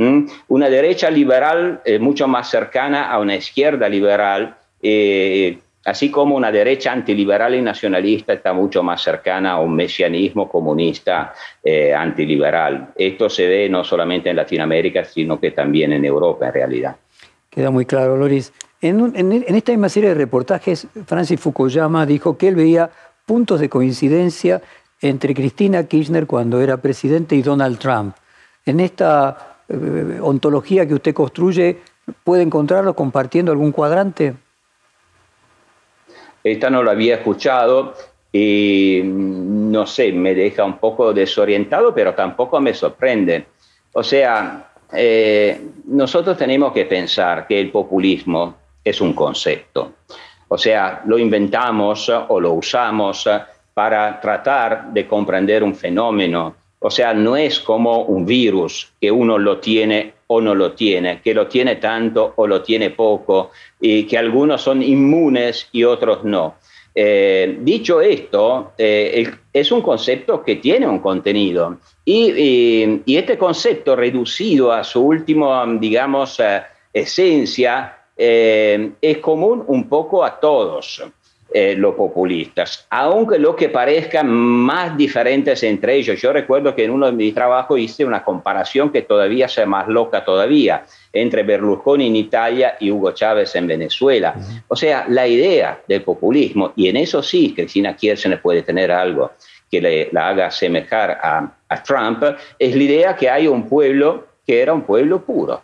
Una 0.49 0.69
derecha 0.69 1.09
liberal 1.09 1.79
eh, 1.85 1.99
mucho 1.99 2.27
más 2.27 2.49
cercana 2.49 3.09
a 3.09 3.17
una 3.17 3.37
izquierda 3.37 3.87
liberal. 3.87 4.57
Eh, 4.83 5.57
así 5.85 6.11
como 6.11 6.35
una 6.35 6.51
derecha 6.51 6.91
antiliberal 6.91 7.55
y 7.55 7.61
nacionalista 7.61 8.33
está 8.33 8.53
mucho 8.53 8.83
más 8.83 9.01
cercana 9.01 9.53
a 9.53 9.59
un 9.59 9.75
mesianismo 9.75 10.49
comunista 10.49 11.33
eh, 11.63 11.93
antiliberal. 11.93 12.89
Esto 12.95 13.29
se 13.29 13.47
ve 13.47 13.69
no 13.69 13.83
solamente 13.83 14.29
en 14.29 14.35
Latinoamérica, 14.35 15.03
sino 15.03 15.39
que 15.39 15.51
también 15.51 15.93
en 15.93 16.05
Europa 16.05 16.47
en 16.47 16.53
realidad. 16.53 16.95
Queda 17.49 17.71
muy 17.71 17.85
claro, 17.85 18.17
Loris. 18.17 18.53
En, 18.81 19.15
en 19.15 19.55
esta 19.55 19.71
misma 19.71 19.89
serie 19.89 20.09
de 20.09 20.15
reportajes, 20.15 20.87
Francis 21.05 21.39
Fukuyama 21.39 22.05
dijo 22.05 22.37
que 22.37 22.47
él 22.47 22.55
veía 22.55 22.89
puntos 23.25 23.59
de 23.59 23.69
coincidencia 23.69 24.61
entre 25.01 25.33
Cristina 25.33 25.83
Kirchner 25.85 26.27
cuando 26.27 26.61
era 26.61 26.77
presidente 26.77 27.35
y 27.35 27.41
Donald 27.41 27.79
Trump. 27.79 28.15
En 28.65 28.79
esta 28.79 29.57
eh, 29.67 30.19
ontología 30.21 30.87
que 30.87 30.93
usted 30.93 31.13
construye, 31.13 31.79
¿puede 32.23 32.43
encontrarlo 32.43 32.95
compartiendo 32.95 33.51
algún 33.51 33.71
cuadrante? 33.71 34.35
Esta 36.43 36.69
no 36.69 36.83
lo 36.83 36.91
había 36.91 37.15
escuchado 37.15 37.93
y 38.31 39.01
no 39.03 39.85
sé, 39.85 40.11
me 40.11 40.33
deja 40.33 40.63
un 40.63 40.77
poco 40.77 41.13
desorientado, 41.13 41.93
pero 41.93 42.13
tampoco 42.13 42.59
me 42.61 42.73
sorprende. 42.73 43.45
O 43.93 44.03
sea, 44.03 44.71
eh, 44.93 45.61
nosotros 45.85 46.37
tenemos 46.37 46.71
que 46.73 46.85
pensar 46.85 47.45
que 47.47 47.59
el 47.59 47.71
populismo 47.71 48.55
es 48.83 49.01
un 49.01 49.13
concepto. 49.13 49.93
O 50.47 50.57
sea, 50.57 51.01
lo 51.05 51.17
inventamos 51.17 52.09
o 52.09 52.39
lo 52.39 52.53
usamos 52.53 53.29
para 53.73 54.19
tratar 54.19 54.91
de 54.91 55.07
comprender 55.07 55.63
un 55.63 55.75
fenómeno. 55.75 56.55
O 56.79 56.89
sea, 56.89 57.13
no 57.13 57.37
es 57.37 57.59
como 57.59 58.03
un 58.03 58.25
virus 58.25 58.91
que 58.99 59.11
uno 59.11 59.37
lo 59.37 59.59
tiene 59.59 60.13
o 60.27 60.41
no 60.41 60.55
lo 60.55 60.73
tiene, 60.73 61.21
que 61.21 61.33
lo 61.33 61.47
tiene 61.47 61.75
tanto 61.75 62.33
o 62.35 62.47
lo 62.47 62.61
tiene 62.61 62.89
poco, 62.89 63.51
y 63.81 64.03
que 64.03 64.17
algunos 64.17 64.61
son 64.61 64.81
inmunes 64.81 65.67
y 65.71 65.83
otros 65.83 66.23
no. 66.23 66.55
Eh, 66.93 67.57
dicho 67.61 68.01
esto, 68.01 68.73
eh, 68.77 69.29
es 69.53 69.71
un 69.71 69.81
concepto 69.81 70.43
que 70.43 70.57
tiene 70.57 70.87
un 70.87 70.99
contenido 70.99 71.77
y, 72.03 73.01
este 73.07 73.37
concepto 73.37 73.95
reducido 73.95 74.71
a 74.71 74.83
su 74.83 75.01
última, 75.01 75.65
digamos, 75.79 76.39
eh, 76.39 76.61
esencia, 76.93 77.97
es 78.17 79.17
común 79.17 79.63
un 79.65 79.89
poco 79.89 80.23
a 80.23 80.39
todos. 80.39 81.03
Eh, 81.53 81.75
los 81.75 81.95
populistas, 81.95 82.87
aunque 82.89 83.37
lo 83.37 83.57
que 83.57 83.67
parezcan 83.67 84.29
más 84.29 84.95
diferentes 84.95 85.61
entre 85.63 85.95
ellos. 85.95 86.21
Yo 86.21 86.31
recuerdo 86.31 86.73
que 86.73 86.85
en 86.85 86.91
uno 86.91 87.07
de 87.07 87.11
mis 87.11 87.35
trabajos 87.35 87.77
hice 87.77 88.05
una 88.05 88.23
comparación 88.23 88.89
que 88.89 89.01
todavía 89.01 89.49
sea 89.49 89.65
más 89.65 89.89
loca 89.89 90.23
todavía 90.23 90.85
entre 91.11 91.43
Berlusconi 91.43 92.07
en 92.07 92.15
Italia 92.15 92.77
y 92.79 92.89
Hugo 92.89 93.11
Chávez 93.11 93.53
en 93.57 93.67
Venezuela. 93.67 94.33
O 94.69 94.77
sea, 94.77 95.03
la 95.09 95.27
idea 95.27 95.81
del 95.85 96.03
populismo, 96.03 96.71
y 96.77 96.87
en 96.87 96.95
eso 96.95 97.21
sí, 97.21 97.53
Cristina 97.53 97.97
Kirchner 97.97 98.41
puede 98.41 98.61
tener 98.61 98.89
algo 98.89 99.33
que 99.69 99.81
le, 99.81 100.07
la 100.13 100.29
haga 100.29 100.45
asemejar 100.45 101.19
a, 101.21 101.51
a 101.67 101.83
Trump, 101.83 102.23
es 102.57 102.73
la 102.73 102.83
idea 102.83 103.15
que 103.17 103.29
hay 103.29 103.47
un 103.47 103.67
pueblo 103.67 104.30
que 104.45 104.61
era 104.61 104.73
un 104.73 104.81
pueblo 104.81 105.21
puro. 105.21 105.61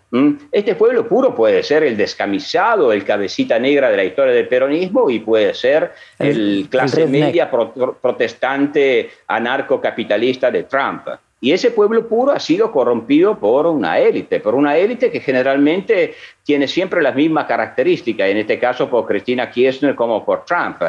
Este 0.51 0.75
pueblo 0.75 1.07
puro 1.07 1.33
puede 1.33 1.63
ser 1.63 1.83
el 1.83 1.97
descamisado, 1.97 2.91
el 2.91 3.03
cabecita 3.03 3.57
negra 3.57 3.89
de 3.89 3.97
la 3.97 4.03
historia 4.03 4.33
del 4.33 4.47
peronismo 4.47 5.09
y 5.09 5.19
puede 5.19 5.53
ser 5.53 5.93
el, 6.19 6.67
clase 6.69 7.07
media 7.07 7.49
protestante 7.49 9.09
anarcocapitalista 9.27 10.51
de 10.51 10.63
Trump. 10.63 11.07
Y 11.39 11.51
ese 11.51 11.69
pueblo 11.69 12.07
puro 12.07 12.31
ha 12.31 12.39
sido 12.39 12.71
corrompido 12.71 13.37
por 13.37 13.67
una 13.67 13.99
élite, 13.99 14.39
por 14.39 14.55
una 14.55 14.75
élite 14.75 15.11
que 15.11 15.19
generalmente 15.19 16.15
tiene 16.43 16.67
siempre 16.67 17.01
las 17.01 17.13
mismas 17.13 17.45
características, 17.45 18.29
en 18.29 18.37
este 18.37 18.57
caso 18.57 18.89
por 18.89 19.05
Cristina 19.05 19.51
Kirchner 19.51 19.93
como 19.93 20.25
por 20.25 20.45
Trump. 20.45 20.81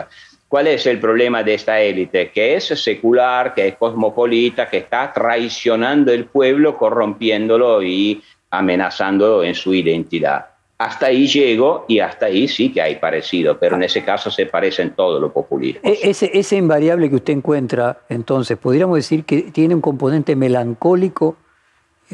¿Cuál 0.48 0.66
es 0.68 0.86
el 0.86 0.98
problema 0.98 1.42
de 1.42 1.54
esta 1.54 1.78
élite? 1.78 2.30
Que 2.30 2.56
es 2.56 2.64
secular, 2.64 3.54
que 3.54 3.68
es 3.68 3.76
cosmopolita, 3.76 4.68
que 4.68 4.78
está 4.78 5.12
traicionando 5.12 6.10
el 6.10 6.24
pueblo, 6.24 6.78
corrompiéndolo 6.78 7.82
y 7.82 8.22
amenazándolo 8.50 9.44
en 9.44 9.54
su 9.54 9.74
identidad. 9.74 10.46
Hasta 10.78 11.06
ahí 11.06 11.26
llego 11.26 11.84
y 11.86 11.98
hasta 11.98 12.26
ahí 12.26 12.48
sí 12.48 12.72
que 12.72 12.80
hay 12.80 12.96
parecido, 12.96 13.58
pero 13.58 13.76
en 13.76 13.82
ese 13.82 14.04
caso 14.04 14.30
se 14.30 14.46
parecen 14.46 14.94
todos 14.94 15.20
los 15.20 15.32
populismos. 15.32 15.82
E-, 15.84 16.08
ese, 16.08 16.30
ese 16.32 16.56
invariable 16.56 17.10
que 17.10 17.16
usted 17.16 17.34
encuentra, 17.34 17.98
entonces, 18.08 18.56
podríamos 18.56 18.96
decir 18.96 19.24
que 19.24 19.42
tiene 19.50 19.74
un 19.74 19.80
componente 19.82 20.34
melancólico, 20.34 21.36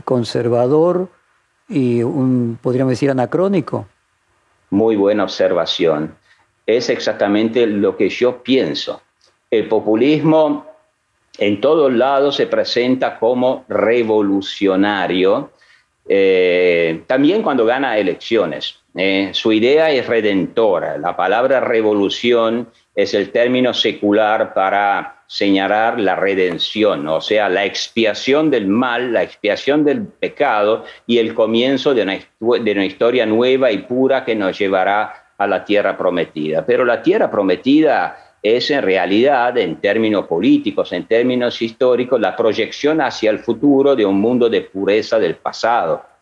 conservador 0.05 1.09
y 1.69 2.03
un, 2.03 2.59
podríamos 2.61 2.93
decir, 2.93 3.11
anacrónico. 3.11 3.87
Muy 4.71 4.97
buena 4.97 5.23
observación. 5.23 6.17
Es 6.67 6.89
exactamente 6.89 7.67
lo 7.67 7.97
que 7.97 8.09
yo 8.09 8.43
pienso. 8.43 9.03
El 9.51 9.69
populismo 9.69 10.67
en 11.39 11.61
todos 11.61 11.93
lados 11.93 12.37
se 12.37 12.47
presenta 12.47 13.19
como 13.19 13.65
revolucionario, 13.69 15.51
eh, 16.09 17.03
también 17.07 17.43
cuando 17.43 17.65
gana 17.65 17.99
elecciones. 17.99 18.81
Eh, 18.97 19.31
su 19.33 19.53
idea 19.53 19.91
es 19.91 20.07
redentora. 20.07 20.97
La 20.99 21.17
palabra 21.17 21.61
revolución 21.61 22.69
es 22.95 23.15
el 23.15 23.31
término 23.31 23.75
secular 23.75 24.55
para 24.55 25.25
señalar 25.27 25.99
la 25.99 26.15
redención, 26.15 27.09
o 27.09 27.21
sea, 27.21 27.49
la 27.49 27.65
expiación 27.65 28.51
del 28.51 28.69
mal, 28.69 29.13
la 29.13 29.23
expiación 29.23 29.83
del 29.83 30.07
pecado 30.07 30.85
y 31.07 31.19
el 31.19 31.35
comienzo 31.35 31.95
de 31.95 32.03
una, 32.03 32.19
de 32.61 32.73
una 32.73 32.85
historia 32.85 33.27
nueva 33.27 33.73
y 33.73 33.79
pura 33.79 34.25
que 34.25 34.37
nos 34.37 34.57
llevará 34.57 35.24
a 35.45 35.47
la 35.47 35.65
tierra 35.65 35.97
prometida. 35.97 36.65
Pero 36.65 36.85
la 36.85 37.03
tierra 37.03 37.31
prometida 37.31 38.17
es 38.43 38.71
en 38.71 38.83
realidad, 38.83 39.57
en 39.57 39.77
términos 39.77 40.27
políticos, 40.27 40.93
en 40.93 41.07
términos 41.07 41.63
históricos, 41.63 42.21
la 42.21 42.37
proyección 42.37 43.01
hacia 43.01 43.31
el 43.31 43.39
futuro 43.39 43.97
de 43.97 44.05
un 44.05 44.21
mundo 44.21 44.51
de 44.51 44.61
pureza 44.61 45.19
del 45.19 45.37
pasado. 45.37 46.14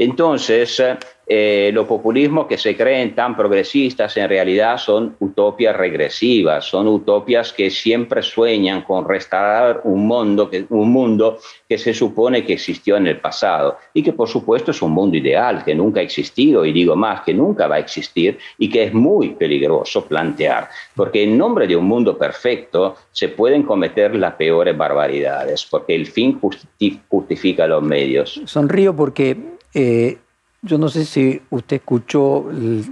Entonces, 0.00 0.82
eh, 1.26 1.70
los 1.74 1.86
populismos 1.86 2.46
que 2.46 2.56
se 2.56 2.74
creen 2.74 3.14
tan 3.14 3.36
progresistas 3.36 4.16
en 4.16 4.30
realidad 4.30 4.78
son 4.78 5.14
utopias 5.20 5.76
regresivas, 5.76 6.64
son 6.64 6.88
utopias 6.88 7.52
que 7.52 7.68
siempre 7.68 8.22
sueñan 8.22 8.80
con 8.80 9.06
restaurar 9.06 9.82
un 9.84 10.06
mundo, 10.06 10.48
que, 10.48 10.64
un 10.70 10.90
mundo 10.90 11.36
que 11.68 11.76
se 11.76 11.92
supone 11.92 12.46
que 12.46 12.54
existió 12.54 12.96
en 12.96 13.08
el 13.08 13.20
pasado 13.20 13.76
y 13.92 14.02
que 14.02 14.14
por 14.14 14.26
supuesto 14.26 14.70
es 14.70 14.80
un 14.80 14.92
mundo 14.92 15.18
ideal, 15.18 15.62
que 15.66 15.74
nunca 15.74 16.00
ha 16.00 16.02
existido 16.02 16.64
y 16.64 16.72
digo 16.72 16.96
más, 16.96 17.20
que 17.20 17.34
nunca 17.34 17.66
va 17.66 17.74
a 17.74 17.80
existir 17.80 18.38
y 18.56 18.70
que 18.70 18.84
es 18.84 18.94
muy 18.94 19.34
peligroso 19.34 20.06
plantear, 20.06 20.70
porque 20.96 21.24
en 21.24 21.36
nombre 21.36 21.66
de 21.66 21.76
un 21.76 21.84
mundo 21.84 22.16
perfecto 22.16 22.96
se 23.12 23.28
pueden 23.28 23.64
cometer 23.64 24.16
las 24.16 24.32
peores 24.32 24.74
barbaridades, 24.74 25.66
porque 25.70 25.94
el 25.94 26.06
fin 26.06 26.40
justifica 26.40 27.66
los 27.66 27.82
medios. 27.82 28.40
Sonrío 28.46 28.96
porque 28.96 29.59
eh, 29.74 30.18
yo 30.62 30.78
no 30.78 30.88
sé 30.88 31.04
si 31.04 31.42
usted 31.50 31.76
escuchó 31.76 32.50
el, 32.50 32.84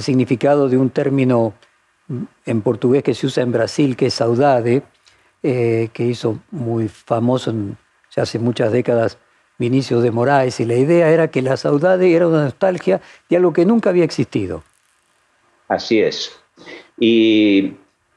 significado 0.00 0.70
de 0.70 0.78
un 0.78 0.88
término 0.88 1.52
en 2.46 2.62
portugués 2.62 3.02
que 3.02 3.14
se 3.14 3.26
usa 3.26 3.42
en 3.42 3.52
Brasil, 3.52 3.94
que 3.94 4.06
es 4.06 4.14
saudade, 4.14 4.82
eh, 5.42 5.90
que 5.92 6.04
hizo 6.04 6.38
muy 6.50 6.88
famoso 6.88 7.52
ya 8.14 8.22
hace 8.22 8.38
muchas 8.38 8.72
décadas 8.72 9.18
Vinicius 9.58 10.02
de 10.02 10.10
Moraes, 10.10 10.60
y 10.60 10.64
la 10.64 10.74
idea 10.74 11.10
era 11.10 11.28
que 11.28 11.42
la 11.42 11.56
saudade 11.56 12.14
era 12.14 12.26
una 12.26 12.44
nostalgia 12.44 13.00
de 13.28 13.36
algo 13.36 13.52
que 13.52 13.64
nunca 13.66 13.90
había 13.90 14.04
existido. 14.04 14.64
Así 15.68 16.00
es. 16.00 16.38
Y, 16.98 17.74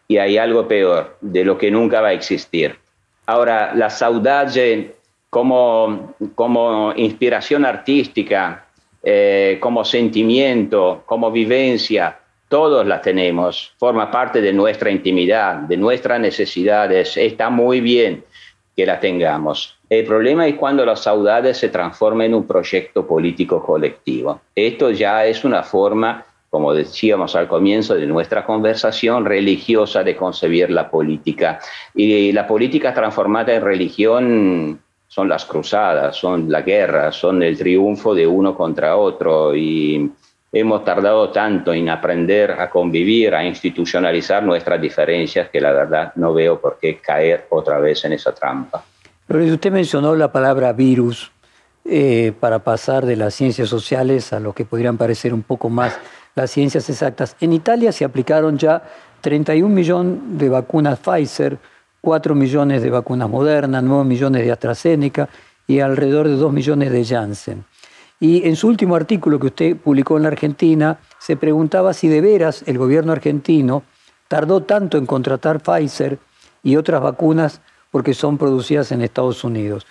y 0.07 0.17
hay 0.17 0.37
algo 0.37 0.67
peor, 0.67 1.17
de 1.21 1.43
lo 1.43 1.57
que 1.57 1.71
nunca 1.71 2.01
va 2.01 2.09
a 2.09 2.13
existir. 2.13 2.77
Ahora, 3.25 3.73
la 3.75 3.89
saudade 3.89 4.94
como, 5.35 6.13
como 6.33 6.93
inspiración 6.95 7.65
artística, 7.65 8.67
eh, 9.03 9.57
como 9.59 9.83
sentimiento, 9.83 11.03
como 11.05 11.29
vivencia, 11.29 12.19
todos 12.47 12.87
la 12.87 13.01
tenemos, 13.01 13.73
forma 13.77 14.09
parte 14.09 14.39
de 14.39 14.53
nuestra 14.53 14.89
intimidad, 14.89 15.55
de 15.55 15.75
nuestras 15.75 16.21
necesidades, 16.21 17.17
está 17.17 17.49
muy 17.49 17.81
bien 17.81 18.23
que 18.77 18.85
la 18.85 18.97
tengamos. 18.97 19.77
El 19.89 20.05
problema 20.05 20.47
es 20.47 20.55
cuando 20.55 20.85
la 20.85 20.95
saudades 20.95 21.57
se 21.57 21.67
transforma 21.67 22.23
en 22.23 22.33
un 22.33 22.47
proyecto 22.47 23.05
político 23.05 23.61
colectivo. 23.61 24.39
Esto 24.55 24.91
ya 24.91 25.25
es 25.25 25.43
una 25.43 25.63
forma, 25.63 26.23
como 26.49 26.73
decíamos 26.73 27.35
al 27.35 27.49
comienzo 27.49 27.95
de 27.95 28.05
nuestra 28.05 28.45
conversación, 28.45 29.25
religiosa 29.25 30.01
de 30.01 30.15
concebir 30.15 30.69
la 30.71 30.89
política. 30.89 31.59
Y 31.93 32.31
la 32.31 32.47
política 32.47 32.93
transformada 32.93 33.53
en 33.53 33.61
religión 33.61 34.79
son 35.15 35.29
las 35.29 35.45
cruzadas, 35.45 36.13
son 36.17 36.51
la 36.51 36.61
guerra, 36.61 37.09
son 37.09 37.41
el 37.41 37.57
triunfo 37.57 38.13
de 38.13 38.27
uno 38.27 38.53
contra 38.53 38.97
otro 38.97 39.55
y 39.55 40.11
hemos 40.51 40.83
tardado 40.83 41.29
tanto 41.29 41.71
en 41.71 41.87
aprender 41.87 42.51
a 42.51 42.69
convivir, 42.69 43.33
a 43.33 43.45
institucionalizar 43.45 44.43
nuestras 44.43 44.81
diferencias 44.81 45.49
que 45.49 45.61
la 45.61 45.71
verdad 45.71 46.11
no 46.17 46.33
veo 46.33 46.59
por 46.59 46.77
qué 46.81 46.97
caer 46.97 47.45
otra 47.51 47.79
vez 47.79 48.03
en 48.03 48.11
esa 48.11 48.35
trampa. 48.35 48.83
Pero 49.25 49.45
usted 49.45 49.71
mencionó 49.71 50.17
la 50.17 50.33
palabra 50.33 50.73
virus 50.73 51.31
eh, 51.85 52.33
para 52.37 52.59
pasar 52.59 53.05
de 53.05 53.15
las 53.15 53.33
ciencias 53.35 53.69
sociales 53.69 54.33
a 54.33 54.41
lo 54.41 54.51
que 54.51 54.65
podrían 54.65 54.97
parecer 54.97 55.33
un 55.33 55.43
poco 55.43 55.69
más 55.69 55.97
las 56.35 56.51
ciencias 56.51 56.89
exactas. 56.89 57.37
En 57.39 57.53
Italia 57.53 57.93
se 57.93 58.03
aplicaron 58.03 58.57
ya 58.57 58.83
31 59.21 59.73
millones 59.73 60.19
de 60.37 60.49
vacunas 60.49 60.99
Pfizer, 60.99 61.57
4 62.05 62.35
millones 62.35 62.83
de 62.83 62.91
vacunas 62.91 63.27
modernas, 63.27 63.81
9 63.83 64.05
millones 64.05 64.45
de 64.45 64.51
AstraZeneca 64.51 65.27
y 65.65 65.79
alrededor 65.79 66.27
de 66.27 66.35
2 66.35 66.53
millones 66.53 66.91
de 66.91 67.03
Janssen. 67.03 67.65
Y 68.19 68.47
en 68.47 68.55
su 68.55 68.67
último 68.67 68.95
artículo 68.95 69.39
que 69.39 69.47
usted 69.47 69.75
publicó 69.75 70.15
en 70.15 70.23
la 70.23 70.29
Argentina, 70.29 70.99
se 71.17 71.35
preguntaba 71.35 71.93
si 71.93 72.07
de 72.07 72.21
veras 72.21 72.63
el 72.67 72.77
gobierno 72.77 73.11
argentino 73.11 73.81
tardó 74.27 74.61
tanto 74.61 74.99
en 74.99 75.07
contratar 75.07 75.61
Pfizer 75.61 76.19
y 76.61 76.75
otras 76.75 77.01
vacunas 77.01 77.59
porque 77.89 78.13
son 78.13 78.37
producidas 78.37 78.91
en 78.91 79.01
Estados 79.01 79.43
Unidos. 79.43 79.87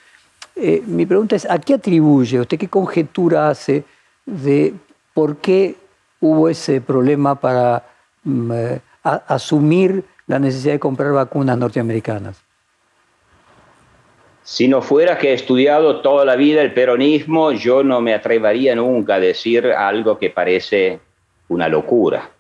Eh, 0.55 0.85
mi 0.87 1.07
pregunta 1.07 1.35
es, 1.35 1.51
¿a 1.51 1.59
qué 1.59 1.75
atribuye 1.75 2.39
usted, 2.39 2.59
qué 2.59 2.69
conjetura 2.69 3.49
hace 3.49 3.85
de 4.25 4.73
por 5.12 5.39
qué 5.39 5.75
hubo 6.21 6.49
ese 6.49 6.81
problema 6.81 7.35
para 7.35 7.85
mm, 8.23 8.53
eh, 8.53 8.81
asumir 9.03 10.05
la 10.27 10.39
necesidad 10.39 10.75
de 10.75 10.79
comprar 10.81 11.12
vacunas 11.12 11.59
norteamericanas? 11.59 12.43
Si 14.43 14.68
no 14.68 14.83
fuera 14.83 15.16
que 15.16 15.31
he 15.31 15.33
estudiado 15.33 16.03
toda 16.03 16.27
la 16.27 16.37
vida 16.37 16.61
el 16.61 16.75
peronismo, 16.75 17.53
yo 17.53 17.83
no 17.83 18.03
me 18.03 18.12
atrevería 18.12 18.75
nunca 18.75 19.14
a 19.14 19.20
decir 19.20 19.66
algo 19.68 20.18
que 20.18 20.29
parece 20.29 21.01
una 21.49 21.68
locura. 21.68 22.31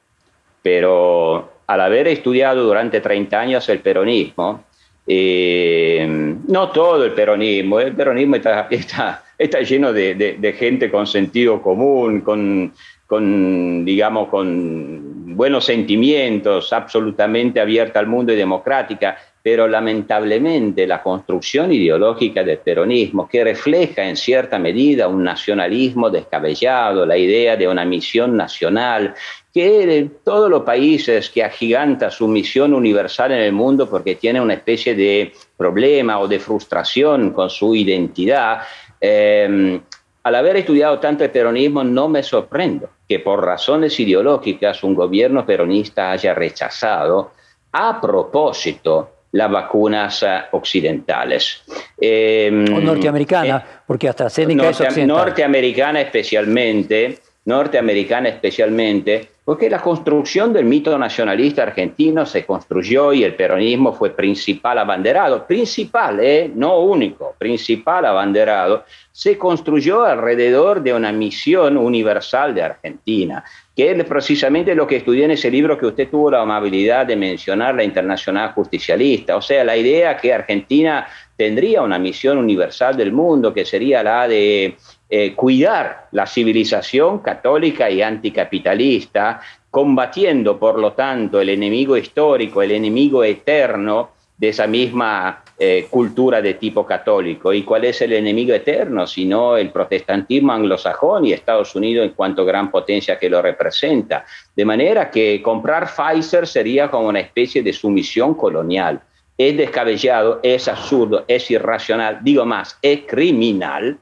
Pero 0.62 1.50
al 1.66 1.80
haber 1.80 2.08
estudiado 2.08 2.62
durante 2.64 3.00
30 3.00 3.40
años 3.40 3.68
el 3.70 3.80
peronismo, 3.80 4.64
eh, 5.06 6.06
no 6.46 6.70
todo 6.70 7.04
el 7.04 7.12
peronismo, 7.12 7.80
el 7.80 7.94
peronismo 7.94 8.36
está, 8.36 8.68
lleno 9.62 9.92
de, 9.92 10.14
de, 10.14 10.52
gente 10.52 10.90
con 10.90 11.06
sentido 11.06 11.60
común, 11.62 12.20
con, 12.20 12.72
con, 13.06 13.84
digamos, 13.84 14.28
con 14.28 15.14
buenos 15.36 15.64
sentimientos, 15.64 16.72
absolutamente 16.72 17.60
abierta 17.60 17.98
al 17.98 18.06
mundo 18.06 18.32
y 18.32 18.36
democrática, 18.36 19.16
pero 19.42 19.68
lamentablemente 19.68 20.86
la 20.86 21.02
construcción 21.02 21.70
ideológica 21.70 22.42
del 22.42 22.58
peronismo, 22.58 23.28
que 23.28 23.44
refleja 23.44 24.04
en 24.04 24.16
cierta 24.16 24.58
medida 24.58 25.06
un 25.06 25.22
nacionalismo 25.22 26.08
descabellado, 26.08 27.04
la 27.04 27.18
idea 27.18 27.56
de 27.56 27.68
una 27.68 27.84
misión 27.84 28.36
nacional, 28.36 29.14
que 29.52 30.08
todos 30.24 30.48
los 30.48 30.62
países 30.62 31.28
que 31.28 31.44
agiganta 31.44 32.10
su 32.10 32.26
misión 32.26 32.72
universal 32.72 33.32
en 33.32 33.40
el 33.40 33.52
mundo 33.52 33.88
porque 33.88 34.14
tiene 34.14 34.40
una 34.40 34.54
especie 34.54 34.94
de 34.94 35.32
problema 35.56 36.18
o 36.20 36.26
de 36.26 36.38
frustración 36.38 37.30
con 37.30 37.50
su 37.50 37.74
identidad, 37.74 38.62
eh, 39.00 39.78
al 40.22 40.34
haber 40.34 40.56
estudiado 40.56 40.98
tanto 40.98 41.22
el 41.22 41.30
peronismo, 41.30 41.84
no 41.84 42.08
me 42.08 42.22
sorprendo 42.22 42.88
que 43.08 43.18
por 43.20 43.44
razones 43.44 43.98
ideológicas 44.00 44.82
un 44.82 44.94
gobierno 44.94 45.44
peronista 45.44 46.10
haya 46.10 46.34
rechazado 46.34 47.32
a 47.72 48.00
propósito 48.00 49.10
las 49.32 49.50
vacunas 49.50 50.22
eh, 50.22 50.42
occidentales. 50.52 51.64
Em, 52.00 52.64
o 52.72 52.80
norteamericana, 52.80 53.56
eh, 53.56 53.80
porque 53.86 54.08
hasta 54.08 54.28
norte, 54.54 55.06
Norteamericana 55.06 56.00
especialmente, 56.00 57.18
norteamericana 57.44 58.28
especialmente, 58.28 59.28
porque 59.44 59.68
la 59.68 59.80
construcción 59.80 60.54
del 60.54 60.64
mito 60.64 60.98
nacionalista 60.98 61.62
argentino 61.62 62.24
se 62.24 62.46
construyó 62.46 63.12
y 63.12 63.24
el 63.24 63.34
peronismo 63.34 63.92
fue 63.92 64.10
principal 64.10 64.78
abanderado, 64.78 65.46
principal, 65.46 66.18
¿eh? 66.20 66.50
no 66.54 66.78
único, 66.78 67.34
principal 67.38 68.06
abanderado, 68.06 68.84
se 69.12 69.36
construyó 69.36 70.04
alrededor 70.04 70.82
de 70.82 70.94
una 70.94 71.12
misión 71.12 71.76
universal 71.76 72.54
de 72.54 72.62
Argentina, 72.62 73.44
que 73.76 73.90
es 73.90 74.04
precisamente 74.04 74.74
lo 74.74 74.86
que 74.86 74.96
estudié 74.96 75.26
en 75.26 75.32
ese 75.32 75.50
libro 75.50 75.76
que 75.76 75.86
usted 75.86 76.08
tuvo 76.08 76.30
la 76.30 76.40
amabilidad 76.40 77.04
de 77.04 77.16
mencionar, 77.16 77.74
la 77.74 77.84
Internacional 77.84 78.52
Justicialista, 78.52 79.36
o 79.36 79.42
sea, 79.42 79.62
la 79.62 79.76
idea 79.76 80.16
que 80.16 80.32
Argentina 80.32 81.06
tendría 81.36 81.82
una 81.82 81.98
misión 81.98 82.38
universal 82.38 82.96
del 82.96 83.12
mundo, 83.12 83.52
que 83.52 83.66
sería 83.66 84.02
la 84.02 84.26
de 84.26 84.76
eh, 85.08 85.34
cuidar 85.34 86.08
la 86.12 86.26
civilización 86.26 87.18
católica 87.18 87.90
y 87.90 88.02
anticapitalista, 88.02 89.40
combatiendo, 89.70 90.58
por 90.58 90.78
lo 90.78 90.92
tanto, 90.92 91.40
el 91.40 91.50
enemigo 91.50 91.96
histórico, 91.96 92.62
el 92.62 92.72
enemigo 92.72 93.22
eterno 93.22 94.10
de 94.36 94.48
esa 94.48 94.66
misma 94.66 95.44
eh, 95.58 95.86
cultura 95.88 96.42
de 96.42 96.54
tipo 96.54 96.84
católico. 96.84 97.52
¿Y 97.52 97.62
cuál 97.62 97.84
es 97.84 98.02
el 98.02 98.12
enemigo 98.12 98.52
eterno? 98.52 99.06
Sino 99.06 99.56
el 99.56 99.70
protestantismo 99.70 100.52
anglosajón 100.52 101.26
y 101.26 101.32
Estados 101.32 101.74
Unidos 101.76 102.06
en 102.06 102.12
cuanto 102.12 102.44
gran 102.44 102.70
potencia 102.70 103.18
que 103.18 103.30
lo 103.30 103.40
representa. 103.40 104.24
De 104.56 104.64
manera 104.64 105.10
que 105.10 105.40
comprar 105.42 105.88
Pfizer 105.88 106.46
sería 106.46 106.90
como 106.90 107.08
una 107.08 107.20
especie 107.20 107.62
de 107.62 107.72
sumisión 107.72 108.34
colonial. 108.34 109.00
Es 109.38 109.56
descabellado, 109.56 110.40
es 110.42 110.66
absurdo, 110.66 111.24
es 111.28 111.50
irracional, 111.50 112.18
digo 112.22 112.44
más, 112.44 112.78
es 112.82 113.00
criminal 113.06 113.98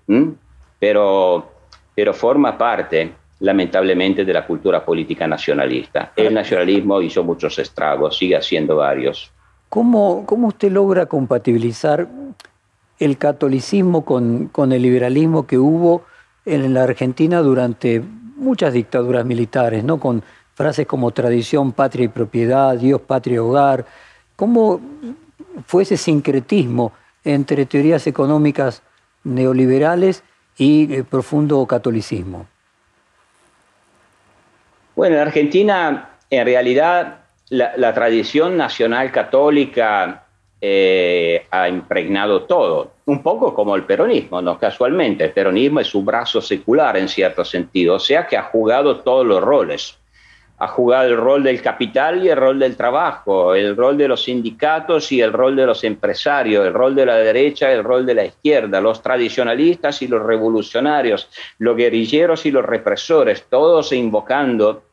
pero, 0.82 1.46
pero 1.94 2.12
forma 2.12 2.58
parte 2.58 3.12
lamentablemente 3.38 4.24
de 4.24 4.32
la 4.32 4.44
cultura 4.44 4.84
política 4.84 5.28
nacionalista. 5.28 6.12
El 6.16 6.34
nacionalismo 6.34 7.00
hizo 7.00 7.22
muchos 7.22 7.56
estragos, 7.60 8.16
sigue 8.16 8.36
haciendo 8.36 8.74
varios. 8.74 9.30
¿Cómo, 9.68 10.26
cómo 10.26 10.48
usted 10.48 10.72
logra 10.72 11.06
compatibilizar 11.06 12.08
el 12.98 13.16
catolicismo 13.16 14.04
con, 14.04 14.48
con, 14.48 14.72
el 14.72 14.82
liberalismo 14.82 15.46
que 15.46 15.56
hubo 15.56 16.02
en 16.44 16.74
la 16.74 16.82
Argentina 16.82 17.42
durante 17.42 18.02
muchas 18.34 18.72
dictaduras 18.72 19.24
militares, 19.24 19.84
¿no? 19.84 20.00
con 20.00 20.24
frases 20.54 20.84
como 20.88 21.12
tradición, 21.12 21.70
patria 21.70 22.06
y 22.06 22.08
propiedad, 22.08 22.76
Dios, 22.76 23.00
patria 23.02 23.36
y 23.36 23.38
hogar? 23.38 23.86
¿Cómo 24.34 24.80
fue 25.64 25.84
ese 25.84 25.96
sincretismo 25.96 26.90
entre 27.22 27.66
teorías 27.66 28.08
económicas 28.08 28.82
neoliberales 29.22 30.24
y 30.56 30.92
eh, 30.92 31.04
profundo 31.04 31.64
catolicismo? 31.66 32.46
Bueno, 34.94 35.16
en 35.16 35.22
Argentina, 35.22 36.10
en 36.28 36.44
realidad, 36.44 37.20
la, 37.48 37.94
tradición 37.94 38.56
nacional 38.56 39.10
católica 39.10 40.26
eh, 40.60 41.46
ha 41.50 41.68
impregnado 41.68 42.42
todo, 42.42 42.92
un 43.06 43.22
poco 43.22 43.54
como 43.54 43.74
el 43.74 43.84
peronismo, 43.84 44.40
no 44.42 44.58
casualmente. 44.58 45.24
El 45.24 45.32
peronismo 45.32 45.80
es 45.80 45.88
su 45.88 46.02
brazo 46.02 46.40
secular 46.40 46.96
en 46.96 47.08
cierto 47.08 47.44
sentido, 47.44 47.94
o 47.94 48.00
sea 48.00 48.26
que 48.26 48.36
ha 48.36 48.44
jugado 48.44 49.00
todos 49.00 49.26
los 49.26 49.42
roles 49.42 49.98
ha 50.62 50.68
jugado 50.68 51.08
el 51.08 51.16
rol 51.16 51.42
del 51.42 51.60
capital 51.60 52.24
y 52.24 52.28
el 52.28 52.36
rol 52.36 52.60
del 52.60 52.76
trabajo, 52.76 53.52
el 53.52 53.76
rol 53.76 53.98
de 53.98 54.06
los 54.06 54.22
sindicatos 54.22 55.10
y 55.10 55.20
el 55.20 55.32
rol 55.32 55.56
de 55.56 55.66
los 55.66 55.82
empresarios, 55.82 56.64
el 56.64 56.72
rol 56.72 56.94
de 56.94 57.04
la 57.04 57.16
derecha 57.16 57.72
el 57.72 57.82
rol 57.82 58.06
de 58.06 58.14
la 58.14 58.24
izquierda, 58.24 58.80
los 58.80 59.02
tradicionalistas 59.02 60.02
y 60.02 60.06
los 60.06 60.22
revolucionarios, 60.24 61.28
los 61.58 61.76
guerrilleros 61.76 62.46
y 62.46 62.52
los 62.52 62.64
represores, 62.64 63.46
todos 63.50 63.92
invocando 63.92 64.84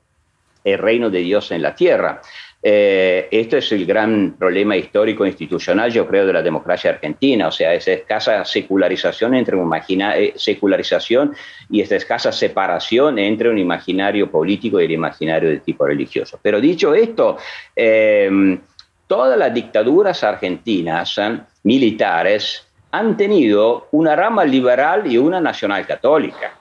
el 0.64 0.78
reino 0.78 1.10
de 1.10 1.20
Dios 1.20 1.52
en 1.52 1.62
la 1.62 1.76
tierra. 1.76 2.22
Eh, 2.62 3.30
esto 3.32 3.56
es 3.56 3.72
el 3.72 3.86
gran 3.86 4.36
problema 4.38 4.76
histórico 4.76 5.26
institucional, 5.26 5.92
yo 5.92 6.06
creo, 6.06 6.26
de 6.26 6.34
la 6.34 6.42
democracia 6.42 6.92
argentina, 6.92 7.48
o 7.48 7.52
sea, 7.52 7.74
esa 7.74 7.94
escasa 7.94 8.44
secularización 8.44 9.34
entre 9.36 9.56
un 9.56 9.74
eh, 9.74 10.34
secularización 10.36 11.34
y 11.70 11.80
esta 11.80 11.96
escasa 11.96 12.34
separación 12.34 13.18
entre 13.18 13.50
un 13.50 13.58
imaginario 13.58 14.30
político 14.30 14.82
y 14.82 14.86
el 14.86 14.92
imaginario 14.92 15.50
de 15.50 15.60
tipo 15.60 15.86
religioso. 15.86 16.38
Pero 16.42 16.60
dicho 16.60 16.94
esto, 16.94 17.38
em, 17.74 18.60
todas 19.08 19.40
las 19.40 19.54
dictaduras 19.54 20.22
argentinas 20.26 21.18
eh, 21.18 21.40
militares 21.64 22.68
han 22.92 23.16
tenido 23.16 23.88
una 23.92 24.18
rama 24.18 24.44
liberal 24.44 25.10
y 25.10 25.18
una 25.18 25.40
nacional 25.40 25.86
católica. 25.86 26.59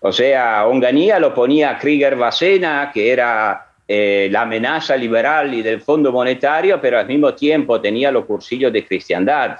O 0.00 0.12
sea, 0.12 0.66
Onganía 0.66 1.18
lo 1.18 1.34
ponía 1.34 1.78
Krieger 1.78 2.16
Bacena, 2.16 2.90
que 2.92 3.10
era 3.10 3.66
eh, 3.86 4.28
la 4.30 4.42
amenaza 4.42 4.96
liberal 4.96 5.52
y 5.52 5.62
del 5.62 5.80
Fondo 5.80 6.12
Monetario, 6.12 6.80
pero 6.80 6.98
al 6.98 7.06
mismo 7.06 7.34
tiempo 7.34 7.80
tenía 7.80 8.10
los 8.10 8.24
cursillos 8.24 8.72
de 8.72 8.86
cristiandad. 8.86 9.58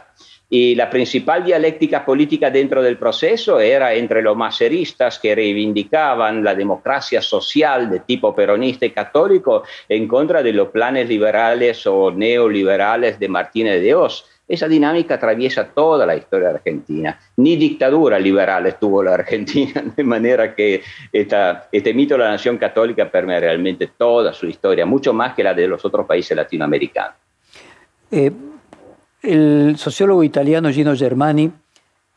Y 0.53 0.75
la 0.75 0.91
principal 0.91 1.45
dialéctica 1.45 2.05
política 2.05 2.51
dentro 2.51 2.83
del 2.83 2.97
proceso 2.97 3.61
era 3.61 3.95
entre 3.95 4.21
los 4.21 4.37
maseristas 4.37 5.21
que 5.21 5.35
reivindicaban 5.35 6.43
la 6.43 6.57
democracia 6.57 7.23
social 7.23 7.89
de 7.89 8.01
tipo 8.01 8.35
peronista 8.35 8.85
y 8.85 8.91
católico 8.91 9.63
en 9.89 10.09
contra 10.09 10.43
de 10.43 10.53
los 10.53 10.69
planes 10.69 11.09
liberales 11.09 11.87
o 11.87 12.11
neoliberales 12.11 13.21
de 13.21 13.29
Martínez 13.29 13.75
de 13.75 13.81
Dios. 13.81 14.27
Esa 14.51 14.67
dinámica 14.67 15.15
atraviesa 15.15 15.65
toda 15.69 16.05
la 16.05 16.17
historia 16.17 16.51
argentina. 16.51 17.17
Ni 17.37 17.55
dictadura 17.55 18.19
liberal 18.19 18.67
estuvo 18.67 19.01
la 19.01 19.15
Argentina, 19.15 19.81
de 19.97 20.03
manera 20.03 20.57
que 20.57 20.83
este 21.13 21.95
mito 21.95 22.15
de 22.15 22.25
la 22.25 22.31
nación 22.31 22.59
católica 22.59 23.09
permea 23.09 23.39
realmente 23.39 23.93
toda 23.97 24.33
su 24.33 24.49
historia, 24.49 24.85
mucho 24.85 25.13
más 25.13 25.37
que 25.37 25.45
la 25.45 25.55
de 25.55 25.69
los 25.69 25.85
otros 25.85 26.05
países 26.05 26.37
latinoamericanos. 26.37 27.15
Eh, 28.11 28.33
el 29.23 29.77
sociólogo 29.77 30.25
italiano 30.25 30.73
Gino 30.73 30.97
Germani, 30.97 31.53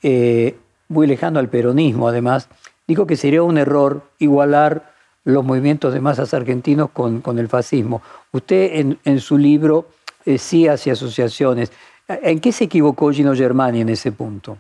eh, 0.02 0.56
muy 0.88 1.06
lejano 1.06 1.38
al 1.38 1.50
peronismo 1.50 2.08
además, 2.08 2.50
dijo 2.88 3.06
que 3.06 3.16
sería 3.16 3.44
un 3.44 3.60
error 3.60 4.02
igualar 4.18 4.92
los 5.24 5.46
movimientos 5.46 5.94
de 5.94 6.02
masas 6.02 6.34
argentinos 6.34 6.90
con, 6.90 7.22
el 7.38 7.48
fascismo. 7.48 8.02
Usted 8.32 8.98
en, 9.04 9.20
su 9.20 9.38
libro 9.38 9.88
eh, 10.26 10.40
sí 10.40 10.68
hace 10.68 10.90
asociaciones. 10.90 11.72
¿En 12.22 12.40
qué 12.40 12.52
se 12.52 12.66
equivocó 12.66 13.12
Gino 13.12 13.36
Germani 13.36 13.82
en 13.82 13.90
ese 13.90 14.12
punto? 14.12 14.58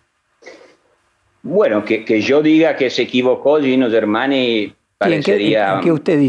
Bueno, 1.41 1.84
que, 1.84 2.22
yo 2.22 2.41
diga 2.41 2.76
que 2.76 2.89
se 2.89 3.04
equivocó 3.04 3.60
Gino 3.60 3.89
Germani 3.89 4.74
parecería 4.97 5.80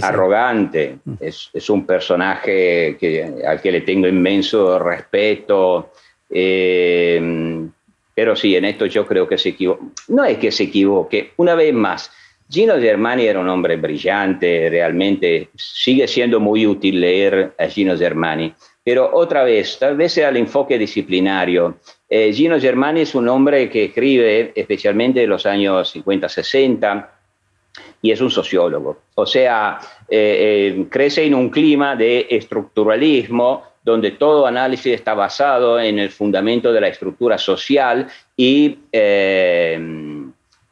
arrogante. 0.03 0.99
Mm. 1.05 1.14
Es, 1.20 1.70
un 1.70 1.87
personaje 1.87 2.97
que, 2.99 3.35
al 3.47 3.61
que 3.61 3.70
le 3.70 3.83
tengo 3.83 4.09
inmenso 4.09 4.79
respeto. 4.79 5.93
Eh, 6.29 7.68
pero 8.14 8.37
sí, 8.37 8.55
en 8.55 8.64
esto 8.64 8.87
yo 8.87 9.07
creo 9.07 9.29
que 9.29 9.39
se 9.39 9.51
equivocó. 9.51 9.85
No 10.09 10.25
es 10.25 10.39
que 10.39 10.53
se 10.53 10.64
equivoque, 10.64 11.33
una 11.37 11.55
vez 11.55 11.75
más, 11.75 12.11
Gino 12.49 12.79
Germani 12.79 13.25
era 13.25 13.41
un 13.41 13.49
hombre 13.49 13.77
brillante, 13.77 14.68
realmente 14.70 15.49
sigue 15.57 16.07
siendo 16.07 16.39
muy 16.39 16.66
útil 16.66 17.01
leer 17.01 17.55
a 17.59 17.66
Gino 17.66 17.97
Germani. 17.97 18.55
Pero 18.85 19.11
otra 19.14 19.43
vez, 19.43 19.78
tal 19.78 19.97
vez 19.97 20.12
sea 20.12 20.28
el 20.28 20.37
enfoque 20.37 20.78
disciplinario. 20.78 21.78
Eh, 22.09 22.32
Gino 22.35 22.61
Germani 22.61 23.01
es 23.01 23.14
un 23.14 23.28
hombre 23.28 23.70
que 23.70 23.87
escribe 23.87 24.53
especialmente 24.55 25.22
en 25.22 25.30
los 25.30 25.47
años 25.47 25.97
50-60 25.97 27.09
y 28.03 28.11
es 28.11 28.20
un 28.20 28.30
sociólogo. 28.30 28.99
O 29.14 29.24
sea, 29.24 29.78
eh, 30.09 30.76
eh, 30.76 30.87
crece 30.91 31.24
en 31.24 31.35
un 31.35 31.49
clima 31.49 31.97
de 31.97 32.26
estructuralismo 32.28 33.64
donde 33.82 34.12
todo 34.12 34.47
análisis 34.47 34.95
está 34.95 35.14
basado 35.14 35.80
en 35.80 35.99
el 35.99 36.11
fundamento 36.11 36.72
de 36.72 36.80
la 36.80 36.89
estructura 36.89 37.39
social 37.39 38.07
y 38.37 38.78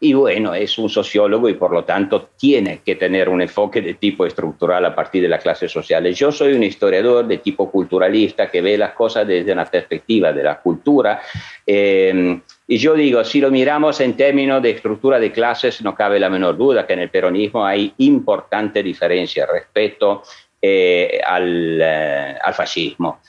y 0.05 0.15
bueno, 0.15 0.53
es 0.53 0.79
un 0.79 0.89
sociólogo 0.89 1.49
y 1.49 1.55
por 1.55 1.71
lo 1.71 1.85
tanto 1.85 2.31
tiene 2.37 2.81
que 2.85 2.97
tener 2.97 3.29
un 3.29 3.41
enfoque 3.41 3.81
de 3.81 3.95
tipo 3.95 4.27
estructural 4.27 4.85
a 4.85 4.97
partir 4.97 5.23
de 5.23 5.29
las 5.29 5.41
clases 5.41 5.71
sociales. 5.71 6.19
Yo 6.19 6.33
soy 6.33 6.55
un 6.55 6.65
historiador 6.65 7.25
de 7.25 7.39
tipo 7.39 7.71
culturalista 7.71 8.51
que 8.51 8.61
ve 8.61 8.77
las 8.77 8.95
cosas 8.95 9.29
desde 9.29 9.53
una 9.53 9.65
perspectiva 9.65 10.33
de 10.33 10.43
la 10.43 10.61
cultura. 10.61 11.23
Eh, 11.65 12.37
y 12.67 12.79
yo 12.79 12.95
digo, 12.95 13.23
si 13.23 13.41
lo 13.41 13.53
miramos 13.53 14.01
en 14.01 14.17
términos 14.17 14.61
de 14.61 14.71
estructura 14.71 15.21
de 15.21 15.31
clases, 15.31 15.81
no 15.83 15.95
cabe 15.95 16.19
la 16.19 16.29
menor 16.29 16.57
duda 16.57 16.85
que 16.85 16.95
en 16.95 16.99
el 16.99 17.09
peronismo 17.09 17.65
hay 17.65 17.95
importante 17.99 18.83
diferencia 18.83 19.47
respecto 19.47 20.25
eh, 20.61 21.21
eh, 21.21 22.39
al 22.45 22.55
fascismo. 22.55 23.21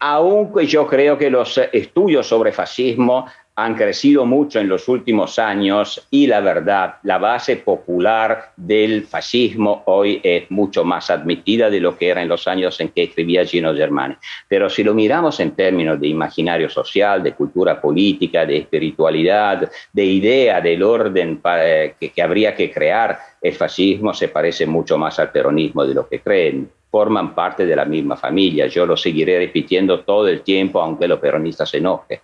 Aunque 0.00 0.66
yo 0.66 0.86
creo 0.86 1.16
que 1.16 1.30
los 1.30 1.56
estudios 1.72 2.26
sobre 2.26 2.52
fascismo 2.52 3.24
han 3.58 3.74
crecido 3.74 4.24
mucho 4.24 4.60
en 4.60 4.68
los 4.68 4.86
últimos 4.86 5.36
años 5.36 6.06
y 6.12 6.28
la 6.28 6.38
verdad, 6.38 6.98
la 7.02 7.18
base 7.18 7.56
popular 7.56 8.52
del 8.56 9.02
fascismo 9.02 9.82
hoy 9.86 10.20
es 10.22 10.48
mucho 10.48 10.84
más 10.84 11.10
admitida 11.10 11.68
de 11.68 11.80
lo 11.80 11.98
que 11.98 12.06
era 12.06 12.22
en 12.22 12.28
los 12.28 12.46
años 12.46 12.78
en 12.78 12.90
que 12.90 13.02
escribía 13.02 13.44
Gino 13.44 13.74
Germani. 13.74 14.14
Pero 14.46 14.70
si 14.70 14.84
lo 14.84 14.94
miramos 14.94 15.40
en 15.40 15.56
términos 15.56 15.98
de 15.98 16.06
imaginario 16.06 16.68
social, 16.68 17.20
de 17.20 17.32
cultura 17.32 17.80
política, 17.80 18.46
de 18.46 18.58
espiritualidad, 18.58 19.68
de 19.92 20.04
idea 20.04 20.60
del 20.60 20.80
orden 20.84 21.40
eh, 21.44 21.94
que, 21.98 22.10
que 22.10 22.22
habría 22.22 22.54
que 22.54 22.70
crear, 22.70 23.18
el 23.42 23.54
fascismo 23.54 24.14
se 24.14 24.28
parece 24.28 24.66
mucho 24.66 24.96
más 24.96 25.18
al 25.18 25.32
peronismo 25.32 25.84
de 25.84 25.94
lo 25.94 26.08
que 26.08 26.20
creen 26.20 26.70
forman 26.92 27.34
parte 27.34 27.66
de 27.66 27.74
la 27.74 27.84
misma 27.84 28.16
familia. 28.16 28.68
Yo 28.68 28.86
lo 28.86 28.96
seguiré 28.96 29.36
repitiendo 29.36 30.04
todo 30.04 30.28
el 30.28 30.42
tiempo, 30.42 30.80
aunque 30.80 31.08
los 31.08 31.18
peronistas 31.18 31.70
se 31.70 31.78
enojen. 31.78 32.20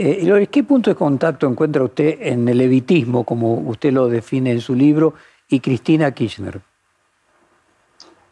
Eh, 0.00 0.46
¿Qué 0.48 0.62
punto 0.62 0.90
de 0.90 0.94
contacto 0.94 1.48
encuentra 1.48 1.82
usted 1.82 2.18
en 2.20 2.48
el 2.48 2.60
evitismo, 2.60 3.24
como 3.24 3.54
usted 3.54 3.92
lo 3.92 4.08
define 4.08 4.52
en 4.52 4.60
su 4.60 4.76
libro, 4.76 5.14
y 5.48 5.58
Cristina 5.58 6.12
Kirchner? 6.12 6.60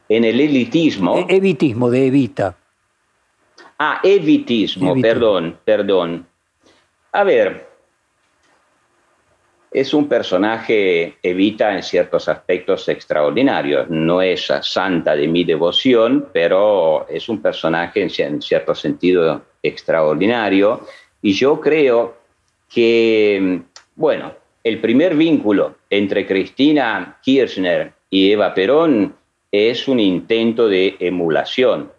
En 0.08 0.24
el 0.24 0.40
elitismo. 0.40 1.18
E, 1.18 1.26
evitismo, 1.28 1.90
de 1.90 2.06
Evita. 2.06 2.56
Ah, 3.80 4.00
evitismo, 4.04 4.94
perdón, 5.00 5.58
perdón. 5.64 6.24
A 7.10 7.24
ver, 7.24 7.68
es 9.72 9.92
un 9.92 10.08
personaje, 10.08 11.18
Evita, 11.20 11.74
en 11.74 11.82
ciertos 11.82 12.28
aspectos 12.28 12.88
extraordinarios. 12.88 13.90
No 13.90 14.22
es 14.22 14.52
santa 14.62 15.16
de 15.16 15.26
mi 15.26 15.42
devoción, 15.42 16.28
pero 16.32 17.08
es 17.08 17.28
un 17.28 17.42
personaje 17.42 18.02
en 18.02 18.40
cierto 18.40 18.72
sentido 18.72 19.42
extraordinario 19.64 20.86
y 21.26 21.32
yo 21.32 21.60
creo 21.60 22.14
que, 22.72 23.62
bueno, 23.96 24.32
el 24.62 24.80
primer 24.80 25.16
vínculo 25.16 25.74
entre 25.90 26.24
Cristina 26.24 27.18
Kirchner 27.20 27.94
y 28.08 28.30
Eva 28.30 28.54
Perón 28.54 29.12
es 29.50 29.88
un 29.88 29.98
intento 29.98 30.68
de 30.68 30.94
emulación. 31.00 31.90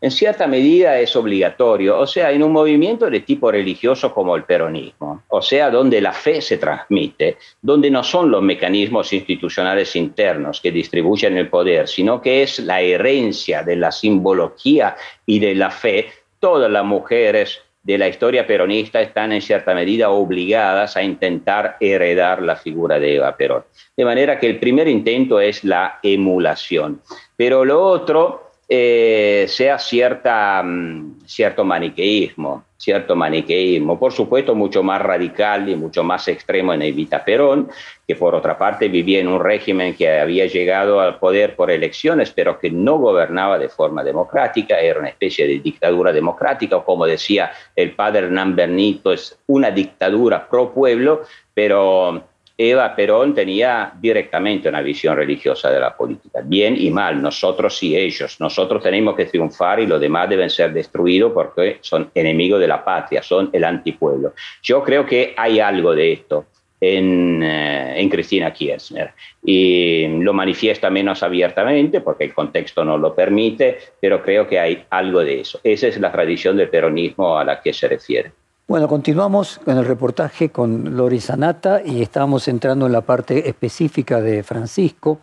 En 0.00 0.10
cierta 0.10 0.48
medida 0.48 0.98
es 0.98 1.14
obligatorio, 1.14 2.00
o 2.00 2.06
sea, 2.08 2.32
en 2.32 2.42
un 2.42 2.50
movimiento 2.50 3.08
de 3.08 3.20
tipo 3.20 3.52
religioso 3.52 4.12
como 4.12 4.34
el 4.34 4.42
peronismo, 4.42 5.22
o 5.28 5.40
sea, 5.40 5.70
donde 5.70 6.00
la 6.00 6.12
fe 6.12 6.40
se 6.40 6.58
transmite, 6.58 7.36
donde 7.62 7.92
no 7.92 8.02
son 8.02 8.28
los 8.28 8.42
mecanismos 8.42 9.12
institucionales 9.12 9.94
internos 9.94 10.60
que 10.60 10.72
distribuyen 10.72 11.38
el 11.38 11.48
poder, 11.48 11.86
sino 11.86 12.20
que 12.20 12.42
es 12.42 12.58
la 12.58 12.80
herencia 12.80 13.62
de 13.62 13.76
la 13.76 13.92
simbología 13.92 14.96
y 15.24 15.38
de 15.38 15.54
la 15.54 15.70
fe, 15.70 16.08
todas 16.40 16.68
las 16.68 16.84
mujeres 16.84 17.63
de 17.84 17.98
la 17.98 18.08
historia 18.08 18.46
peronista 18.46 19.00
están 19.00 19.32
en 19.32 19.42
cierta 19.42 19.74
medida 19.74 20.10
obligadas 20.10 20.96
a 20.96 21.02
intentar 21.02 21.76
heredar 21.80 22.42
la 22.42 22.56
figura 22.56 22.98
de 22.98 23.16
Eva 23.16 23.36
Perón. 23.36 23.64
De 23.96 24.04
manera 24.04 24.40
que 24.40 24.48
el 24.48 24.58
primer 24.58 24.88
intento 24.88 25.38
es 25.38 25.62
la 25.64 26.00
emulación. 26.02 27.00
Pero 27.36 27.64
lo 27.64 27.82
otro 27.82 28.50
eh, 28.76 29.46
sea 29.46 29.78
cierta, 29.78 30.60
mm, 30.64 31.20
cierto 31.26 31.64
maniqueísmo, 31.64 32.64
cierto 32.76 33.14
maniqueísmo, 33.14 34.00
por 34.00 34.12
supuesto 34.12 34.56
mucho 34.56 34.82
más 34.82 35.00
radical 35.00 35.68
y 35.68 35.76
mucho 35.76 36.02
más 36.02 36.26
extremo 36.26 36.74
en 36.74 36.82
Evita 36.82 37.24
Perón, 37.24 37.70
que 38.06 38.16
por 38.16 38.34
otra 38.34 38.58
parte 38.58 38.88
vivía 38.88 39.20
en 39.20 39.28
un 39.28 39.38
régimen 39.38 39.94
que 39.94 40.18
había 40.18 40.46
llegado 40.46 41.00
al 41.00 41.20
poder 41.20 41.54
por 41.54 41.70
elecciones, 41.70 42.32
pero 42.32 42.58
que 42.58 42.68
no 42.68 42.98
gobernaba 42.98 43.60
de 43.60 43.68
forma 43.68 44.02
democrática, 44.02 44.80
era 44.80 44.98
una 44.98 45.10
especie 45.10 45.46
de 45.46 45.60
dictadura 45.60 46.12
democrática, 46.12 46.76
o 46.76 46.84
como 46.84 47.06
decía 47.06 47.52
el 47.76 47.92
padre 47.92 48.26
Hernán 48.26 48.56
Bernito, 48.56 49.12
es 49.12 49.38
una 49.46 49.70
dictadura 49.70 50.48
pro 50.48 50.74
pueblo, 50.74 51.22
pero 51.54 52.24
Eva 52.56 52.94
Perón 52.94 53.34
tenía 53.34 53.92
directamente 54.00 54.68
una 54.68 54.80
visión 54.80 55.16
religiosa 55.16 55.70
de 55.70 55.80
la 55.80 55.96
política, 55.96 56.40
bien 56.44 56.76
y 56.78 56.88
mal, 56.90 57.20
nosotros 57.20 57.82
y 57.82 57.96
ellos. 57.96 58.40
Nosotros 58.40 58.80
tenemos 58.80 59.16
que 59.16 59.24
triunfar 59.24 59.80
y 59.80 59.86
los 59.86 60.00
demás 60.00 60.28
deben 60.28 60.48
ser 60.48 60.72
destruidos 60.72 61.32
porque 61.32 61.78
son 61.80 62.10
enemigos 62.14 62.60
de 62.60 62.68
la 62.68 62.84
patria, 62.84 63.22
son 63.22 63.50
el 63.52 63.64
antipueblo. 63.64 64.34
Yo 64.62 64.84
creo 64.84 65.04
que 65.04 65.34
hay 65.36 65.58
algo 65.58 65.96
de 65.96 66.12
esto 66.12 66.46
en, 66.80 67.42
eh, 67.42 68.00
en 68.00 68.08
Cristina 68.08 68.52
Kirchner 68.52 69.12
y 69.42 70.06
lo 70.20 70.32
manifiesta 70.32 70.90
menos 70.90 71.24
abiertamente 71.24 72.02
porque 72.02 72.24
el 72.24 72.34
contexto 72.34 72.84
no 72.84 72.96
lo 72.98 73.16
permite, 73.16 73.78
pero 74.00 74.22
creo 74.22 74.46
que 74.46 74.60
hay 74.60 74.84
algo 74.90 75.24
de 75.24 75.40
eso. 75.40 75.58
Esa 75.64 75.88
es 75.88 75.98
la 75.98 76.12
tradición 76.12 76.56
del 76.56 76.68
peronismo 76.68 77.36
a 77.36 77.44
la 77.44 77.60
que 77.60 77.72
se 77.72 77.88
refiere. 77.88 78.30
Bueno, 78.66 78.88
continuamos 78.88 79.60
con 79.62 79.76
el 79.76 79.84
reportaje 79.84 80.48
con 80.48 80.96
Loris 80.96 81.28
Anata 81.28 81.82
y 81.84 82.00
estamos 82.00 82.48
entrando 82.48 82.86
en 82.86 82.92
la 82.92 83.02
parte 83.02 83.46
específica 83.46 84.22
de 84.22 84.42
Francisco. 84.42 85.20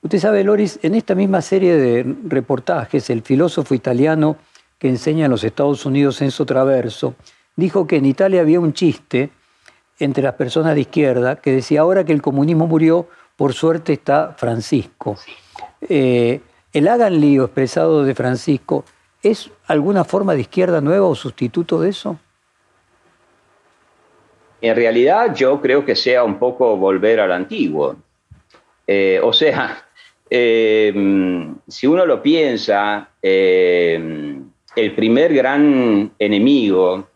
Usted 0.00 0.18
sabe, 0.18 0.42
Loris, 0.42 0.78
en 0.82 0.94
esta 0.94 1.14
misma 1.14 1.42
serie 1.42 1.76
de 1.76 2.16
reportajes, 2.24 3.10
el 3.10 3.20
filósofo 3.20 3.74
italiano 3.74 4.38
que 4.78 4.88
enseña 4.88 5.26
en 5.26 5.30
los 5.30 5.44
Estados 5.44 5.84
Unidos, 5.84 6.22
Enzo 6.22 6.46
Traverso, 6.46 7.14
dijo 7.56 7.86
que 7.86 7.96
en 7.96 8.06
Italia 8.06 8.40
había 8.40 8.58
un 8.58 8.72
chiste 8.72 9.32
entre 9.98 10.22
las 10.22 10.36
personas 10.36 10.74
de 10.74 10.80
izquierda 10.80 11.36
que 11.36 11.52
decía, 11.52 11.82
ahora 11.82 12.04
que 12.04 12.14
el 12.14 12.22
comunismo 12.22 12.66
murió, 12.66 13.06
por 13.36 13.52
suerte 13.52 13.92
está 13.92 14.32
Francisco. 14.38 15.18
Eh, 15.82 16.40
el 16.72 16.88
hagan 16.88 17.20
lío 17.20 17.44
expresado 17.44 18.02
de 18.02 18.14
Francisco, 18.14 18.86
¿es 19.22 19.50
alguna 19.66 20.04
forma 20.04 20.32
de 20.32 20.40
izquierda 20.40 20.80
nueva 20.80 21.06
o 21.06 21.14
sustituto 21.14 21.82
de 21.82 21.90
eso? 21.90 22.18
En 24.60 24.74
realidad 24.74 25.34
yo 25.34 25.60
creo 25.60 25.84
que 25.84 25.94
sea 25.94 26.24
un 26.24 26.38
poco 26.38 26.76
volver 26.76 27.20
al 27.20 27.32
antiguo. 27.32 27.96
Eh, 28.86 29.20
o 29.22 29.32
sea, 29.32 29.86
eh, 30.30 30.92
si 31.66 31.86
uno 31.86 32.04
lo 32.04 32.22
piensa, 32.22 33.10
eh, 33.22 34.40
el 34.74 34.94
primer 34.94 35.34
gran 35.34 36.12
enemigo 36.18 37.08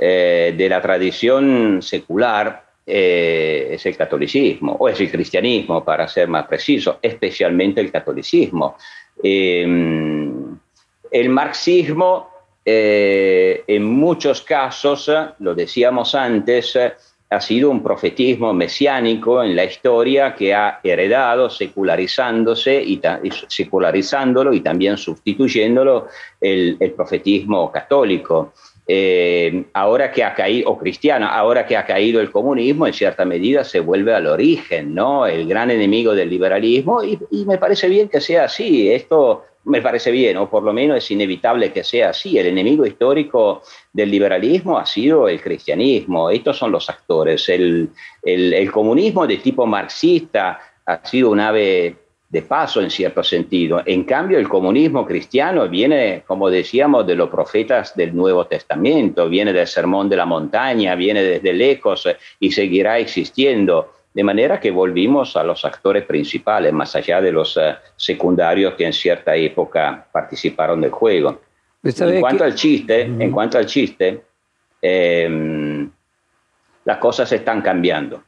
de 0.00 0.66
la 0.70 0.80
tradición 0.80 1.82
secular 1.82 2.64
es 2.86 3.84
el 3.84 3.96
catolicismo, 3.96 4.76
o 4.78 4.88
es 4.88 5.00
el 5.00 5.10
cristianismo, 5.10 5.84
para 5.84 6.06
ser 6.06 6.28
más 6.28 6.46
preciso, 6.46 7.00
especialmente 7.02 7.80
el 7.80 7.90
catolicismo. 7.90 8.76
el 9.20 10.58
marxismo 11.30 12.37
eh, 12.70 13.64
en 13.66 13.82
muchos 13.82 14.42
casos, 14.42 15.10
lo 15.38 15.54
decíamos 15.54 16.14
antes, 16.14 16.78
ha 17.30 17.40
sido 17.40 17.70
un 17.70 17.82
profetismo 17.82 18.52
mesiánico 18.52 19.42
en 19.42 19.56
la 19.56 19.64
historia 19.64 20.34
que 20.34 20.54
ha 20.54 20.78
heredado 20.84 21.48
secularizándose 21.48 22.82
y, 22.82 23.00
secularizándolo 23.48 24.52
y 24.52 24.60
también 24.60 24.98
sustituyéndolo 24.98 26.08
el, 26.42 26.76
profetismo 26.94 27.72
católico. 27.72 28.52
Eh, 28.86 29.64
ahora 29.72 30.12
que 30.12 30.22
ha 30.22 30.34
caído, 30.34 30.70
o 30.70 30.78
cristiano, 30.78 31.26
ahora 31.26 31.64
que 31.64 31.74
ha 31.74 31.86
caído 31.86 32.20
el 32.20 32.30
comunismo, 32.30 32.86
en 32.86 32.92
cierta 32.92 33.24
medida 33.24 33.64
se 33.64 33.80
vuelve 33.80 34.14
al 34.14 34.26
origen, 34.26 34.94
¿no? 34.94 35.26
El 35.26 35.48
gran 35.48 35.70
enemigo 35.70 36.14
del 36.14 36.28
liberalismo, 36.28 37.02
y, 37.02 37.18
y 37.30 37.46
me 37.46 37.56
parece 37.56 37.88
bien 37.88 38.10
que 38.10 38.20
sea 38.20 38.44
así. 38.44 38.90
Esto 38.90 39.44
me 39.68 39.82
parece 39.82 40.10
bien, 40.10 40.36
o 40.38 40.48
por 40.48 40.62
lo 40.62 40.72
menos 40.72 40.98
es 40.98 41.10
inevitable 41.10 41.72
que 41.72 41.84
sea 41.84 42.10
así. 42.10 42.38
El 42.38 42.46
enemigo 42.46 42.86
histórico 42.86 43.62
del 43.92 44.10
liberalismo 44.10 44.78
ha 44.78 44.86
sido 44.86 45.28
el 45.28 45.40
cristianismo. 45.40 46.30
Estos 46.30 46.56
son 46.56 46.72
los 46.72 46.88
actores. 46.88 47.48
El, 47.48 47.90
comunismo 48.72 49.26
de 49.26 49.36
tipo 49.36 49.66
marxista 49.66 50.58
ha 50.86 51.06
sido 51.06 51.30
un 51.30 51.40
ave 51.40 51.96
de 52.28 52.42
paso 52.42 52.80
en 52.80 52.90
cierto 52.90 53.22
sentido. 53.22 53.82
En 53.84 54.04
cambio, 54.04 54.38
el 54.38 54.48
comunismo 54.48 55.06
cristiano 55.06 55.68
viene, 55.68 56.22
como 56.26 56.50
decíamos, 56.50 57.06
de 57.06 57.14
los 57.14 57.28
profetas 57.28 57.94
del 57.94 58.14
Nuevo 58.14 58.46
Testamento, 58.46 59.28
viene 59.28 59.52
del 59.52 59.66
Sermón 59.66 60.08
de 60.08 60.16
la 60.16 60.26
Montaña, 60.26 60.94
viene 60.94 61.22
desde 61.22 61.52
lejos 61.52 62.08
y 62.40 62.50
seguirá 62.50 62.98
existiendo. 62.98 63.97
De 64.18 64.24
manera 64.24 64.58
que 64.58 64.72
volvimos 64.72 65.36
a 65.36 65.44
los 65.44 65.64
actores 65.64 66.04
principales, 66.04 66.72
más 66.72 66.96
allá 66.96 67.20
de 67.20 67.30
los 67.30 67.56
eh, 67.56 67.76
secundarios 67.94 68.74
que 68.74 68.84
en 68.84 68.92
cierta 68.92 69.36
época 69.36 70.08
participaron 70.10 70.80
del 70.80 70.90
juego. 70.90 71.40
En 71.84 72.20
cuanto, 72.20 72.42
al 72.42 72.56
chiste, 72.56 73.02
en 73.02 73.30
cuanto 73.30 73.58
al 73.58 73.66
chiste, 73.66 74.22
em, 74.82 75.88
las 76.84 76.98
cosas 76.98 77.30
están 77.30 77.62
cambiando. 77.62 78.24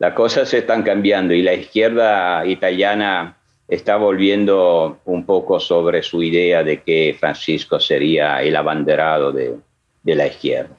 Las 0.00 0.12
cosas 0.14 0.52
están 0.52 0.82
cambiando 0.82 1.32
y 1.32 1.42
la 1.42 1.54
izquierda 1.54 2.44
italiana 2.44 3.36
está 3.68 3.94
volviendo 3.94 4.98
un 5.04 5.24
poco 5.24 5.60
sobre 5.60 6.02
su 6.02 6.20
idea 6.20 6.64
de 6.64 6.82
que 6.82 7.16
Francisco 7.16 7.78
sería 7.78 8.42
el 8.42 8.56
abanderado 8.56 9.30
de, 9.30 9.54
de 10.02 10.14
la 10.16 10.26
izquierda. 10.26 10.70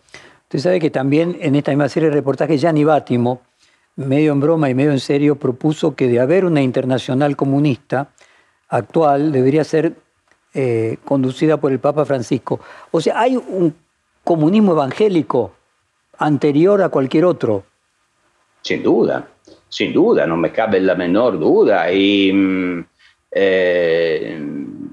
Usted 0.43 0.59
sabe 0.59 0.79
que 0.81 0.89
también 0.89 1.37
en 1.39 1.55
esta 1.55 1.71
misma 1.71 1.87
serie 1.87 2.09
de 2.09 2.15
reportajes 2.15 2.59
Gianni 2.59 2.83
Bátimo 2.83 3.47
medio 3.99 4.31
en 4.31 4.39
broma 4.39 4.69
y 4.69 4.75
medio 4.75 4.91
en 4.91 4.99
serio, 4.99 5.35
propuso 5.35 5.95
que 5.95 6.07
de 6.07 6.19
haber 6.19 6.45
una 6.45 6.61
internacional 6.61 7.35
comunista 7.35 8.11
actual 8.69 9.31
debería 9.31 9.63
ser 9.63 9.93
eh, 10.53 10.97
conducida 11.03 11.57
por 11.57 11.71
el 11.71 11.79
Papa 11.79 12.05
Francisco. 12.05 12.59
O 12.91 13.01
sea, 13.01 13.19
hay 13.19 13.35
un 13.35 13.75
comunismo 14.23 14.71
evangélico 14.71 15.51
anterior 16.17 16.81
a 16.81 16.89
cualquier 16.89 17.25
otro. 17.25 17.63
Sin 18.61 18.83
duda, 18.83 19.27
sin 19.67 19.91
duda, 19.91 20.25
no 20.25 20.37
me 20.37 20.51
cabe 20.51 20.79
la 20.79 20.95
menor 20.95 21.37
duda. 21.37 21.91
Y 21.91 22.31
mm, 22.31 22.85
eh, 23.31 24.41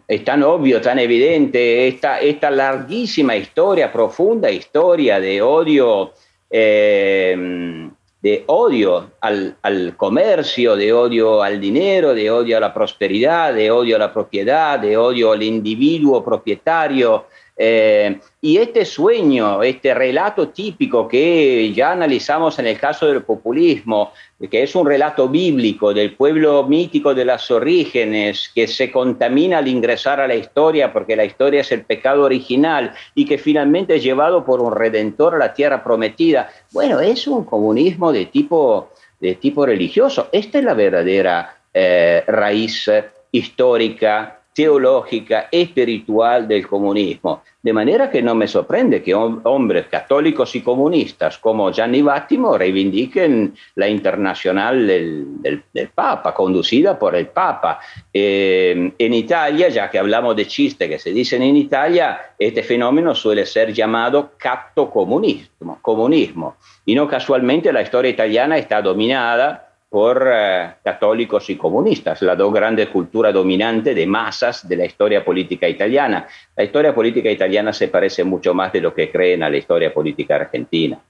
es 0.09 0.25
tan 0.25 0.43
obvio, 0.43 0.81
tan 0.81 0.99
evidente 0.99 1.87
esta, 1.87 2.21
esta 2.21 2.51
larguísima 2.51 3.37
historia, 3.37 3.93
profunda 3.93 4.51
historia 4.51 5.21
de 5.21 5.41
odio. 5.43 6.13
Eh, 6.51 7.89
de 8.27 8.43
odio 8.47 9.13
al, 9.21 9.57
al, 9.63 9.97
comercio, 9.97 10.75
de 10.75 10.93
odio 10.93 11.45
al 11.45 11.61
dinero, 11.61 12.13
de 12.13 12.29
odio 12.29 12.57
a 12.57 12.61
la 12.61 12.75
prosperidad, 12.75 13.55
de 13.55 13.71
odio 13.71 13.95
a 13.95 14.01
la 14.01 14.13
propiedad, 14.13 14.81
de 14.81 14.97
odio 14.97 15.31
al 15.31 15.45
individuo 15.45 16.25
propietario, 16.25 17.27
eh, 17.59 18.21
y 18.43 18.59
este 18.59 18.85
sueño, 18.85 19.63
este 19.63 19.95
relato 19.95 20.51
típico 20.51 21.09
que 21.09 21.73
ya 21.73 21.93
analizamos 21.93 22.59
en 22.59 22.67
el 22.67 22.79
caso 22.79 23.07
del 23.07 23.23
populismo, 23.23 24.13
que 24.51 24.63
es 24.63 24.75
un 24.75 24.87
relato 24.87 25.27
bíblico 25.29 25.95
del 25.95 26.15
pueblo 26.15 26.65
mítico 26.65 27.15
de 27.15 27.25
las 27.25 27.51
orígenes, 27.51 28.51
que 28.55 28.67
se 28.69 28.93
contamina 28.93 29.59
al 29.59 29.69
ingresar 29.69 30.21
a 30.21 30.29
la 30.29 30.35
historia 30.35 30.93
porque 30.93 31.17
la 31.17 31.25
historia 31.25 31.63
es 31.63 31.73
el 31.73 31.85
pecado 31.85 32.25
original 32.25 32.93
y 33.15 33.25
que 33.25 33.39
finalmente 33.39 33.97
es 33.97 34.03
llevado 34.03 34.45
por 34.45 34.61
un 34.61 34.75
redentor 34.75 35.37
a 35.37 35.39
la 35.39 35.55
tierra 35.55 35.83
prometida. 35.83 36.51
Bueno, 36.73 37.01
es 37.01 37.27
un 37.27 37.45
comunismo 37.45 38.13
de 38.13 38.27
tipo, 38.27 38.91
de 39.19 39.35
tipo 39.37 39.65
religioso. 39.65 40.29
Esta 40.31 40.59
es 40.59 40.65
la 40.65 40.75
verdadera 40.75 41.57
eh, 41.73 42.23
raíz 42.27 42.91
histórica 43.33 44.36
teológica, 44.57 45.49
espiritual 45.53 46.49
del 46.49 46.67
comunismo. 46.67 47.43
De 47.63 47.75
manera 47.75 48.11
que 48.11 48.23
no 48.23 48.35
me 48.35 48.49
sorprende 48.49 49.03
que 49.03 49.15
hombres 49.15 49.87
católicos 49.89 50.57
y 50.57 50.63
comunistas 50.63 51.37
como 51.37 51.71
Gianni 51.71 52.01
Vattimo 52.01 52.57
reivindiquen 52.57 53.55
la 53.75 53.87
internacional 53.87 54.87
del, 54.87 55.63
Papa, 55.95 56.33
conducida 56.33 56.99
por 56.99 57.15
el 57.17 57.27
Papa. 57.27 57.81
Eh, 58.11 58.93
en 58.99 59.15
Italia, 59.15 59.69
ya 59.69 59.91
que 59.91 59.99
hablamos 59.99 60.35
de 60.35 60.47
chistes 60.47 60.89
que 60.89 60.99
se 60.99 61.11
dicen 61.11 61.43
en 61.43 61.55
Italia, 61.55 62.19
este 62.39 62.63
fenómeno 62.63 63.15
suele 63.15 63.45
ser 63.45 63.75
llamado 63.75 64.33
cattocomunismo, 64.39 65.81
comunismo. 65.83 66.57
Y 66.87 66.95
no 66.95 67.07
casualmente 67.07 67.71
la 67.75 67.83
historia 67.83 68.11
italiana 68.11 68.57
está 68.57 68.81
dominada 68.81 69.66
por 69.97 70.29
eh, 70.31 70.75
católicos 70.85 71.49
y 71.49 71.57
comunistas, 71.57 72.21
las 72.21 72.37
dos 72.37 72.53
grandes 72.53 72.91
culturas 72.91 73.33
dominantes 73.33 73.97
de 73.97 74.07
masas 74.07 74.69
de 74.69 74.77
la 74.77 74.85
historia 74.85 75.25
política 75.25 75.67
italiana. 75.67 76.27
La 76.55 76.65
historia 76.65 76.95
política 76.95 77.31
italiana 77.31 77.73
se 77.73 77.89
parece 77.89 78.23
mucho 78.23 78.53
más 78.53 78.71
de 78.75 78.83
lo 78.83 78.93
que 78.93 79.11
creen 79.11 79.43
a 79.43 79.49
la 79.49 79.57
historia 79.57 79.95
política 79.95 80.37
argentina. 80.37 81.01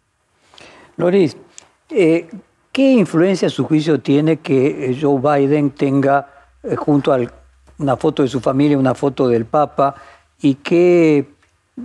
Loris, 0.99 1.37
eh, 1.91 2.28
¿qué 2.70 2.93
influencia 2.93 3.51
su 3.51 3.64
juicio 3.64 3.99
tiene 3.99 4.37
que 4.37 4.91
eh, 4.91 4.97
Joe 5.01 5.20
Biden 5.20 5.72
tenga 5.72 6.30
junto 6.76 7.12
a 7.12 7.18
una 7.78 7.97
foto 7.97 8.22
de 8.22 8.28
su 8.28 8.39
familia, 8.39 8.78
una 8.78 8.95
foto 8.95 9.26
del 9.26 9.47
Papa, 9.47 9.97
y 10.41 10.55
qué 10.55 11.24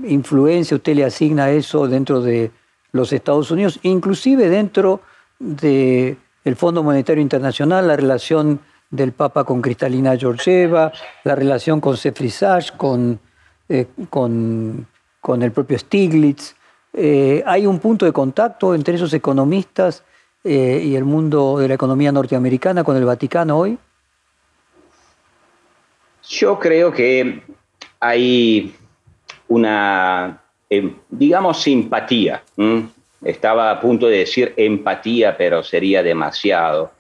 influencia 0.04 0.78
usted 0.78 0.94
le 0.94 1.06
asigna 1.06 1.46
a 1.46 1.52
eso 1.52 1.88
dentro 1.88 2.22
de 2.22 2.52
los 2.92 3.12
Estados 3.12 3.50
Unidos, 3.50 3.80
inclusive 3.82 4.50
dentro 4.50 5.02
de 5.40 6.16
el 6.44 6.56
Fondo 6.56 6.84
Monetario 6.84 7.22
Internacional, 7.22 7.88
la 7.88 7.96
relación 7.96 8.60
del 8.90 9.14
Papa 9.14 9.44
con 9.44 9.62
Cristalina 9.62 10.18
Georgieva, 10.18 10.92
la 11.24 11.36
relación 11.36 11.80
con 11.80 11.96
Sefrisage, 11.96 12.76
con, 12.76 13.20
eh, 13.70 13.88
con, 14.10 14.88
con, 15.20 15.42
el 15.44 15.52
propio 15.52 15.80
Stiglitz. 15.80 16.56
Eh, 16.94 17.42
¿Hay 17.46 17.66
un 17.66 17.80
punto 17.80 18.06
de 18.06 18.12
contacto 18.12 18.76
entre 18.76 18.96
esos 18.96 19.14
economistas 19.14 20.04
eh, 20.44 20.82
y 20.84 20.96
el 20.96 21.06
mundo 21.06 21.58
de 21.58 21.70
la 21.70 21.76
economía 21.76 22.12
norteamericana 22.12 22.84
con 22.84 22.98
el 22.98 23.06
Vaticano 23.06 23.58
hoy? 23.58 23.78
Yo 26.28 26.60
creo 26.60 26.92
que 26.92 27.44
hay 28.00 28.76
una, 29.48 30.42
digamos, 31.10 31.62
simpatía 31.62 32.44
estaba 33.24 33.72
a 33.72 33.80
punto 33.80 34.08
de 34.08 34.20
decir 34.20 34.54
empatía, 34.58 35.38
pero 35.38 35.64
sería 35.64 36.04
demasiado. 36.04 36.92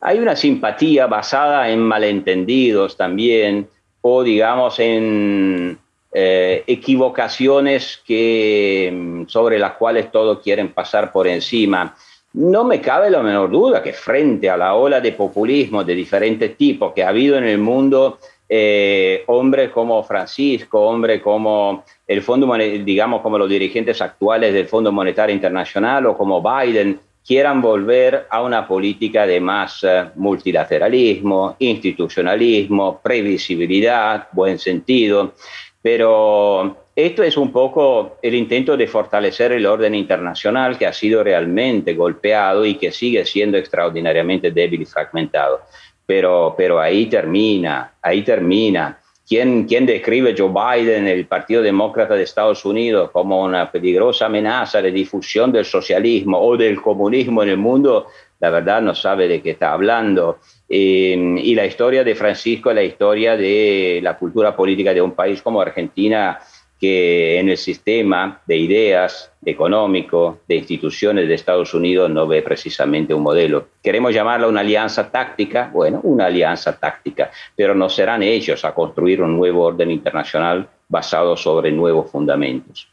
Hay 0.00 0.18
una 0.18 0.36
simpatía 0.36 1.06
basada 1.06 1.70
en 1.70 1.80
malentendidos 1.80 2.96
también, 2.96 3.68
o 4.00 4.22
digamos 4.22 4.78
en 4.78 5.78
eh, 6.12 6.64
equivocaciones 6.66 8.00
que, 8.06 8.90
mm, 8.92 9.26
sobre 9.26 9.58
las 9.58 9.72
cuales 9.72 10.10
todos 10.10 10.40
quieren 10.40 10.72
pasar 10.72 11.12
por 11.12 11.26
encima. 11.26 11.96
No 12.32 12.64
me 12.64 12.80
cabe 12.80 13.10
la 13.10 13.22
menor 13.22 13.50
duda 13.50 13.82
que 13.82 13.92
frente 13.92 14.48
a 14.48 14.56
la 14.56 14.74
ola 14.74 15.00
de 15.00 15.12
populismo 15.12 15.82
de 15.84 15.94
diferentes 15.94 16.56
tipos 16.56 16.92
que 16.92 17.02
ha 17.02 17.08
habido 17.08 17.36
en 17.36 17.44
el 17.44 17.58
mundo, 17.58 18.18
eh, 18.48 19.24
hombres 19.26 19.70
como 19.70 20.02
Francisco, 20.02 20.80
hombres 20.80 21.20
como 21.20 21.84
el 22.06 22.22
Fondo, 22.22 22.50
digamos, 22.56 23.20
como 23.20 23.36
los 23.36 23.48
dirigentes 23.48 24.00
actuales 24.00 24.54
del 24.54 24.66
Fondo 24.66 24.90
Monetario 24.90 25.34
Internacional 25.34 26.06
o 26.06 26.16
como 26.16 26.42
Biden, 26.42 26.98
quieran 27.26 27.60
volver 27.60 28.26
a 28.30 28.40
una 28.40 28.66
política 28.66 29.26
de 29.26 29.38
más 29.38 29.84
eh, 29.84 30.06
multilateralismo, 30.14 31.56
institucionalismo, 31.58 33.00
previsibilidad, 33.02 34.28
buen 34.32 34.58
sentido. 34.58 35.34
Pero 35.82 36.88
esto 36.96 37.22
es 37.22 37.36
un 37.36 37.52
poco 37.52 38.16
el 38.22 38.34
intento 38.34 38.78
de 38.78 38.86
fortalecer 38.86 39.52
el 39.52 39.66
orden 39.66 39.94
internacional 39.94 40.78
que 40.78 40.86
ha 40.86 40.92
sido 40.92 41.22
realmente 41.22 41.92
golpeado 41.92 42.64
y 42.64 42.76
que 42.76 42.92
sigue 42.92 43.24
siendo 43.26 43.58
extraordinariamente 43.58 44.50
débil 44.50 44.82
y 44.82 44.86
fragmentado 44.86 45.60
pero, 46.08 46.54
pero 46.56 46.80
ahí 46.80 47.04
termina, 47.04 47.92
ahí 48.00 48.22
termina. 48.22 48.98
¿Quién, 49.28 49.66
¿Quién 49.66 49.84
describe 49.84 50.34
Joe 50.34 50.48
Biden, 50.48 51.06
el 51.06 51.26
Partido 51.26 51.60
Demócrata 51.60 52.14
de 52.14 52.22
Estados 52.22 52.64
Unidos, 52.64 53.10
como 53.10 53.44
una 53.44 53.70
peligrosa 53.70 54.24
amenaza 54.24 54.80
de 54.80 54.90
difusión 54.90 55.52
del 55.52 55.66
socialismo 55.66 56.40
o 56.40 56.56
del 56.56 56.80
comunismo 56.80 57.42
en 57.42 57.50
el 57.50 57.58
mundo? 57.58 58.06
La 58.40 58.48
verdad 58.48 58.80
no 58.80 58.94
sabe 58.94 59.28
de 59.28 59.42
qué 59.42 59.50
está 59.50 59.74
hablando. 59.74 60.38
Eh, 60.66 61.36
y 61.42 61.54
la 61.54 61.66
historia 61.66 62.02
de 62.02 62.14
Francisco 62.14 62.70
es 62.70 62.76
la 62.76 62.84
historia 62.84 63.36
de 63.36 64.00
la 64.02 64.16
cultura 64.16 64.56
política 64.56 64.94
de 64.94 65.02
un 65.02 65.12
país 65.12 65.42
como 65.42 65.60
Argentina, 65.60 66.38
que 66.80 67.40
en 67.40 67.48
el 67.48 67.56
sistema 67.56 68.40
de 68.46 68.56
ideas 68.56 69.32
económico, 69.44 70.38
de 70.46 70.56
instituciones 70.56 71.26
de 71.26 71.34
Estados 71.34 71.74
Unidos 71.74 72.10
no 72.10 72.26
ve 72.26 72.42
precisamente 72.42 73.14
un 73.14 73.22
modelo. 73.22 73.68
Queremos 73.82 74.14
llamarla 74.14 74.46
una 74.46 74.60
alianza 74.60 75.10
táctica, 75.10 75.70
bueno, 75.72 76.00
una 76.04 76.26
alianza 76.26 76.78
táctica, 76.78 77.30
pero 77.56 77.74
no 77.74 77.88
serán 77.88 78.22
ellos 78.22 78.64
a 78.64 78.74
construir 78.74 79.22
un 79.22 79.36
nuevo 79.36 79.64
orden 79.64 79.90
internacional 79.90 80.68
basado 80.88 81.36
sobre 81.36 81.72
nuevos 81.72 82.10
fundamentos. 82.10 82.88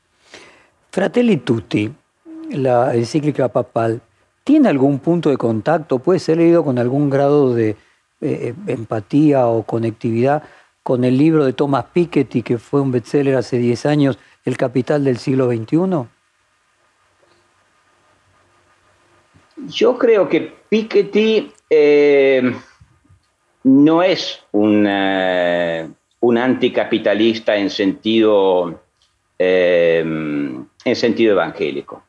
Fratelli 0.91 1.37
Tutti, 1.37 1.91
la 2.51 2.95
encíclica 2.95 3.49
papal, 3.49 4.01
¿tiene 4.43 4.69
algún 4.69 4.99
punto 4.99 5.29
de 5.29 5.37
contacto? 5.37 5.99
¿Puede 5.99 6.19
ser 6.19 6.37
leído 6.37 6.63
con 6.63 6.79
algún 6.79 7.09
grado 7.09 7.53
de 7.53 7.75
eh, 8.21 8.53
empatía 8.67 9.47
o 9.47 9.63
conectividad 9.63 10.43
con 10.85 11.03
el 11.03 11.17
libro 11.17 11.45
de 11.45 11.53
Thomas 11.53 11.85
Piketty, 11.91 12.43
que 12.43 12.59
fue 12.59 12.79
un 12.79 12.91
bestseller 12.91 13.37
hace 13.37 13.57
10 13.57 13.87
años, 13.87 14.19
El 14.45 14.55
Capital 14.55 15.03
del 15.03 15.17
siglo 15.17 15.47
XXI? 15.47 16.05
Yo 19.67 19.97
creo 19.97 20.29
que 20.29 20.53
Piketty 20.69 21.51
eh, 21.71 22.53
no 23.63 24.03
es 24.03 24.43
un, 24.51 24.85
eh, 24.87 25.89
un, 26.19 26.37
anticapitalista 26.37 27.55
en 27.55 27.71
sentido, 27.71 28.79
eh, 29.39 30.01
en 30.01 30.95
sentido 30.95 31.31
evangélico. 31.31 32.03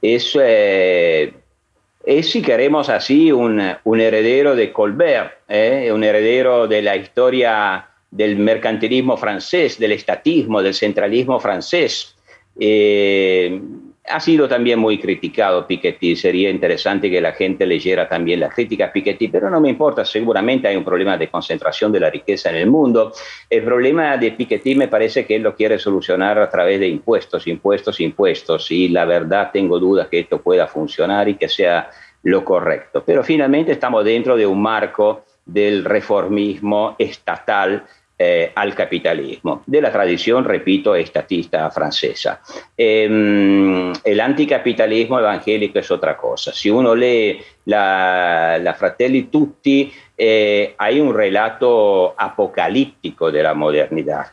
Es, 0.00 0.38
es, 0.40 2.30
si 2.30 2.40
queremos 2.40 2.88
así, 2.88 3.32
un, 3.32 3.60
un 3.82 4.00
heredero 4.00 4.54
de 4.54 4.72
Colbert, 4.72 5.38
un 5.48 6.04
heredero 6.04 6.68
de 6.68 6.82
la 6.82 6.94
historia 6.94 7.90
del 8.10 8.36
mercantilismo 8.36 9.16
francés, 9.16 9.78
del 9.78 9.92
estatismo, 9.92 10.62
del 10.62 10.74
centralismo 10.74 11.38
francés. 11.40 12.16
Eh, 12.58 13.60
ha 14.08 14.20
sido 14.20 14.48
también 14.48 14.78
muy 14.78 14.98
criticado 14.98 15.66
Piketty, 15.66 16.16
sería 16.16 16.50
interesante 16.50 17.10
que 17.10 17.20
la 17.20 17.32
gente 17.32 17.66
leyera 17.66 18.08
también 18.08 18.40
las 18.40 18.54
críticas 18.54 18.90
a 18.90 18.92
Piketty, 18.92 19.28
pero 19.28 19.50
no 19.50 19.60
me 19.60 19.68
importa, 19.68 20.04
seguramente 20.04 20.68
hay 20.68 20.76
un 20.76 20.84
problema 20.84 21.16
de 21.16 21.28
concentración 21.28 21.90
de 21.90 22.00
la 22.00 22.10
riqueza 22.10 22.50
en 22.50 22.56
el 22.56 22.70
mundo. 22.70 23.12
El 23.50 23.64
problema 23.64 24.16
de 24.16 24.32
Piketty 24.32 24.74
me 24.76 24.88
parece 24.88 25.26
que 25.26 25.36
él 25.36 25.42
lo 25.42 25.56
quiere 25.56 25.78
solucionar 25.78 26.38
a 26.38 26.48
través 26.48 26.78
de 26.80 26.88
impuestos, 26.88 27.46
impuestos, 27.46 28.00
impuestos, 28.00 28.70
y 28.70 28.88
la 28.88 29.04
verdad 29.04 29.50
tengo 29.52 29.78
dudas 29.78 30.08
que 30.08 30.20
esto 30.20 30.40
pueda 30.40 30.66
funcionar 30.66 31.28
y 31.28 31.34
que 31.34 31.48
sea 31.48 31.90
lo 32.22 32.44
correcto. 32.44 33.02
Pero 33.04 33.24
finalmente 33.24 33.72
estamos 33.72 34.04
dentro 34.04 34.36
de 34.36 34.46
un 34.46 34.60
marco 34.60 35.25
del 35.46 35.84
reformismo 35.84 36.96
estatal 36.98 37.84
eh, 38.18 38.50
al 38.54 38.74
capitalismo, 38.74 39.62
de 39.66 39.80
la 39.80 39.92
tradición, 39.92 40.44
repito, 40.44 40.94
estatista 40.94 41.70
francesa. 41.70 42.40
Em, 42.76 43.92
el 44.02 44.20
anticapitalismo 44.20 45.18
evangélico 45.18 45.78
es 45.78 45.90
otra 45.90 46.16
cosa. 46.16 46.52
Si 46.52 46.68
uno 46.68 46.94
lee 46.94 47.38
la, 47.66 48.74
Fratelli 48.78 49.24
Tutti, 49.24 49.92
eh, 50.16 50.74
hay 50.76 50.98
un 50.98 51.14
relato 51.14 52.14
apocalíptico 52.16 53.30
de 53.30 53.42
la 53.42 53.54
modernidad. 53.54 54.26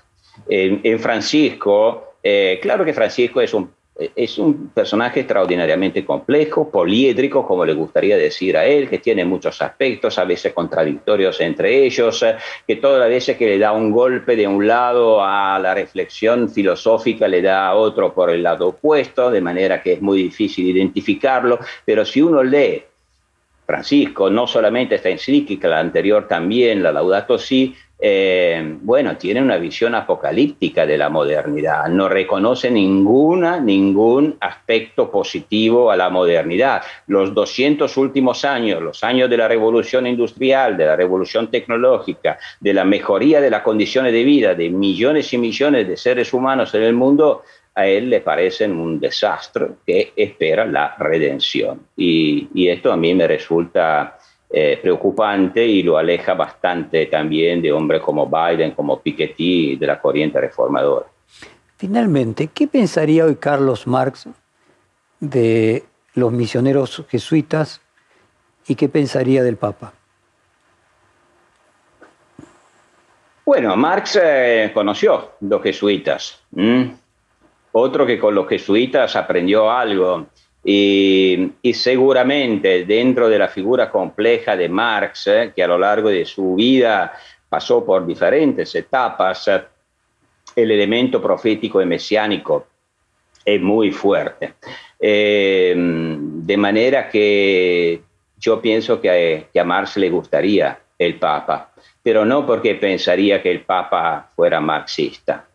en 0.49 0.99
Francisco, 0.99 2.13
eh, 2.23 2.57
claro 2.61 2.85
que 2.85 2.93
Francisco 2.93 3.41
es 3.41 3.53
un 3.53 3.69
es 4.15 4.37
un 4.37 4.69
personaje 4.69 5.21
extraordinariamente 5.21 6.05
complejo, 6.05 6.69
poliédrico, 6.69 7.45
como 7.45 7.65
le 7.65 7.73
gustaría 7.73 8.17
decir 8.17 8.57
a 8.57 8.65
él, 8.65 8.89
que 8.89 8.99
tiene 8.99 9.25
muchos 9.25 9.61
aspectos, 9.61 10.17
a 10.17 10.25
veces 10.25 10.53
contradictorios 10.53 11.39
entre 11.41 11.85
ellos, 11.85 12.23
eh, 12.23 12.35
que 12.67 12.77
todas 12.77 12.99
las 12.99 13.09
veces 13.09 13.37
que 13.37 13.47
le 13.47 13.59
da 13.59 13.71
un 13.71 13.91
golpe 13.91 14.35
de 14.35 14.47
un 14.47 14.65
lado 14.67 15.23
a 15.23 15.59
la 15.59 15.73
reflexión 15.73 16.49
filosófica, 16.49 17.27
le 17.27 17.41
da 17.41 17.73
otro 17.75 18.13
por 18.13 18.29
el 18.29 18.43
lado 18.43 18.69
opuesto, 18.69 19.31
de 19.31 19.41
manera 19.41 19.81
que 19.81 19.93
es 19.93 20.01
muy 20.01 20.23
difícil 20.23 20.67
identificarlo, 20.67 21.59
pero 21.85 22.05
si 22.05 22.21
uno 22.21 22.43
lee 22.43 22.83
Francisco, 23.65 24.29
no 24.29 24.45
solamente 24.45 24.95
esta 24.95 25.09
encíclica, 25.09 25.67
la 25.67 25.79
anterior 25.79 26.27
también, 26.27 26.83
la 26.83 26.91
Laudato 26.91 27.37
Si, 27.37 27.75
eh, 28.05 28.61
bueno, 28.81 29.15
tiene 29.15 29.41
una 29.41 29.55
visión 29.55 29.95
apocalíptica 29.95 30.85
de 30.85 30.97
la 30.97 31.07
modernidad, 31.07 31.87
no 31.87 32.09
reconoce 32.09 32.69
ninguna, 32.69 33.61
ningún 33.61 34.35
aspecto 34.41 35.09
positivo 35.09 35.89
a 35.89 35.95
la 35.95 36.09
modernidad. 36.09 36.81
Los 37.07 37.33
200 37.33 37.95
últimos 37.95 38.43
años, 38.43 38.81
los 38.81 39.05
años 39.05 39.29
de 39.29 39.37
la 39.37 39.47
revolución 39.47 40.05
industrial, 40.05 40.75
de 40.75 40.85
la 40.85 40.97
revolución 40.97 41.49
tecnológica, 41.49 42.37
de 42.59 42.73
la 42.73 42.83
mejoría 42.83 43.39
de 43.39 43.49
las 43.49 43.61
condiciones 43.61 44.11
de 44.11 44.25
vida 44.25 44.53
de 44.53 44.69
millones 44.69 45.31
y 45.31 45.37
millones 45.37 45.87
de 45.87 45.95
seres 45.95 46.33
humanos 46.33 46.75
en 46.75 46.83
el 46.83 46.93
mundo, 46.93 47.43
a 47.73 47.87
él 47.87 48.09
le 48.09 48.19
parecen 48.19 48.73
un 48.73 48.99
desastre 48.99 49.67
que 49.87 50.11
espera 50.17 50.65
la 50.65 50.93
redención. 50.99 51.79
Y, 51.95 52.49
y 52.53 52.67
esto 52.67 52.91
a 52.91 52.97
mí 52.97 53.13
me 53.15 53.29
resulta 53.29 54.17
eh, 54.55 54.77
preocupante 54.79 55.65
y 55.65 55.81
lo 55.81 55.97
aleja 55.97 56.35
bastante 56.35 57.07
también 57.07 57.59
de 57.59 57.71
hombres 57.71 58.03
como 58.03 58.27
Biden, 58.27 58.73
como 58.73 58.99
Piketty, 58.99 59.77
de 59.77 59.87
la 59.87 59.99
corriente 59.99 60.39
reformadora. 60.39 61.07
Finalmente, 61.75 62.51
¿qué 62.53 62.67
pensaría 62.67 63.25
hoy 63.25 63.37
Carlos 63.37 63.87
Marx 63.87 64.29
de 65.19 65.83
los 66.13 66.31
misioneros 66.31 67.03
jesuitas 67.09 67.81
y 68.67 68.75
qué 68.75 68.87
pensaría 68.89 69.41
del 69.41 69.57
Papa? 69.57 69.91
Bueno, 73.43 73.75
Marx 73.75 74.19
eh, 74.21 74.69
conoció 74.71 75.31
los 75.41 75.63
jesuitas. 75.63 76.43
Otro 77.71 78.05
que 78.05 78.19
con 78.19 78.35
los 78.35 78.47
jesuitas 78.47 79.15
aprendió 79.15 79.71
algo 79.71 80.27
y, 80.63 81.73
seguramente 81.73 82.85
dentro 82.85 83.27
de 83.27 83.37
la 83.37 83.49
figura 83.49 83.89
compleja 83.89 84.55
de 84.55 84.69
Marx, 84.69 85.27
eh, 85.27 85.51
que 85.53 85.63
a 85.63 85.67
lo 85.67 85.77
largo 85.77 86.09
de 86.09 86.25
su 86.25 86.55
vida 86.55 87.13
pasó 87.49 87.83
por 87.85 88.05
diferentes 88.05 88.73
etapas, 88.75 89.47
eh, 89.49 89.61
el 90.55 90.71
elemento 90.71 91.21
profético 91.21 91.81
y 91.81 91.85
mesiánico 91.85 92.67
es 93.43 93.61
muy 93.61 93.91
fuerte. 93.91 94.53
Eh, 94.99 95.73
de 95.75 96.57
manera 96.57 97.09
que 97.09 98.01
yo 98.39 98.61
pienso 98.61 99.01
que 99.01 99.47
a 99.53 99.63
Marx 99.63 99.97
le 99.97 100.09
gustaría 100.09 100.79
el 100.97 101.15
Papa, 101.15 101.71
pero 102.01 102.23
no 102.23 102.45
porque 102.45 102.75
pensaría 102.75 103.41
que 103.41 103.51
el 103.51 103.61
Papa 103.61 104.29
fuera 104.35 104.61
marxista 104.61 105.45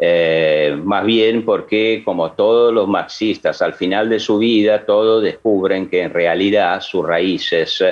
eh, 0.00 0.78
más 0.82 1.04
bien 1.04 1.44
porque, 1.44 2.02
como 2.04 2.32
todos 2.32 2.72
los 2.72 2.86
marxistas, 2.86 3.60
al 3.62 3.74
final 3.74 4.08
de 4.08 4.20
su 4.20 4.38
vida, 4.38 4.86
todos 4.86 5.22
descubren 5.22 5.88
que 5.88 6.02
en 6.02 6.12
realidad 6.12 6.80
sus 6.80 7.04
raíces 7.04 7.82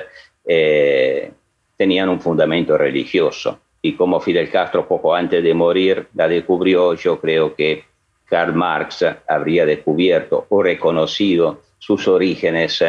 eh, 0.47 1.33
tenían 1.77 2.09
un 2.09 2.21
fundamento 2.21 2.79
religioso. 2.79 3.59
Y 3.83 3.95
como 3.95 4.21
Fidel 4.21 4.51
Castro 4.51 4.87
poco 4.87 5.15
antes 5.15 5.43
de 5.43 5.55
morir 5.55 6.09
la 6.15 6.29
descubrió, 6.29 6.95
yo 6.95 7.21
creo 7.21 7.55
que 7.55 7.85
Karl 8.25 8.55
Marx 8.55 9.05
habría 9.29 9.67
descubierto 9.67 10.47
o 10.49 10.63
reconocido 10.63 11.63
sus 11.79 12.09
orígenes 12.09 12.85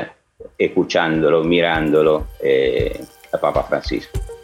escuchándolo, 0.57 1.43
mirándolo 1.43 2.27
eh, 2.41 2.99
a 3.33 3.37
Papa 3.37 3.63
Francisco. 3.63 4.36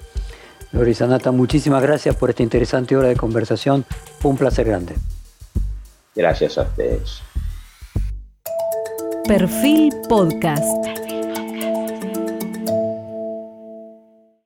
Loris 0.74 1.02
Anata, 1.02 1.32
muchísimas 1.32 1.82
gracias 1.82 2.16
por 2.16 2.32
esta 2.32 2.44
interesante 2.44 2.98
hora 2.98 3.08
de 3.08 3.16
conversación. 3.16 3.86
Fue 4.20 4.32
un 4.32 4.38
placer 4.38 4.68
grande. 4.68 4.96
Gracias 6.16 6.58
a 6.58 6.64
ustedes. 6.64 7.22
Perfil 9.28 9.94
Podcast. 10.10 11.03